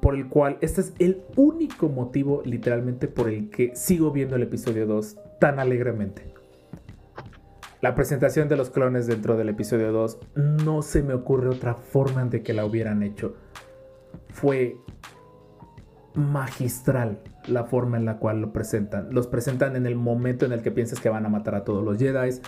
[0.00, 4.42] por el cual, este es el único motivo literalmente por el que sigo viendo el
[4.42, 6.32] episodio 2 tan alegremente.
[7.80, 12.24] La presentación de los clones dentro del episodio 2 no se me ocurre otra forma
[12.26, 13.34] de que la hubieran hecho.
[14.28, 14.76] Fue
[16.14, 19.12] magistral la forma en la cual lo presentan.
[19.14, 21.84] Los presentan en el momento en el que piensas que van a matar a todos
[21.84, 22.40] los Jedi.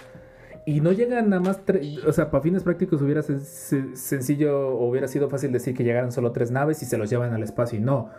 [0.65, 1.61] Y no llegan nada más,
[2.07, 6.13] o sea, para fines prácticos hubiera sen- sen- sencillo, hubiera sido fácil decir que llegaran
[6.13, 7.79] solo tres naves y se los llevan al espacio.
[7.79, 8.11] Y no,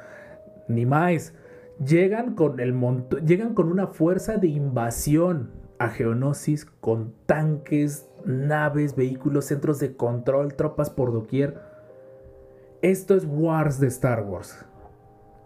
[0.68, 1.34] ni más.
[1.86, 2.76] Llegan con el
[3.26, 10.56] llegan con una fuerza de invasión a Geonosis con tanques, naves, vehículos, centros de control,
[10.56, 11.60] tropas por doquier.
[12.82, 14.66] Esto es Wars de Star Wars.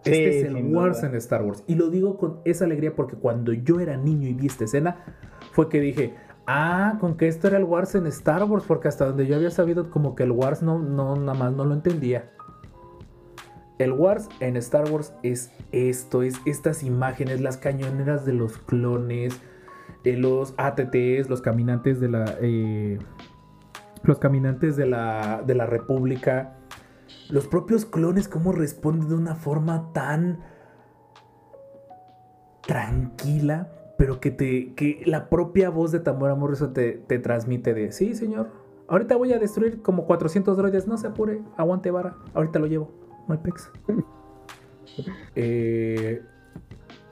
[0.04, 1.64] Este Sí, es el Wars en Star Wars.
[1.66, 5.04] Y lo digo con esa alegría porque cuando yo era niño y vi esta escena,
[5.52, 6.14] fue que dije,
[6.46, 9.50] ah, con que esto era el Wars en Star Wars, porque hasta donde yo había
[9.50, 12.30] sabido como que el Wars no, no, nada más no lo entendía.
[13.78, 19.40] El Wars en Star Wars es esto, es estas imágenes, las cañoneras de los clones,
[20.04, 22.36] eh, los ATTs, los caminantes de la...
[22.40, 22.98] eh,
[24.02, 26.57] los caminantes de la, de la República,
[27.30, 30.40] los propios clones, cómo responden de una forma tan
[32.66, 37.92] tranquila, pero que, te, que la propia voz de Tamora Morrison te, te transmite de,
[37.92, 38.50] sí, señor,
[38.88, 42.90] ahorita voy a destruir como 400 droides, no se apure, aguante vara, ahorita lo llevo,
[43.26, 43.70] no hay pex.
[45.36, 46.20] Eh,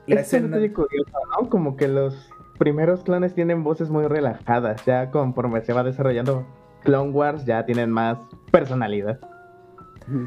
[0.09, 0.57] la Es escena...
[0.73, 1.49] curioso, ¿no?
[1.49, 2.29] Como que los
[2.59, 4.85] primeros clones tienen voces muy relajadas.
[4.85, 6.45] Ya conforme se va desarrollando
[6.83, 8.19] Clone Wars, ya tienen más
[8.51, 9.21] personalidad.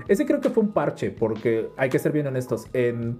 [0.07, 2.67] Ese creo que fue un parche, porque hay que ser bien honestos.
[2.73, 3.19] En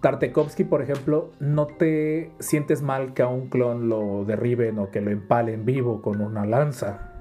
[0.00, 5.00] Tartakovsky, por ejemplo, no te sientes mal que a un clon lo derriben o que
[5.00, 7.12] lo empalen vivo con una lanza.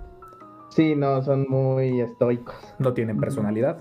[0.69, 2.55] Sí, no, son muy estoicos.
[2.79, 3.77] No tienen personalidad.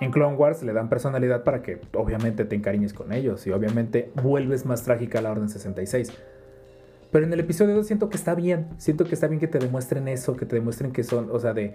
[0.00, 4.12] En Clone Wars le dan personalidad para que obviamente te encariñes con ellos y obviamente
[4.22, 6.12] vuelves más trágica a la Orden 66.
[7.10, 8.68] Pero en el episodio 2 siento que está bien.
[8.76, 11.54] Siento que está bien que te demuestren eso, que te demuestren que son, o sea,
[11.54, 11.74] de...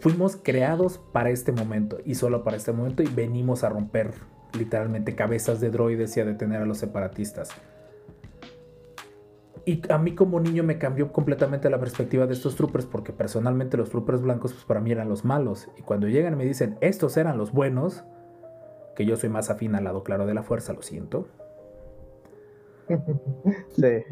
[0.00, 4.14] Fuimos creados para este momento y solo para este momento y venimos a romper
[4.58, 7.50] literalmente cabezas de droides y a detener a los separatistas.
[9.66, 13.76] Y a mí como niño me cambió completamente la perspectiva de estos troopers porque personalmente
[13.76, 15.68] los troopers blancos pues para mí eran los malos.
[15.78, 18.02] Y cuando llegan y me dicen, estos eran los buenos,
[18.96, 21.28] que yo soy más afín al lado claro de la fuerza, lo siento.
[23.76, 24.04] sí.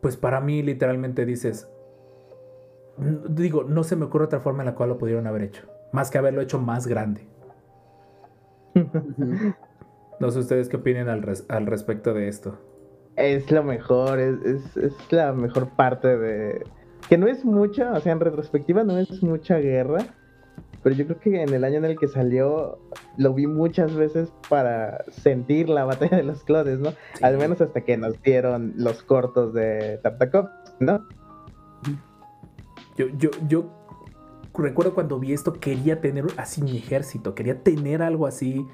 [0.00, 1.68] Pues para mí literalmente dices,
[3.28, 5.62] digo, no se me ocurre otra forma en la cual lo pudieron haber hecho.
[5.92, 7.26] Más que haberlo hecho más grande.
[10.20, 12.56] No sé ustedes qué opinen al, res- al respecto de esto.
[13.16, 16.64] es lo mejor, es, es, es la mejor parte de...
[17.08, 19.98] Que no es mucha, o sea, en retrospectiva no es mucha guerra,
[20.84, 22.78] pero yo creo que en el año en el que salió
[23.18, 26.92] lo vi muchas veces para sentir la batalla de los clones, ¿no?
[27.20, 30.48] Al menos hasta que nos dieron los cortos de Tartakov,
[30.78, 31.04] ¿no?
[32.96, 33.66] Yo, yo, yo
[34.56, 38.66] recuerdo cuando vi esto, quería tener así mi ejército, quería tener algo así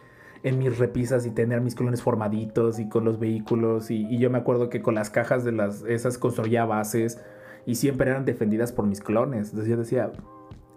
[0.42, 3.90] en mis repisas y tener mis clones formaditos y con los vehículos.
[3.90, 7.20] Y, y yo me acuerdo que con las cajas de las esas construía bases
[7.66, 9.51] y siempre eran defendidas por mis clones.
[9.51, 10.12] Entonces yo decía,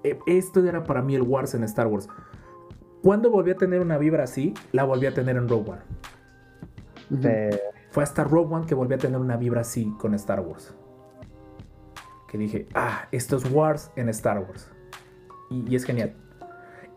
[0.04, 2.08] "E- esto era para mí el Wars en Star Wars.
[3.02, 5.82] Cuando volví a tener una vibra así, la volví a tener en Rogue One.
[7.92, 10.74] Fue hasta Rogue One que volví a tener una vibra así con Star Wars.
[12.34, 14.68] Que dije, ah, esto es Wars en Star Wars.
[15.52, 16.16] Y, y es genial.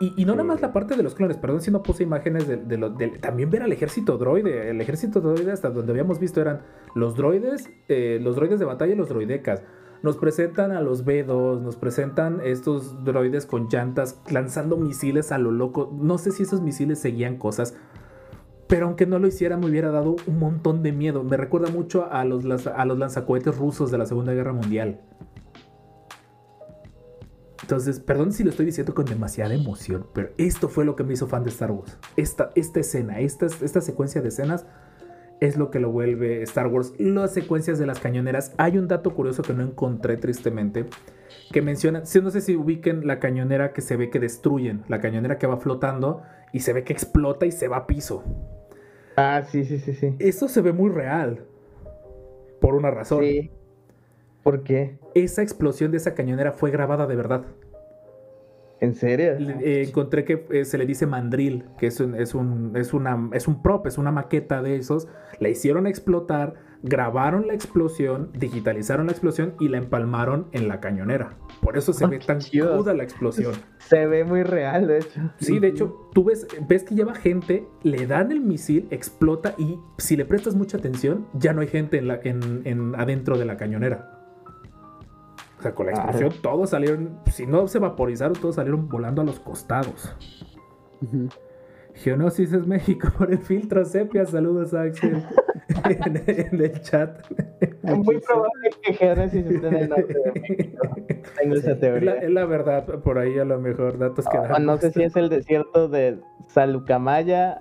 [0.00, 2.48] Y, y no nada más la parte de los clones, perdón si no puse imágenes
[2.48, 4.70] de, de lo- del- también ver al ejército droide.
[4.70, 6.62] El ejército droide hasta donde habíamos visto eran
[6.94, 9.62] los droides, eh, los droides de batalla y los droidecas.
[10.02, 15.50] Nos presentan a los B2, nos presentan estos droides con llantas lanzando misiles a lo
[15.50, 15.94] loco.
[16.00, 17.76] No sé si esos misiles seguían cosas,
[18.68, 21.22] pero aunque no lo hiciera, me hubiera dado un montón de miedo.
[21.22, 25.00] Me recuerda mucho a los, lanzacohetes rusos de la Segunda Guerra Mundial.
[27.62, 31.14] Entonces, perdón si lo estoy diciendo con demasiada emoción, pero esto fue lo que me
[31.14, 31.98] hizo fan de Star Wars.
[32.16, 34.66] Esta, escena, esta secuencia de escenas
[35.40, 36.92] es lo que lo vuelve Star Wars.
[36.98, 38.54] Las secuencias de las cañoneras.
[38.56, 40.86] Hay un dato curioso que no encontré tristemente,
[41.52, 45.00] que menciona, sí, no sé si ubiquen la cañonera que se ve que destruyen, la
[45.00, 46.22] cañonera que va flotando
[46.52, 48.22] y se ve que explota y se va a piso.
[49.16, 50.14] Ah, sí, sí, sí, sí.
[50.18, 51.44] Eso se ve muy real.
[52.60, 53.20] Por una razón.
[53.22, 53.50] Sí.
[54.42, 54.98] ¿Por qué?
[55.14, 57.46] Esa explosión de esa cañonera fue grabada de verdad.
[58.80, 59.32] ¿En serio?
[59.60, 63.30] Eh, encontré que eh, se le dice mandril, que es un, es, un, es, una,
[63.32, 65.08] es un prop, es una maqueta de esos.
[65.40, 71.38] La hicieron explotar, grabaron la explosión, digitalizaron la explosión y la empalmaron en la cañonera.
[71.62, 73.54] Por eso se Ah, ve tan cruda la explosión.
[73.78, 75.20] Se ve muy real, de hecho.
[75.38, 79.78] Sí, de hecho, tú ves, ves que lleva gente, le dan el misil, explota y
[79.96, 83.44] si le prestas mucha atención, ya no hay gente en la, en, en- adentro de
[83.44, 84.15] la cañonera.
[85.66, 85.94] Sea, con la Ah.
[85.96, 90.14] explosión todos salieron, si no se vaporizaron, todos salieron volando a los costados.
[91.02, 91.28] Ujú.
[91.94, 94.26] Geonosis es México por el filtro sepia.
[94.26, 95.24] Saludos a Axel
[95.84, 97.20] en, en el chat.
[97.60, 100.88] Es muy probable que Genesis esté en el norte de México.
[101.38, 102.14] Tengo esa Es teoría.
[102.16, 104.36] la, es la verdad, por ahí a lo mejor datos que.
[104.36, 106.18] Ah, no sé si es el desierto de
[106.48, 107.56] Salucamaya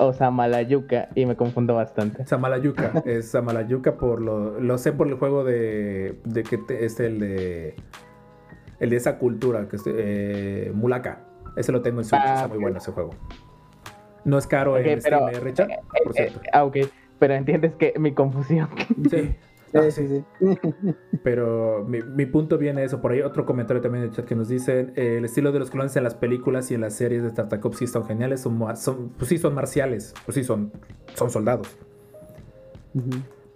[0.00, 2.26] o Samalayuca y me confundo bastante.
[2.26, 6.98] Samalayuca, es Samalayuca por lo, lo sé por el juego de, de que te- es
[7.00, 7.74] el de
[8.80, 11.20] el de esa cultura que es eh, Mulaka.
[11.56, 13.10] Ese lo tengo en Switch, Ah, está muy bueno ese juego.
[14.24, 15.68] No es caro Ok, en pero- Steam, ¿eh, Richard?
[16.04, 16.40] Por Eh, cierto.
[16.52, 16.76] ah, ok.
[17.18, 18.68] Pero entiendes que mi confusión.
[19.10, 19.34] Sí.
[19.72, 20.24] Sí, sí, sí.
[21.22, 23.00] Pero mi, mi punto viene a eso.
[23.00, 25.60] Por ahí otro comentario también en el chat que nos dicen: eh, el estilo de
[25.60, 28.40] los clones en las películas y en las series de Tartakov sí son geniales.
[28.40, 30.14] Son, son- pues sí, son marciales.
[30.24, 30.72] Pues sí, son,
[31.14, 31.68] son soldados.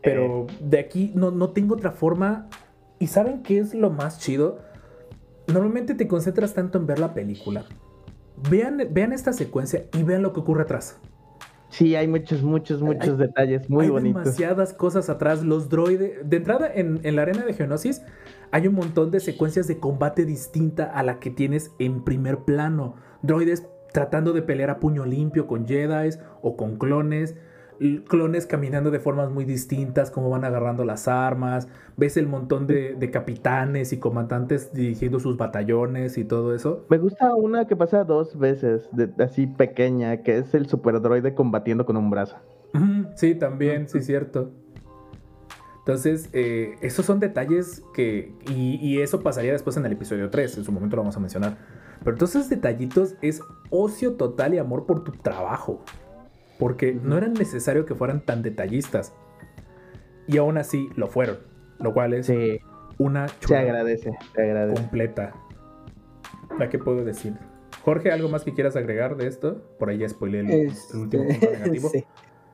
[0.03, 2.49] Pero de aquí no, no tengo otra forma.
[2.99, 4.59] ¿Y saben qué es lo más chido?
[5.47, 7.66] Normalmente te concentras tanto en ver la película.
[8.51, 10.99] Vean, vean esta secuencia y vean lo que ocurre atrás.
[11.77, 14.23] Sí, hay muchos, muchos, muchos detalles muy hay bonitos.
[14.23, 15.43] demasiadas cosas atrás.
[15.43, 16.29] Los droides.
[16.29, 18.03] De entrada, en, en la arena de Geonosis,
[18.53, 22.95] hay un montón de secuencias de combate distinta a la que tienes en primer plano.
[23.23, 26.11] Droides tratando de pelear a puño limpio con Jedi
[26.43, 27.35] o con clones.
[28.09, 31.69] Clones caminando de formas muy distintas, como van agarrando las armas.
[31.97, 36.85] Ves el montón de, de capitanes y comandantes dirigiendo sus batallones y todo eso.
[36.89, 41.85] Me gusta una que pasa dos veces, de- así pequeña, que es el superdroide combatiendo
[41.87, 42.37] con un brazo.
[43.17, 44.51] Sí, también, sí, cierto.
[45.81, 48.33] Entonces, eh, esos son detalles que.
[48.49, 51.21] Y, y eso pasaría después en el episodio 3, en su momento lo vamos a
[51.21, 51.59] mencionar.
[52.03, 53.41] Pero todos esos detallitos es
[53.71, 55.83] ocio total y amor por tu trabajo.
[56.65, 59.12] Porque no era necesario que fueran tan detallistas.
[60.27, 61.36] Y aún así lo fueron.
[61.78, 62.59] Lo cual es Sí,
[62.97, 64.81] una se chulada agradece, se agradece.
[64.81, 65.35] completa.
[66.59, 67.35] ¿La qué puedo decir?
[67.85, 69.61] Jorge, ¿algo más que quieras agregar de esto?
[69.78, 71.89] Por ahí ya spoilé el, el Este, último punto negativo.
[71.93, 72.05] sí.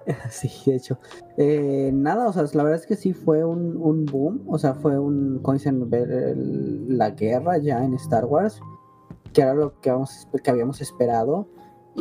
[0.30, 0.98] Sí, de hecho.
[1.36, 4.42] Eh, nada, o sea, la verdad es que sí fue un, un boom.
[4.48, 8.60] O sea, fue un, como dicen, ver el- la guerra ya en Star Wars,
[9.32, 11.46] que era lo que, habíamos, que habíamos esperado.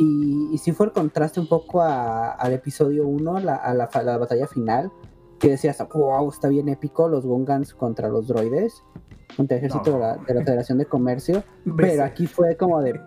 [0.00, 3.86] Y, y sí fue el contraste un poco a- al episodio 1, la, a la,
[3.86, 4.90] fa- la batalla final,
[5.38, 8.82] que decías, wow, está bien épico, los Gungans contra los droides,
[9.36, 9.96] contra el ejército No.
[9.98, 11.42] de, la, de la Federación de Comercio.
[11.64, 12.98] Ves- Pero aquí fue como de,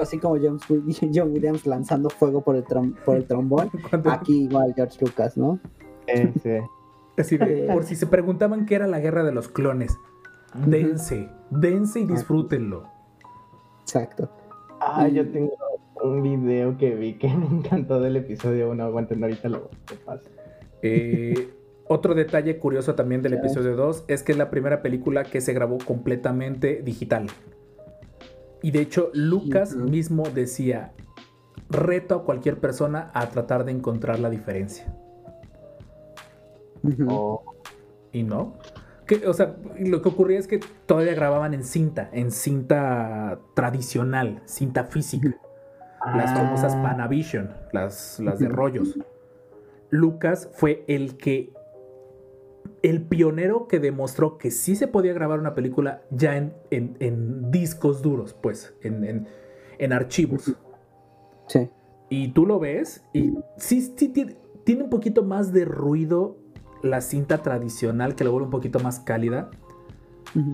[0.00, 0.62] así como James
[1.14, 3.70] John Williams lanzando fuego por el, trom- por el trombón.
[4.10, 5.58] Aquí igual George Lucas, ¿no?
[6.06, 6.50] Eh, sí.
[7.18, 7.72] Así de, Eh.
[7.72, 9.98] por si se preguntaban qué era la guerra de los clones,
[10.66, 12.84] dense, dense y disfrútenlo.
[13.82, 14.30] Exacto.
[14.80, 15.52] Ah, yo tengo
[16.02, 18.84] un video que vi que me encantó del episodio 1.
[18.84, 19.58] Aguanten, ahorita lo,
[19.90, 20.28] lo paso.
[20.82, 21.50] Eh,
[21.88, 25.52] otro detalle curioso también del episodio 2 es que es la primera película que se
[25.52, 27.26] grabó completamente digital.
[28.62, 30.92] Y de hecho, Lucas mismo decía,
[31.68, 34.94] reto a cualquier persona a tratar de encontrar la diferencia.
[36.82, 37.06] Ujú.
[37.10, 37.44] O-
[38.12, 38.54] Y no.
[39.06, 44.42] Que, o sea, lo que ocurría es que todavía grababan en cinta, en cinta tradicional,
[44.46, 45.36] cinta física.
[46.16, 48.98] Las famosas Ah, Panavision, las, las de rollos.
[49.90, 51.52] Lucas fue el que.
[52.82, 57.50] El pionero que demostró que sí se podía grabar una película ya en, en- en
[57.52, 59.28] discos duros, pues, en, en-
[59.78, 60.52] en archivos.
[61.46, 61.70] Sí.
[62.08, 66.36] Y tú lo ves y sí, sí tiene, tiene un poquito más de ruido
[66.82, 69.50] la cinta tradicional que lo vuelve un poquito más cálida.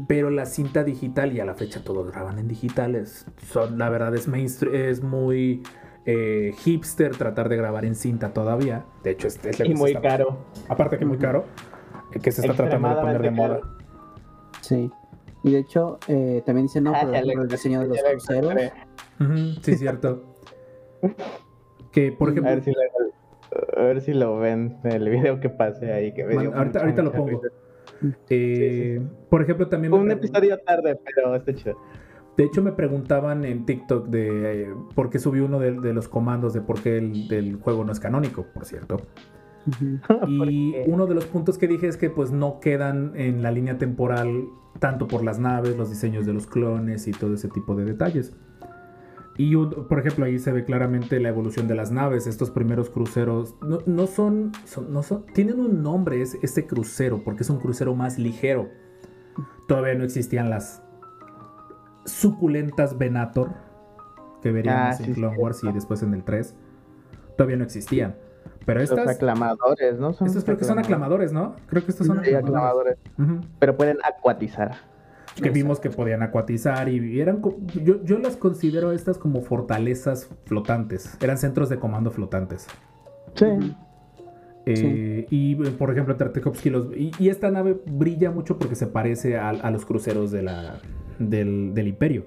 [0.08, 4.14] Pero la cinta digital, y a la fecha todos graban en digitales, son, la verdad
[4.16, 5.62] es mainstream, es muy
[6.04, 8.84] eh, hipster tratar de grabar en cinta todavía.
[9.04, 10.38] De hecho, es, es Y muy está- caro.
[10.68, 11.44] Aparte que muy caro,
[12.12, 13.60] eh, que se está tratando de poner de moda.
[14.62, 14.90] Sí.
[15.44, 18.50] Y de hecho, eh, también dice, no, Ah, por el diseño de los cruceros.
[18.52, 18.72] encontré.
[19.20, 20.24] Ujú, sí, cierto.
[21.92, 22.80] que, por A ejemplo, ver, si lo,
[23.76, 26.12] a ver si lo ven en el video que pasé ahí.
[26.14, 27.28] Que me man- dio ahorita, ahorita lo pongo.
[27.42, 27.48] risa.
[28.28, 29.92] Eh, Por ejemplo, también...
[29.92, 31.78] Un episodio tarde, pero está chido.
[32.36, 36.08] De hecho, me preguntaban en TikTok de eh, por qué subí uno de, de los
[36.08, 38.98] comandos de por qué el del juego no es canónico, por cierto.
[40.28, 43.76] Y uno de los puntos que dije es que pues no quedan en la línea
[43.76, 44.48] temporal
[44.78, 48.34] tanto por las naves, los diseños de los clones y todo ese tipo de detalles.
[49.40, 53.54] Y por ejemplo ahí se ve claramente la evolución de las naves, estos primeros cruceros
[53.62, 57.58] no, no son, son- no son, tienen un nombre es, este crucero porque es un
[57.60, 58.68] crucero más ligero.
[59.68, 60.82] Todavía no existían las
[62.04, 63.50] suculentas Venator
[64.42, 65.36] que veríamos Ah, en Clone.
[65.36, 66.54] Wars y después en el 3.
[67.36, 68.16] Todavía no existían.
[68.64, 70.12] Pero Los estas, aclamadores, ¿no?
[70.12, 71.56] Son estos creo que son aclamadores, ¿no?
[71.68, 72.98] Creo que estos son Sí, aclamadores.
[73.58, 74.76] Pero pueden acuatizar.
[75.42, 77.42] Que vimos que podían acuatizar y eran.
[77.84, 81.16] Yo, yo las considero estas como fortalezas flotantes.
[81.20, 82.66] Eran centros de comando flotantes.
[83.34, 83.46] Sí.
[84.66, 86.88] Eh, Y por ejemplo, Tartakovsky los.
[86.96, 90.80] Y, y esta nave brilla mucho porque se parece a, a los cruceros de la,
[91.18, 92.26] del, del Imperio.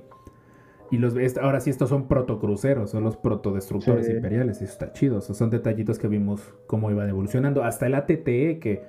[0.90, 4.12] Y los, ahora sí, estos son protocruceros, son los protodestructores Sí.
[4.14, 4.60] imperiales.
[4.62, 5.22] Y eso está chido.
[5.22, 7.64] Son detallitos que vimos cómo iban evolucionando.
[7.64, 8.84] Hasta el ATTE, que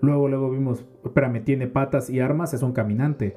[0.00, 0.84] luego, luego vimos.
[1.04, 3.36] Espérame, tiene patas y armas, es un caminante.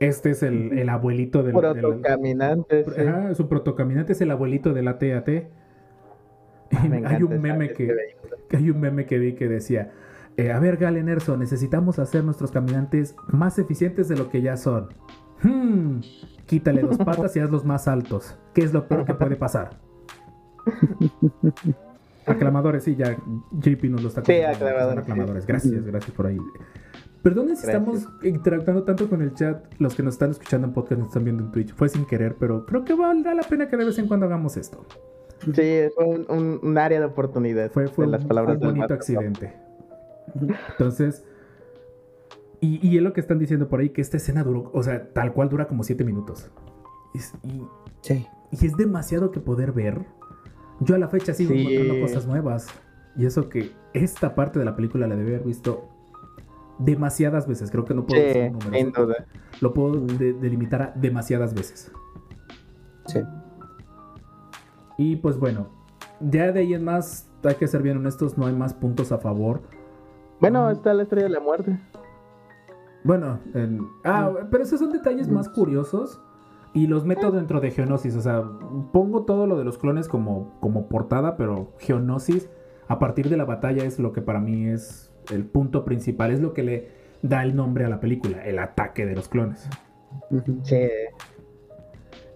[0.00, 1.52] Este es el, el abuelito del.
[1.54, 2.86] del- Protocaminantes.
[2.94, 3.00] sí.
[3.02, 5.28] Ajá, su protocaminante es el abuelito del AT-AT.
[6.72, 7.94] Ah, Me hay un meme que,
[8.56, 9.92] hay un meme que vi que decía,
[10.36, 14.56] eh, a ver Galen Erso, necesitamos hacer nuestros caminantes más eficientes de lo que ya
[14.56, 14.88] son.
[15.42, 16.00] Hmm,
[16.46, 18.38] quítale dos patas y hazlos más altos.
[18.54, 19.78] ¿Qué es lo peor que puede pasar?
[22.26, 23.16] Aclamadores, sí, ya
[23.52, 25.10] JP nos lo está Sí, aclamadores, sí.
[25.10, 25.46] aclamadores.
[25.46, 26.38] Gracias, gracias por ahí.
[27.22, 30.98] Perdonen si estamos interactuando tanto con el chat, los que nos están escuchando en podcast,
[31.00, 31.74] nos están viendo en Twitch.
[31.74, 34.56] Fue sin querer, pero creo que valdrá la pena que de vez en cuando hagamos
[34.56, 34.84] esto.
[35.54, 37.70] Sí, fue un, un- un área de oportunidad.
[37.70, 39.54] Fue, fue de un, las palabras un del bonito accidente.
[40.70, 41.24] Entonces,
[42.60, 45.12] y, y es lo que están diciendo por ahí, que esta escena duró, o sea,
[45.12, 46.50] tal cual dura como siete minutos.
[47.14, 47.62] Es- y,
[48.02, 48.26] Sí.
[48.50, 50.06] y es demasiado que poder ver.
[50.80, 51.66] Yo a la fecha sigo Sí.
[51.66, 52.68] encontrando cosas nuevas.
[53.16, 55.89] Y eso que esta parte de la película la debe haber visto
[56.80, 57.70] demasiadas veces.
[57.70, 58.72] Creo que no puedo decir Sí, número.
[58.76, 59.26] sin duda.
[59.60, 60.06] Lo puedo Mm.
[60.18, 61.92] de- delimitar a demasiadas veces.
[63.06, 63.20] Sí.
[64.98, 65.68] Y pues bueno,
[66.20, 69.18] ya de ahí en más, hay que ser bien honestos, no hay más puntos a
[69.18, 69.62] favor.
[70.40, 70.70] Bueno, Mm.
[70.72, 71.78] está la estrella de la muerte.
[73.04, 76.20] Bueno, en- ah, pero esos son detalles más curiosos
[76.74, 78.14] y los meto dentro de Geonosis.
[78.16, 78.44] O sea,
[78.92, 82.50] pongo todo lo de los clones como, como portada, pero Geonosis
[82.88, 86.40] a partir de la batalla es lo que para mí es el punto principal, es
[86.40, 86.88] lo que le
[87.22, 89.68] da el nombre a la película, el ataque de los clones.
[90.64, 90.76] Sí.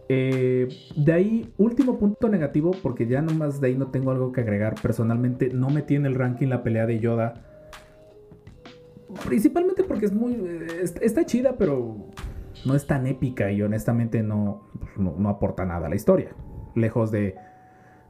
[0.09, 4.43] Eh, de ahí, último punto negativo, porque ya nomás de ahí no tengo algo que
[4.43, 4.75] agregar.
[4.81, 7.35] Personalmente, no metí en el ranking la pelea de Yoda.
[9.27, 10.35] Principalmente porque es muy.
[10.35, 11.97] eh, está, está chida, pero
[12.67, 16.31] no es tan épica y honestamente no, no, no aporta nada a la historia.
[16.75, 17.35] Lejos de.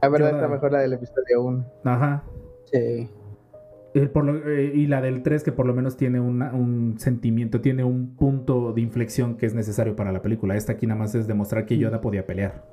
[0.01, 1.65] La verdad Yoda- está mejor la del episodio 1.
[1.85, 2.23] Ajá.
[2.71, 3.09] Sí.
[3.95, 6.95] Eh, por lo- eh, y la del 3 que por lo menos tiene una- un
[6.99, 10.55] sentimiento, tiene un punto de inflexión que es necesario para la película.
[10.57, 12.65] Esta aquí nada más es demostrar que Yoda podía pelear.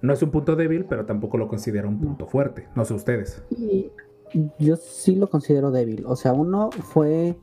[0.00, 2.68] No es un punto débil, pero tampoco lo considero un punto fuerte.
[2.76, 3.42] No sé ustedes.
[3.50, 3.90] Y
[4.60, 6.04] yo sí lo considero débil.
[6.06, 7.36] O sea, uno fue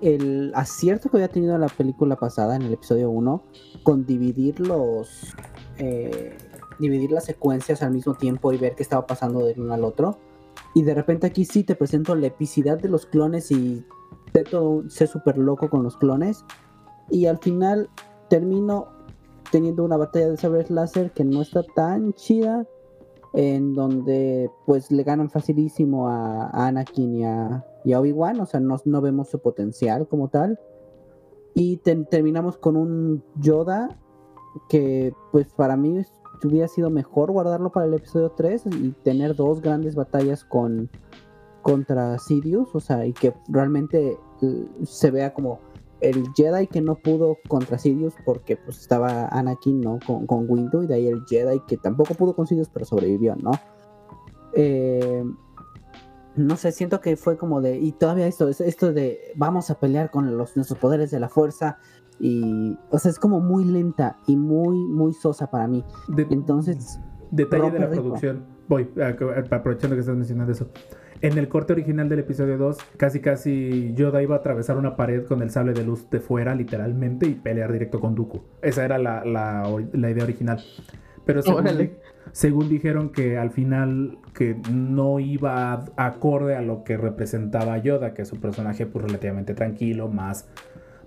[0.00, 3.42] el acierto que había tenido la película pasada, en el episodio 1,
[3.82, 5.34] con dividir los.
[5.78, 6.36] eh,
[6.78, 10.18] dividir las secuencias al mismo tiempo y ver qué estaba pasando del uno al otro.
[10.74, 13.84] Y de repente aquí sí te presento la epicidad de los clones y
[14.50, 16.44] todo, sé súper loco con los clones.
[17.10, 17.90] Y al final
[18.28, 18.88] termino
[19.50, 22.66] teniendo una batalla de sabres láser que no está tan chida.
[23.32, 28.40] En donde pues le ganan facilísimo a, Anakin y a, y Obi-Wan.
[28.40, 30.58] O sea, no, no vemos su potencial como tal.
[31.54, 33.88] Y te- terminamos con un Yoda
[34.68, 36.12] que pues para mí es-
[36.48, 40.88] hubiera sido mejor guardarlo para el episodio 3 y tener dos grandes batallas con
[41.62, 45.58] contra Sidious, o sea, y que realmente eh, se vea como
[46.00, 49.98] el Jedi que no pudo contra Sidious porque pues estaba Anakin, ¿no?
[50.06, 53.36] Con, con Windu y de ahí el Jedi que tampoco pudo con Sidious pero sobrevivió,
[53.36, 53.50] ¿no?
[54.54, 55.22] Eh,
[56.36, 59.78] no sé, siento que fue como de, y todavía esto, es- esto de vamos a
[59.78, 61.78] pelear con los, nuestros poderes de la fuerza
[62.20, 65.84] y, o sea, es como muy lenta y muy, muy sosa para mí.
[66.08, 68.44] De- Entonces, Detalle de la producción.
[68.68, 70.68] Voy, a- aprovechando que estás mencionando eso.
[71.22, 75.26] En el corte original del episodio 2, casi casi Yoda iba a atravesar una pared
[75.26, 78.40] con el sable de luz de fuera, literalmente, y pelear directo con Dooku.
[78.62, 80.60] Esa era la, la idea original.
[81.26, 81.42] Pero
[82.32, 88.22] según, dijeron que al final que no iba acorde a lo que representaba Yoda, que
[88.22, 90.48] es un personaje pues relativamente tranquilo, más,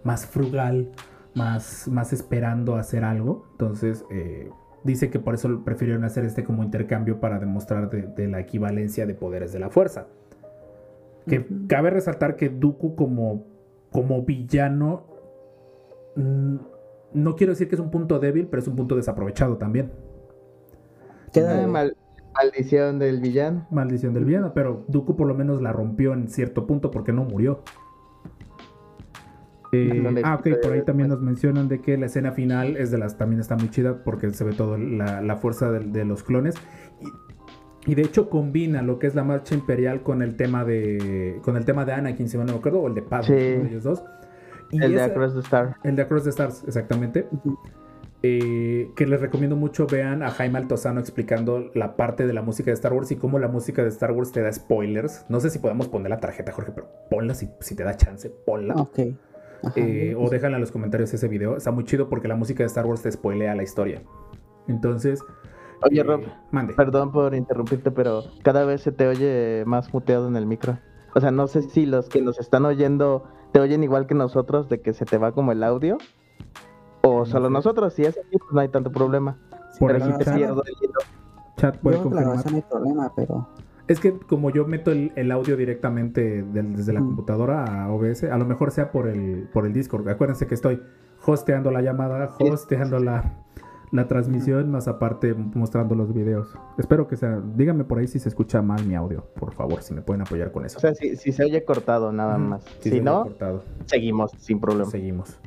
[0.04, 0.92] más frugal,
[1.36, 3.48] más, más esperando hacer algo.
[3.54, 4.50] Entonces, eh,
[4.84, 9.06] dice que por eso prefirieron hacer este como intercambio para demostrar de, de la equivalencia
[9.06, 10.08] de poderes de la fuerza.
[11.26, 13.46] Que cabe resaltar que Dooku como,
[13.92, 15.06] como villano,
[16.18, 16.56] mm,
[17.14, 19.92] no quiero decir que es un punto débil, pero es un punto desaprovechado también.
[21.32, 21.96] queda mal-
[22.34, 23.68] maldición del villano.
[23.72, 27.24] Maldición del villano, pero Dooku por lo menos la rompió en cierto punto porque no
[27.24, 27.62] murió.
[29.74, 32.92] Eh, ¿Dónde ah, ok, por ahí también nos mencionan de que la escena final es
[32.92, 36.06] de las también está muy chida porque se ve toda la, la fuerza de, de
[36.06, 36.56] los clones.
[37.02, 41.40] Y, y de hecho combina lo que es la marcha imperial con el tema de
[41.44, 43.34] con el tema de Anakin, si no me acuerdo, o el de Padme, Sí.
[43.56, 44.04] uno de ellos dos.
[44.72, 45.76] Y El de Across the Star.
[45.84, 47.28] el de Across the Stars, exactamente.
[48.26, 52.72] Eh, que les recomiendo mucho vean a Jaime Altozano explicando la parte de la música
[52.72, 55.26] de Star Wars y cómo la música de Star Wars te da spoilers.
[55.28, 58.30] No sé si podemos poner la tarjeta, Jorge, pero ponla si, si te da chance,
[58.46, 58.76] ponla.
[58.76, 59.00] Ok.
[59.76, 61.56] Eh, o déjala en los comentarios ese video.
[61.58, 64.02] Está muy chido porque la música de Star Wars te spoilea la historia.
[64.68, 65.22] Entonces.
[65.82, 66.22] Oye, eh, Rob,
[66.52, 66.74] Mande.
[66.74, 70.78] perdón por interrumpirte, pero cada vez se te oye más muteado en el micro.
[71.16, 74.70] O sea, no sé si los que nos están oyendo te oyen igual que nosotros,
[74.70, 75.98] de que se te va como el audio.
[77.02, 79.38] O No solo nosotros, si es así, pues no hay tanto problema.
[79.80, 81.00] Por pero el si te chat, pierdo el hilo.
[81.58, 82.52] chat puede Yo confirmar.
[82.52, 83.48] no hay problema, pero
[83.88, 88.24] Es que como yo meto el, el audio directamente del- desde la computadora a OBS,
[88.24, 90.08] a lo mejor sea por el, por el Discord.
[90.08, 90.82] Acuérdense que estoy
[91.26, 93.40] hosteando la llamada, hosteando la,
[93.92, 96.58] la transmisión, más aparte mostrando los videos.
[96.78, 97.42] Espero que sea.
[97.56, 100.52] Díganme por ahí si se escucha mal mi audio, por favor, si me pueden apoyar
[100.54, 100.78] con eso.
[100.78, 102.64] O sea, si, si se oye cortado, nada más.
[102.80, 103.64] Si no, cortado.
[103.86, 104.90] seguimos sin problema.
[104.90, 105.40] Seguimos.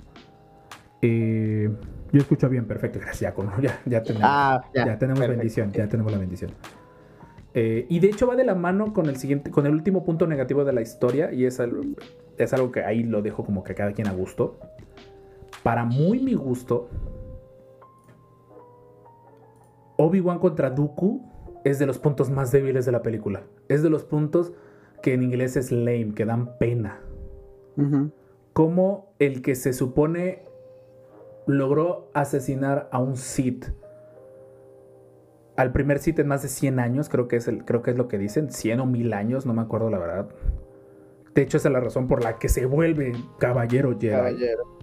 [1.03, 1.71] Eh,
[2.13, 3.35] yo escucho bien, perfecto, gracias.
[3.35, 4.29] Ya, ya, ya tenemos.
[4.31, 4.87] Ah, ya.
[4.87, 5.39] Ya tenemos perfecto.
[5.39, 6.51] bendición, ya tenemos la bendición.
[7.59, 10.27] Eh, y de hecho va de la mano con el siguiente, con el último punto
[10.27, 11.81] negativo de la historia, y es algo,
[12.37, 14.59] es algo que ahí lo dejo como que a cada quien a gusto.
[15.62, 16.91] Para muy mi gusto,
[19.97, 21.23] Obi-Wan contra Dooku
[21.65, 23.45] es de los puntos más débiles de la película.
[23.69, 24.53] Es de los puntos
[25.03, 27.01] que en inglés es lame, que dan pena.
[28.53, 30.45] Como el que se supone
[31.47, 33.65] logró asesinar a un Sith
[35.57, 37.97] al primer Sith en más de 100 años, creo que es, el, creo que es
[37.97, 40.28] lo que dicen, 100 o 1000 años, no me acuerdo la verdad.
[41.35, 44.15] De hecho, esa es la razón por la que se vuelve caballero Jedi.
[44.15, 44.77] Caballero.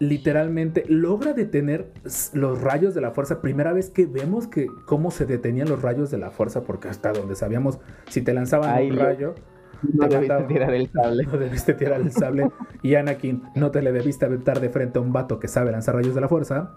[0.00, 1.92] Literalmente logra detener
[2.32, 3.40] los rayos de la fuerza.
[3.40, 7.12] Primera vez que vemos que cómo se detenían los rayos de la fuerza, porque hasta
[7.12, 7.78] donde sabíamos,
[8.08, 9.34] si te lanzaban un rayo,
[9.82, 11.24] No Te debiste tirar el sable.
[11.32, 12.50] no debiste tirar el sable.
[12.82, 15.94] Y Anakin, no te le debiste aventar de frente a un vato que sabe lanzar
[15.94, 16.74] rayos de la fuerza.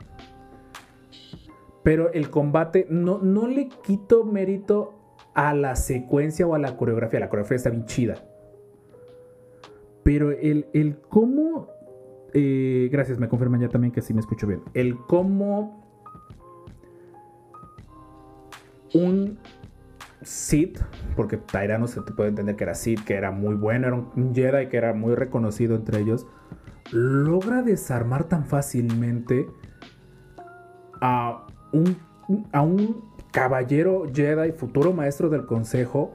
[1.87, 4.93] Pero el combate, no, no le quito mérito
[5.33, 7.21] a la secuencia o a la coreografía.
[7.21, 8.15] La coreografía está bien chida.
[10.03, 11.69] Pero el, el cómo.
[12.33, 14.63] eh, gracias, me confirman ya también que sí me escucho bien.
[14.73, 15.81] El cómo.
[18.93, 19.39] Un
[20.23, 20.81] Sith,
[21.15, 24.35] porque Tyrannus se te puede entender que era Sith, que era muy bueno, era un
[24.35, 26.27] Jedi que era muy reconocido entre ellos,
[26.91, 29.47] logra desarmar tan fácilmente
[30.99, 31.97] a un,
[32.51, 36.11] a un caballero Jedi, futuro maestro del consejo,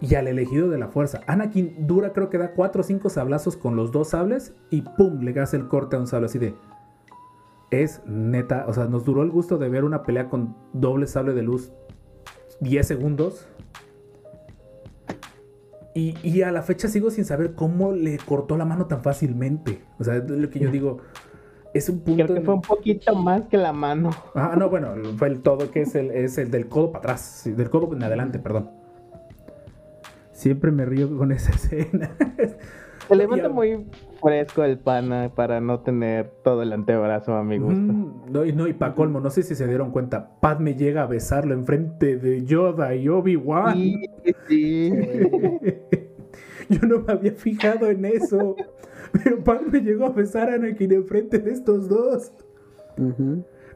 [0.00, 1.20] y al elegido de la fuerza.
[1.26, 5.20] Anakin dura, creo que da 4 o 5 sablazos con los dos sables y ¡pum!
[5.20, 6.54] le hace el corte a un sable así de.
[7.70, 11.34] Es neta, o sea, nos duró el gusto de ver una pelea con doble sable
[11.34, 11.72] de luz
[12.60, 13.46] 10 segundos.
[15.94, 19.82] Y, y a la fecha sigo sin saber cómo le cortó la mano tan fácilmente.
[19.98, 20.98] O sea, es lo que yo digo.
[21.72, 22.24] Es un punto.
[22.24, 24.10] Creo que fue un poquito más que la mano.
[24.34, 27.20] Ah, no, bueno, fue el todo que es el, es el del codo para atrás,
[27.20, 28.70] sí, del codo en adelante, perdón.
[30.32, 32.10] Siempre me río con esa escena.
[33.06, 33.86] Se levanta muy
[34.20, 37.92] fresco el pana para no tener todo el antebrazo a mi gusto.
[37.92, 41.02] Mm, no, y no, y pa' colmo, no sé si se dieron cuenta, Padme llega
[41.02, 43.74] a besarlo enfrente de Yoda y Obi-Wan.
[43.74, 44.02] Sí,
[44.48, 44.92] sí.
[46.68, 48.54] Yo no me había fijado en eso.
[49.12, 52.32] Pero Padme llegó a besar a Anakin enfrente de estos dos.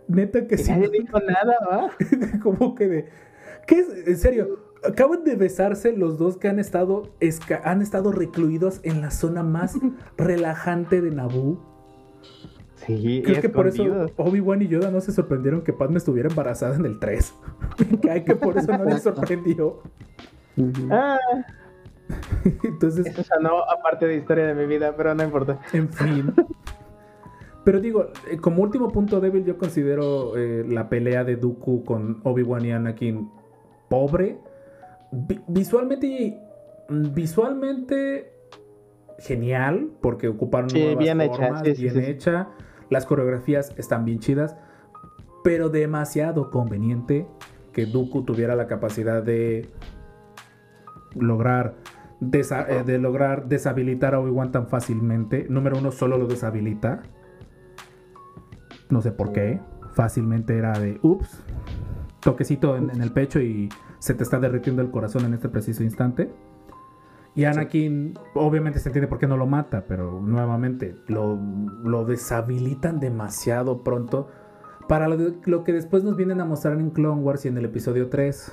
[0.09, 0.70] Neta que sí.
[0.70, 1.90] nadie dijo nada, ¿va?
[2.43, 3.09] como que de.
[3.66, 4.06] ¿Qué es?
[4.06, 9.01] En serio, acaban de besarse los dos que han estado, esca- han estado recluidos en
[9.01, 9.77] la zona más
[10.19, 11.59] relajante de Naboo.
[12.86, 13.82] Sí, Creo que por eso.
[14.16, 17.35] Obi-Wan y Yoda no se sorprendieron que Padme estuviera embarazada en el 3.
[18.02, 19.81] que, que por eso no les sorprendió.
[20.90, 21.19] Ah,
[22.64, 25.59] Entonces, eso sonó aparte de historia de mi vida, pero no importa.
[25.72, 26.32] en fin.
[27.64, 32.20] Pero digo, eh, como último punto débil, yo considero eh, la pelea de Dooku con
[32.24, 33.31] Obi-Wan y Anakin
[33.89, 34.39] pobre.
[35.10, 36.39] Vi- visualmente,
[36.90, 38.32] visualmente
[39.18, 42.10] genial, porque ocuparon Sí, nuevas bien hecha, formas, sí, bien sí.
[42.10, 42.48] hecha.
[42.90, 44.56] Las coreografías están bien chidas,
[45.43, 47.26] pero demasiado conveniente
[47.72, 49.70] que Dooku tuviera la capacidad de
[51.18, 51.74] lograr
[52.20, 55.46] desa- eh, de lograr deshabilitar a Obi-Wan tan fácilmente.
[55.48, 57.02] Número uno, solo lo deshabilita.
[58.90, 59.60] No sé por qué.
[59.94, 61.42] Fácilmente era de, ups,
[62.20, 63.68] toquecito en, en el pecho y
[64.00, 66.30] se te está derritiendo el corazón en este preciso instante.
[67.36, 71.36] Y Anakin, obviamente se entiende por qué no lo mata, pero nuevamente lo,
[71.82, 74.28] lo deshabilitan demasiado pronto
[74.88, 77.56] para lo, de- lo que después nos vienen a mostrar en Clone Wars y en
[77.58, 78.50] el episodio 3,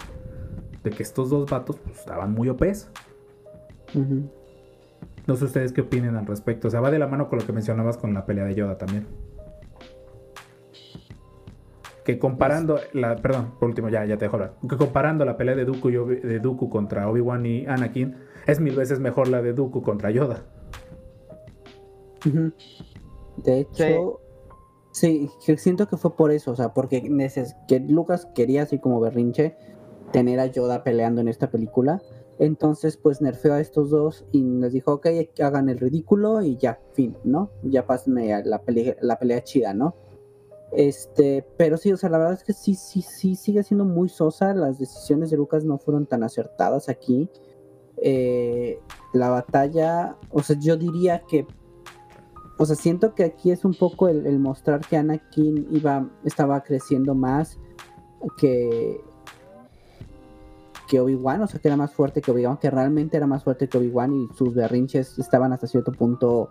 [0.84, 2.90] de que estos dos vatos pues, estaban muy OPs.
[3.96, 4.30] Ujú.
[5.28, 6.68] No sé ustedes qué opinen al respecto.
[6.68, 8.78] O sea, va de la mano con lo que mencionabas con la pelea de Yoda
[8.78, 9.06] también.
[12.04, 14.56] Que comparando la, perdón, por último ya, ya te dejo hablar.
[14.68, 18.16] Que comparando la pelea de Dooku, y Obi- de Dooku contra Obi-Wan y Anakin,
[18.48, 20.42] es mil veces mejor la de Dooku contra Yoda.
[23.38, 24.20] De hecho,
[24.92, 25.30] sí.
[25.58, 29.56] siento que fue por eso, o sea, porque neces- que Lucas quería así como berrinche
[30.12, 32.02] tener a Yoda peleando en esta película.
[32.40, 35.08] Entonces, pues nerfeó a estos dos y les dijo, ok,
[35.42, 37.52] hagan el ridículo y ya, fin, ¿no?
[37.64, 39.96] Ya pásenme a la pelea, la pelea chida, ¿no?
[40.72, 44.10] Este, pero sí, o sea, la verdad es que sí, sí, sí, sigue siendo muy
[44.10, 44.54] sosa.
[44.54, 47.30] Las decisiones de Lucas no fueron tan acertadas aquí.
[47.98, 48.80] Eh,
[49.14, 51.46] la batalla, o sea, yo diría que
[52.58, 56.62] o sea, siento que aquí es un poco el, el mostrar que Anakin iba, estaba
[56.62, 57.58] creciendo más
[58.38, 59.02] que,
[60.92, 63.70] que Obi-Wan, o sea, que era más fuerte que Obi-Wan, que realmente era más fuerte
[63.70, 66.50] que Obi-Wan y sus berrinches estaban hasta cierto punto,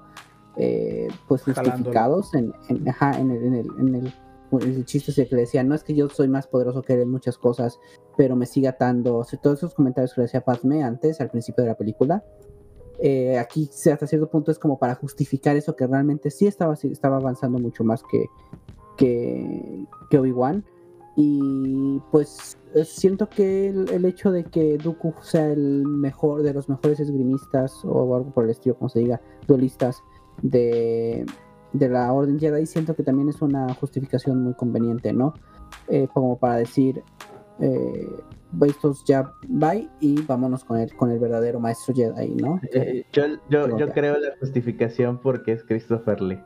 [0.57, 1.43] eh, pues,
[1.75, 4.13] justificados en, en- ajá, en el, en el, en el,
[4.63, 7.11] el chiste que le decía, no es que yo soy más poderoso que él en
[7.11, 7.79] muchas cosas,
[8.17, 11.29] pero me sigue atando, o sea, todos esos comentarios que le decía Padme antes, al
[11.31, 12.25] principio de la película,
[12.99, 16.89] eh, aquí hasta cierto punto es como para justificar eso que realmente sí estaba, sí
[16.89, 18.25] estaba avanzando mucho más que,
[18.97, 20.65] que, que Obi-Wan.
[21.23, 26.55] Y pues eh, siento que el, el hecho de que Dooku sea el mejor de
[26.55, 30.03] los mejores esgrimistas o algo por el estilo, como se diga, duelistas
[30.41, 31.27] de,
[31.75, 35.35] de la Orden Jedi, siento que también es una justificación muy conveniente, ¿no?
[35.89, 37.03] Eh, como para decir,
[37.59, 38.09] eh,
[38.67, 42.63] estos ya bye y vámonos con el, con el verdadero maestro Jedi, ¿no?
[42.73, 46.41] Eh, yo yo, yo creo la justificación porque es Christopher Lee.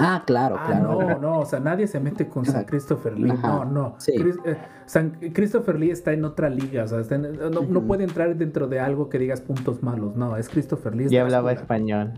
[0.00, 1.00] Ah, claro, Ah, claro.
[1.02, 2.64] no, no, o sea, nadie se mete con San.
[2.64, 3.30] Christopher Lee.
[3.30, 3.94] Ajá, No, no.
[3.98, 4.12] sí.
[4.16, 4.56] Chris- eh,
[4.86, 8.66] San Christopher Lee está en otra liga, o sea, está en- no, puede entrar dentro
[8.66, 10.16] de algo que digas puntos malos.
[10.16, 11.04] No, es Christopher Lee.
[11.04, 12.12] es Y hablaba español.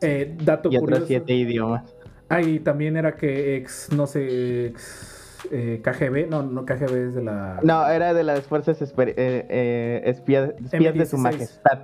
[0.00, 1.94] Eh, dato Y otros siete idiomas.
[2.28, 7.14] Ah, y también era que ex, no sé, ex eh, KGB, no, no, KGB es
[7.14, 7.60] de la...
[7.62, 11.20] No, era de las fuerzas eh, eh, espía- espías de su M16.
[11.22, 11.78] majestad.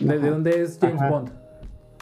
[0.00, 1.08] ¿De, dónde es James Ajá.
[1.10, 1.30] Bond?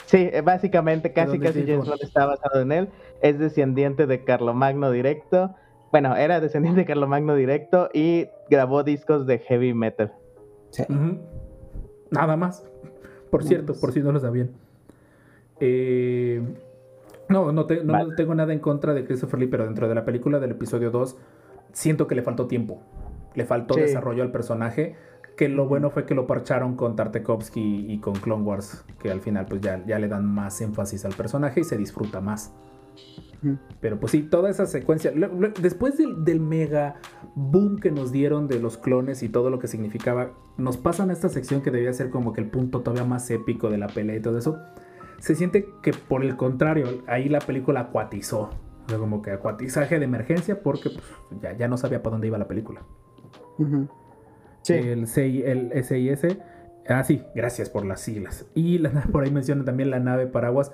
[0.06, 2.02] Sí, eh, básicamente casi casi James Bond?
[2.02, 2.88] Está basado en él.
[3.22, 5.54] Es descendiente de Carlomagno directo.
[5.92, 10.12] Bueno, era descendiente de Carlomagno directo y grabó discos de heavy metal.
[10.70, 10.84] Sí.
[12.10, 12.66] Nada más.
[13.30, 14.50] Por cierto, por si no lo sabían.
[15.60, 16.42] Eh,
[17.28, 18.14] no, no, te- no Vale.
[18.16, 21.16] tengo nada en contra de Christopher Lee, pero dentro de la película del episodio 2
[21.72, 22.80] siento que le faltó tiempo.
[23.34, 23.80] Le faltó Sí.
[23.80, 24.96] desarrollo al personaje.
[25.36, 28.84] Que lo bueno fue que lo parcharon con Tartakovsky y con Clone Wars.
[29.00, 32.20] Que al final, pues ya, ya le dan más énfasis al personaje y se disfruta
[32.20, 32.52] más.
[33.80, 35.12] Pero pues sí, toda esa secuencia.
[35.60, 36.96] después del, del mega
[37.34, 41.12] boom que nos dieron de los clones y todo lo que significaba, nos pasan a
[41.12, 44.16] esta sección que debía ser como que el punto todavía más épico de la pelea
[44.16, 44.58] y todo eso.
[45.18, 48.50] Se siente que por el contrario, ahí la película acuatizó.
[48.86, 52.26] O sea, como que acuatizaje de emergencia porque pues, ya, ya no sabía para dónde
[52.26, 52.82] iba la película.
[53.58, 53.88] Ujú.
[54.64, 54.74] Sí.
[54.74, 56.36] El, CI el SIS.
[56.88, 58.46] Ah, sí, gracias por las siglas.
[58.54, 60.72] Y la, por ahí mencionan también la nave paraguas.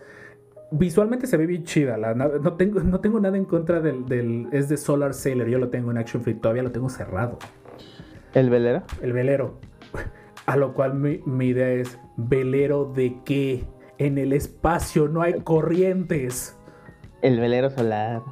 [0.73, 1.97] Visualmente se ve bien chida.
[1.99, 5.49] La nave, no, tengo, no tengo nada en contra del, del- Es de Solar Sailor.
[5.49, 6.35] Yo lo tengo en Action Free.
[6.35, 7.39] Todavía lo tengo cerrado.
[8.35, 8.83] ¿El velero?
[9.03, 9.59] El velero.
[10.47, 13.65] A lo cual mi, mi idea es: ¿velero de qué?
[13.99, 16.57] En el espacio no hay corrientes.
[17.23, 18.23] El velero solar.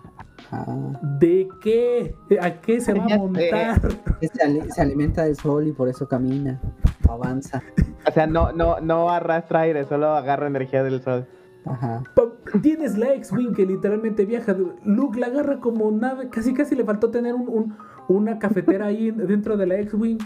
[1.19, 2.15] ¿De qué?
[2.41, 3.81] ¿A qué se va a montar?
[4.21, 6.61] se, ali- se alimenta del sol y por eso camina,
[7.09, 7.63] avanza.
[8.07, 11.27] O sea, no, no, no arrastra aire, solo agarra energía del sol.
[11.67, 12.03] Ajá.
[12.63, 14.57] Tienes la X-Wing que literalmente viaja.
[14.85, 16.31] Luke la agarra como nave.
[16.31, 17.77] Casi casi le faltó tener un- un-
[18.09, 20.19] una cafetera ahí dentro de la X-Wing.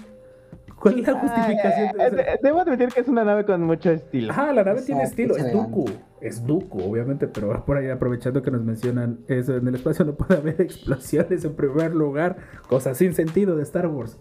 [0.76, 1.88] ¿Cuál es la justificación?
[2.00, 4.32] Ah, de eh, eh, Debo admitir que es una nave con mucho estilo.
[4.32, 5.34] Ajá, la nave tiene estilo.
[5.36, 5.92] es Es elegante.
[6.22, 7.28] Es Dooku, obviamente.
[7.28, 11.44] Pero por ahí aprovechando que nos mencionan eso, en el espacio no puede haber explosiones
[11.44, 12.36] en primer lugar.
[12.68, 14.16] Cosas sin sentido de Star Wars.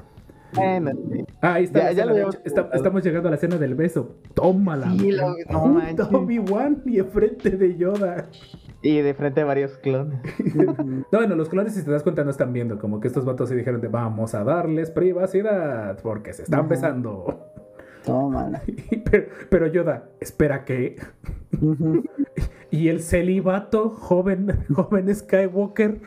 [0.58, 0.82] Ah,
[1.54, 1.94] ahí está.
[1.94, 4.18] Ya- la ya lo está- estamos llegando a la escena del beso.
[4.34, 4.92] Tómala.
[4.92, 6.18] Sí, lo- no.
[6.20, 8.28] Obi-Wan y enfrente de Yoda.
[8.84, 10.20] Y de frente a varios clones.
[10.84, 12.80] No, bueno, los clones, si te das cuenta, no están viendo.
[12.80, 16.70] Como que estos vatos se dijeron de vamos a darles privacidad porque se están Ajá.
[16.70, 17.51] besando.
[18.06, 18.62] Tómala.
[19.12, 20.96] pero, pero Yoda, espera que.
[22.74, 26.00] Y el celibato, joven, joven Skywalker,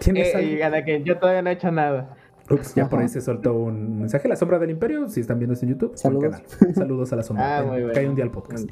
[0.00, 2.16] ¿tienes Eh, Anakin, yo todavía no he hecho nada.
[2.50, 4.28] Ups, ya por ahí se soltó un mensaje.
[4.28, 6.40] La sombra del imperio, si están viendo esto en YouTube, Saludos.
[6.58, 6.74] canal.
[6.74, 7.58] Saludos a la sombra.
[7.58, 8.08] Ah, muy Cae bueno.
[8.10, 8.68] un día al podcast.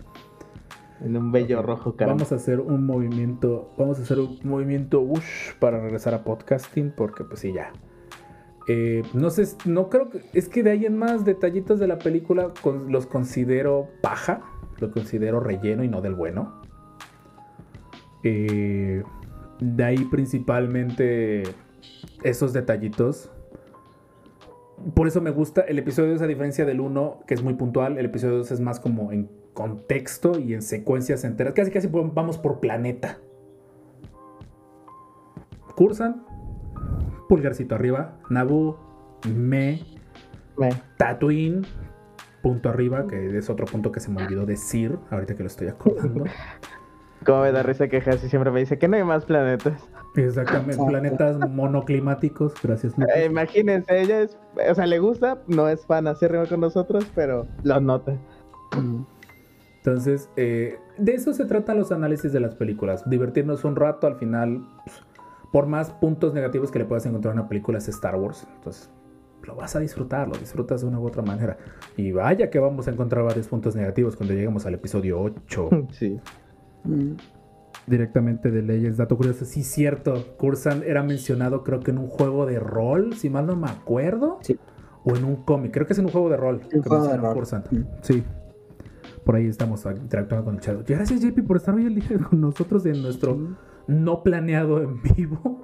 [1.05, 2.17] En un bello rojo, caramba.
[2.17, 6.93] Vamos a hacer un movimiento, vamos a hacer un movimiento ush para regresar a podcasting
[6.97, 7.73] porque pues sí ya.
[8.69, 11.99] Eh, no sé, no creo que es que de ahí en más detallitos de la
[11.99, 14.43] película con- los considero paja,
[14.79, 16.61] lo considero relleno y no del bueno.
[18.23, 19.03] Eh,
[19.61, 21.43] de ahí principalmente
[22.23, 23.31] esos detallitos.
[24.95, 27.99] Por eso me gusta el episodio 2 a diferencia del 1, que es muy puntual,
[27.99, 31.53] el episodio 2 es más como en contexto y en secuencias enteras.
[31.55, 33.19] Casi casi vamos por planeta.
[35.77, 36.25] Cursan,
[37.31, 38.77] pulgarcito arriba, Naboo,
[39.33, 39.81] Me,
[40.59, 41.63] Me- Tatooine,
[42.43, 45.69] punto arriba, que es otro punto que se me olvidó decir, ahorita que lo estoy
[45.69, 46.25] acordando.
[47.25, 49.81] Como me da risa que Hassi siempre me dice que no hay más planetas.
[50.17, 52.95] Exactamente, planetas monoclimáticos, gracias.
[53.15, 54.37] Eh, imagínense, ella es,
[54.69, 58.17] o sea, le gusta, no es fan así arriba con nosotros, pero lo nota.
[58.77, 59.07] Ujú.
[59.77, 63.09] Entonces, eh, de eso se tratan los análisis de las películas.
[63.09, 65.03] Divertirnos un rato, al final, pues,
[65.53, 68.47] por más puntos negativos que le puedas encontrar a una película, es Star Wars.
[68.57, 68.91] Entonces,
[69.43, 71.57] lo vas a disfrutar, lo disfrutas de una u otra manera.
[71.97, 75.71] Y vaya que vamos a encontrar varios puntos negativos cuando lleguemos al episodio 8.
[75.91, 76.21] Sí.
[76.85, 77.13] Mm.
[77.87, 78.97] Directamente de leyes.
[78.97, 80.37] Dato curioso, sí, cierto.
[80.37, 84.39] Cursan era mencionado, creo que en un juego de rol, si mal no me acuerdo.
[84.43, 84.59] Sí.
[85.05, 86.61] O en un cómic, creo que es en un juego de rol.
[86.73, 87.35] Un que juego de rol.
[87.35, 87.73] Cursant.
[87.73, 87.85] Mm.
[88.03, 88.23] Sí.
[89.31, 90.85] Por ahí estamos interactuando con el chat.
[90.89, 93.49] Gracias, JP, por estar hoy el día con nosotros en nuestro Sí.
[93.87, 95.61] no planeado en vivo.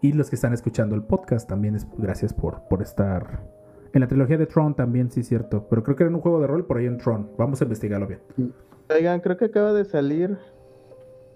[0.00, 3.42] Y los que están escuchando el podcast también, es, gracias por, por estar.
[3.92, 5.66] En la trilogía de Tron también, sí, cierto.
[5.68, 7.28] Pero creo que era en un juego de rol por ahí en Tron.
[7.36, 8.20] Vamos a investigarlo bien.
[8.88, 10.38] Oigan, creo que acaba de salir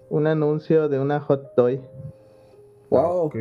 [0.09, 1.81] un anuncio de una hot toy
[2.89, 3.25] Wow.
[3.27, 3.35] Ok.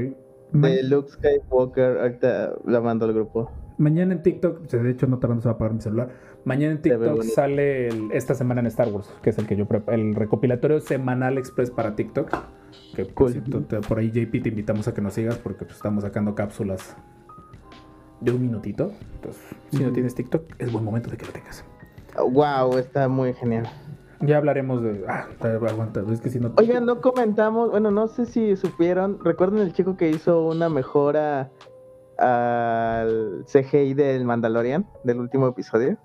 [0.52, 1.96] Ma- de Luke Skywalker.
[1.98, 3.50] Ahorita la mando al grupo.
[3.78, 6.10] Mañana en TikTok, de hecho no tardando se va a apagar mi celular.
[6.46, 9.66] Mañana en TikTok sale el- esta semana en Star Wars, que es el que yo
[9.88, 12.30] el recopilatorio semanal express para TikTok.
[12.94, 13.66] Que por, Cool.
[13.66, 16.96] te- por ahí JP te invitamos a que nos sigas porque pues, estamos sacando cápsulas
[18.20, 18.92] de un minutito.
[19.16, 19.42] Entonces,
[19.72, 21.64] si no tienes TikTok, es buen momento de que lo tengas.
[22.30, 23.66] wow, está muy genial.
[24.20, 25.04] Ya hablaremos de.
[25.08, 25.26] Ah,
[25.68, 26.52] aguanta, es que si no.
[26.58, 31.50] Oigan, no comentamos, bueno, no sé si supieron, ¿recuerdan el chico que hizo una mejora
[32.18, 35.98] al CGI del Mandalorian, del último episodio?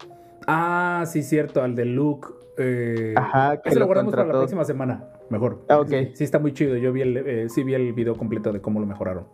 [0.54, 2.28] Ah, sí, cierto, al de Luke.
[2.58, 4.42] Eh, Ajá, que ese lo lo guardamos para la contrató.
[4.44, 5.06] próxima semana.
[5.30, 5.64] Mejor.
[5.70, 5.88] Ah, ok.
[5.90, 6.76] Sí, sí está muy chido.
[6.76, 9.26] Yo vi el, eh, sí vi el video completo de cómo lo mejoraron.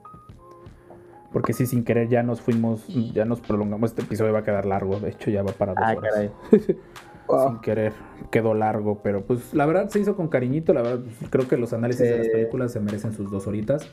[1.33, 3.89] Porque sí, sin querer ya nos fuimos, ya nos prolongamos.
[3.91, 4.99] Este episodio va a quedar largo.
[4.99, 6.13] De hecho, ya va para dos Ah, horas.
[6.13, 6.31] caray.
[7.27, 7.47] Wow.
[7.49, 7.93] Sin querer,
[8.31, 9.01] quedó largo.
[9.03, 10.73] Pero pues la verdad se hizo con cariñito.
[10.73, 13.87] La verdad, pues, creo que los análisis de las películas se merecen sus dos horitas.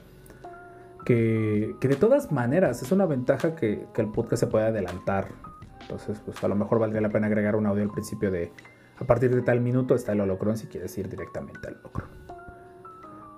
[1.05, 5.28] que, que de todas maneras es una ventaja que, que el podcast se puede adelantar.
[5.85, 8.51] Entonces, pues a lo mejor valdría la pena agregar un audio al principio de
[8.98, 12.09] a partir de tal minuto está el holocron si quieres ir directamente al holocron.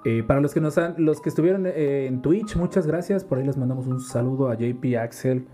[0.04, 3.24] Eh, para los que, nos han- los que estuvieron eh, en Twitch, muchas gracias.
[3.24, 5.46] Por ahí les mandamos un saludo a JP Axel,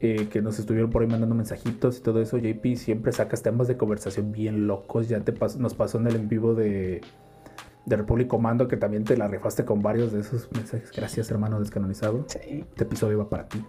[0.00, 2.38] eh, que nos estuvieron por ahí mandando mensajitos y todo eso.
[2.38, 5.08] JP siempre sacas temas de conversación bien locos.
[5.08, 7.02] Ya te pas- nos pasó en el en vivo de,
[7.84, 10.90] de Republic Commando, que también te la rifaste con varios de esos mensajes.
[10.96, 12.24] Gracias, hermano descanonizado.
[12.28, 12.64] Sí.
[12.70, 13.62] Este episodio va para ti.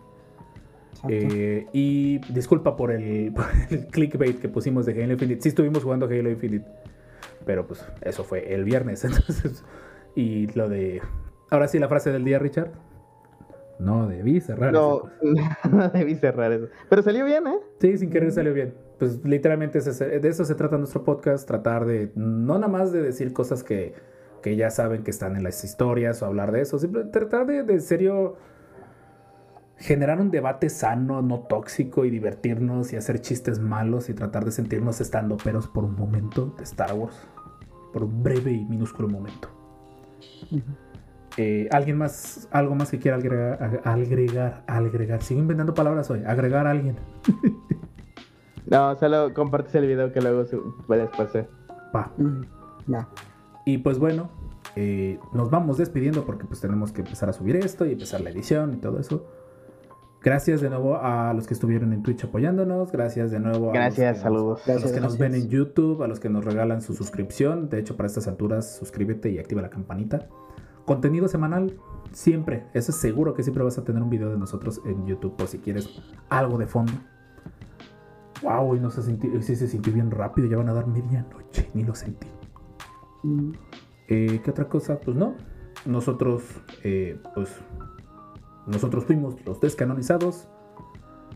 [1.09, 5.41] Eh, y disculpa por el, por el clickbait que pusimos de Halo Infinite.
[5.41, 6.65] Sí estuvimos jugando Halo Infinite.
[7.45, 9.03] Pero pues eso fue el viernes.
[9.03, 9.63] Entonces,
[10.15, 11.01] y lo de...
[11.49, 12.71] Ahora sí la frase del día, Richard.
[13.80, 14.71] No debí cerrar.
[14.71, 15.69] No, esa cosa.
[15.69, 16.67] no debí cerrar eso.
[16.89, 17.59] Pero salió bien, ¿eh?
[17.80, 18.73] Sí, sin querer salió bien.
[18.97, 21.47] Pues literalmente de eso se trata nuestro podcast.
[21.47, 22.11] Tratar de...
[22.15, 23.93] No nada más de decir cosas que,
[24.41, 26.80] que ya saben que están en las historias o hablar de eso.
[26.80, 28.35] Simplemente tratar de, de serio
[29.78, 34.52] generar un debate sano, no tóxico y divertirnos y hacer chistes malos y tratar de
[34.52, 37.16] sentirnos estando peros por un momento de Star Wars.
[37.91, 39.50] Por un breve y minúsculo momento.
[41.38, 45.22] Eh, ¿Alguien más, algo más que quiera agregar, ag- agregar, agregar?
[45.24, 46.24] Sigo inventando palabras hoy.
[46.26, 46.95] Agregar a alguien.
[48.66, 50.45] No, solo compartes el video que luego
[50.88, 51.50] puedes pasar.
[51.94, 52.14] Va.
[52.18, 52.41] Mm,
[52.94, 53.10] Va.
[53.66, 54.30] Y pues bueno,
[54.78, 58.30] eh, nos vamos despidiendo porque pues tenemos que empezar a subir esto y empezar la
[58.30, 59.28] edición y todo eso.
[60.24, 62.91] Gracias de nuevo a los que estuvieron en Twitch apoyándonos.
[62.91, 64.58] Gracias de nuevo a Gracias, los que nos- saludos.
[64.58, 67.70] a los Gracias, que nos ven en YouTube, a los que nos regalan su suscripción.
[67.70, 70.28] De hecho, para estas alturas, suscríbete y activa la campanita.
[70.86, 71.78] Contenido semanal,
[72.14, 72.66] siempre.
[72.74, 75.48] Eso es seguro que siempre vas a tener un video de nosotros en YouTube por
[75.48, 75.90] si quieres
[76.30, 76.94] algo de fondo.
[78.41, 80.48] Wow, y no se sintió, sí se sintió bien rápido.
[80.48, 82.28] Ya van a dar medianoche, ni lo sentí.
[83.24, 83.52] Mm,
[84.10, 85.00] Eh, ¿Qué otra cosa?
[85.00, 85.34] Pues no.
[85.86, 86.44] Nosotros,
[86.84, 87.50] eh, pues,
[88.68, 90.48] nosotros fuimos los descanonizados.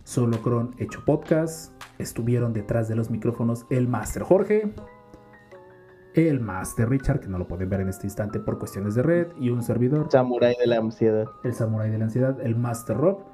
[0.03, 1.73] Solo Cron hecho podcast.
[1.97, 4.73] Estuvieron detrás de los micrófonos el Master Jorge,
[6.13, 9.27] el Master Richard, que no lo pueden ver en este instante por cuestiones de red,
[9.39, 11.25] y un servidor, Samurai de la ansiedad.
[11.43, 13.25] el Samurai de la Ansiedad, el Master Rob.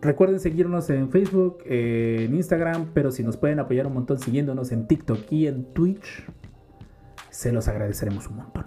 [0.00, 4.72] Recuerden seguirnos en Facebook, eh, en Instagram, pero si nos pueden apoyar un montón siguiéndonos
[4.72, 6.24] en TikTok y en Twitch,
[7.30, 8.64] se los agradeceremos un montón.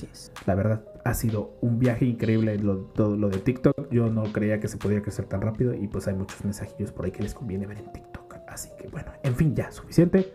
[0.00, 0.32] Así es.
[0.46, 3.90] La verdad, ha sido un viaje increíble lo, todo lo de TikTok.
[3.90, 7.04] Yo no creía que se podía crecer tan rápido y pues hay muchos mensajillos por
[7.04, 8.36] ahí que les conviene ver en TikTok.
[8.48, 10.32] Así que bueno, en fin, ya, suficiente.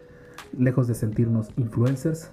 [0.58, 2.32] Lejos de sentirnos influencers.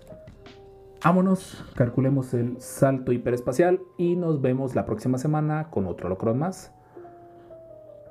[1.04, 6.72] Vámonos, calculemos el salto hiperespacial y nos vemos la próxima semana con otro locron más.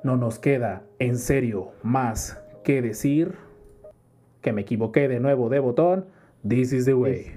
[0.03, 3.35] No nos queda, en serio, más que decir
[4.41, 6.07] que me equivoqué de nuevo de botón.
[6.45, 7.31] This is the way.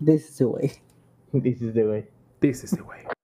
[0.00, 0.87] This is the way.
[1.32, 2.06] This is the way.
[2.40, 3.17] This is the way.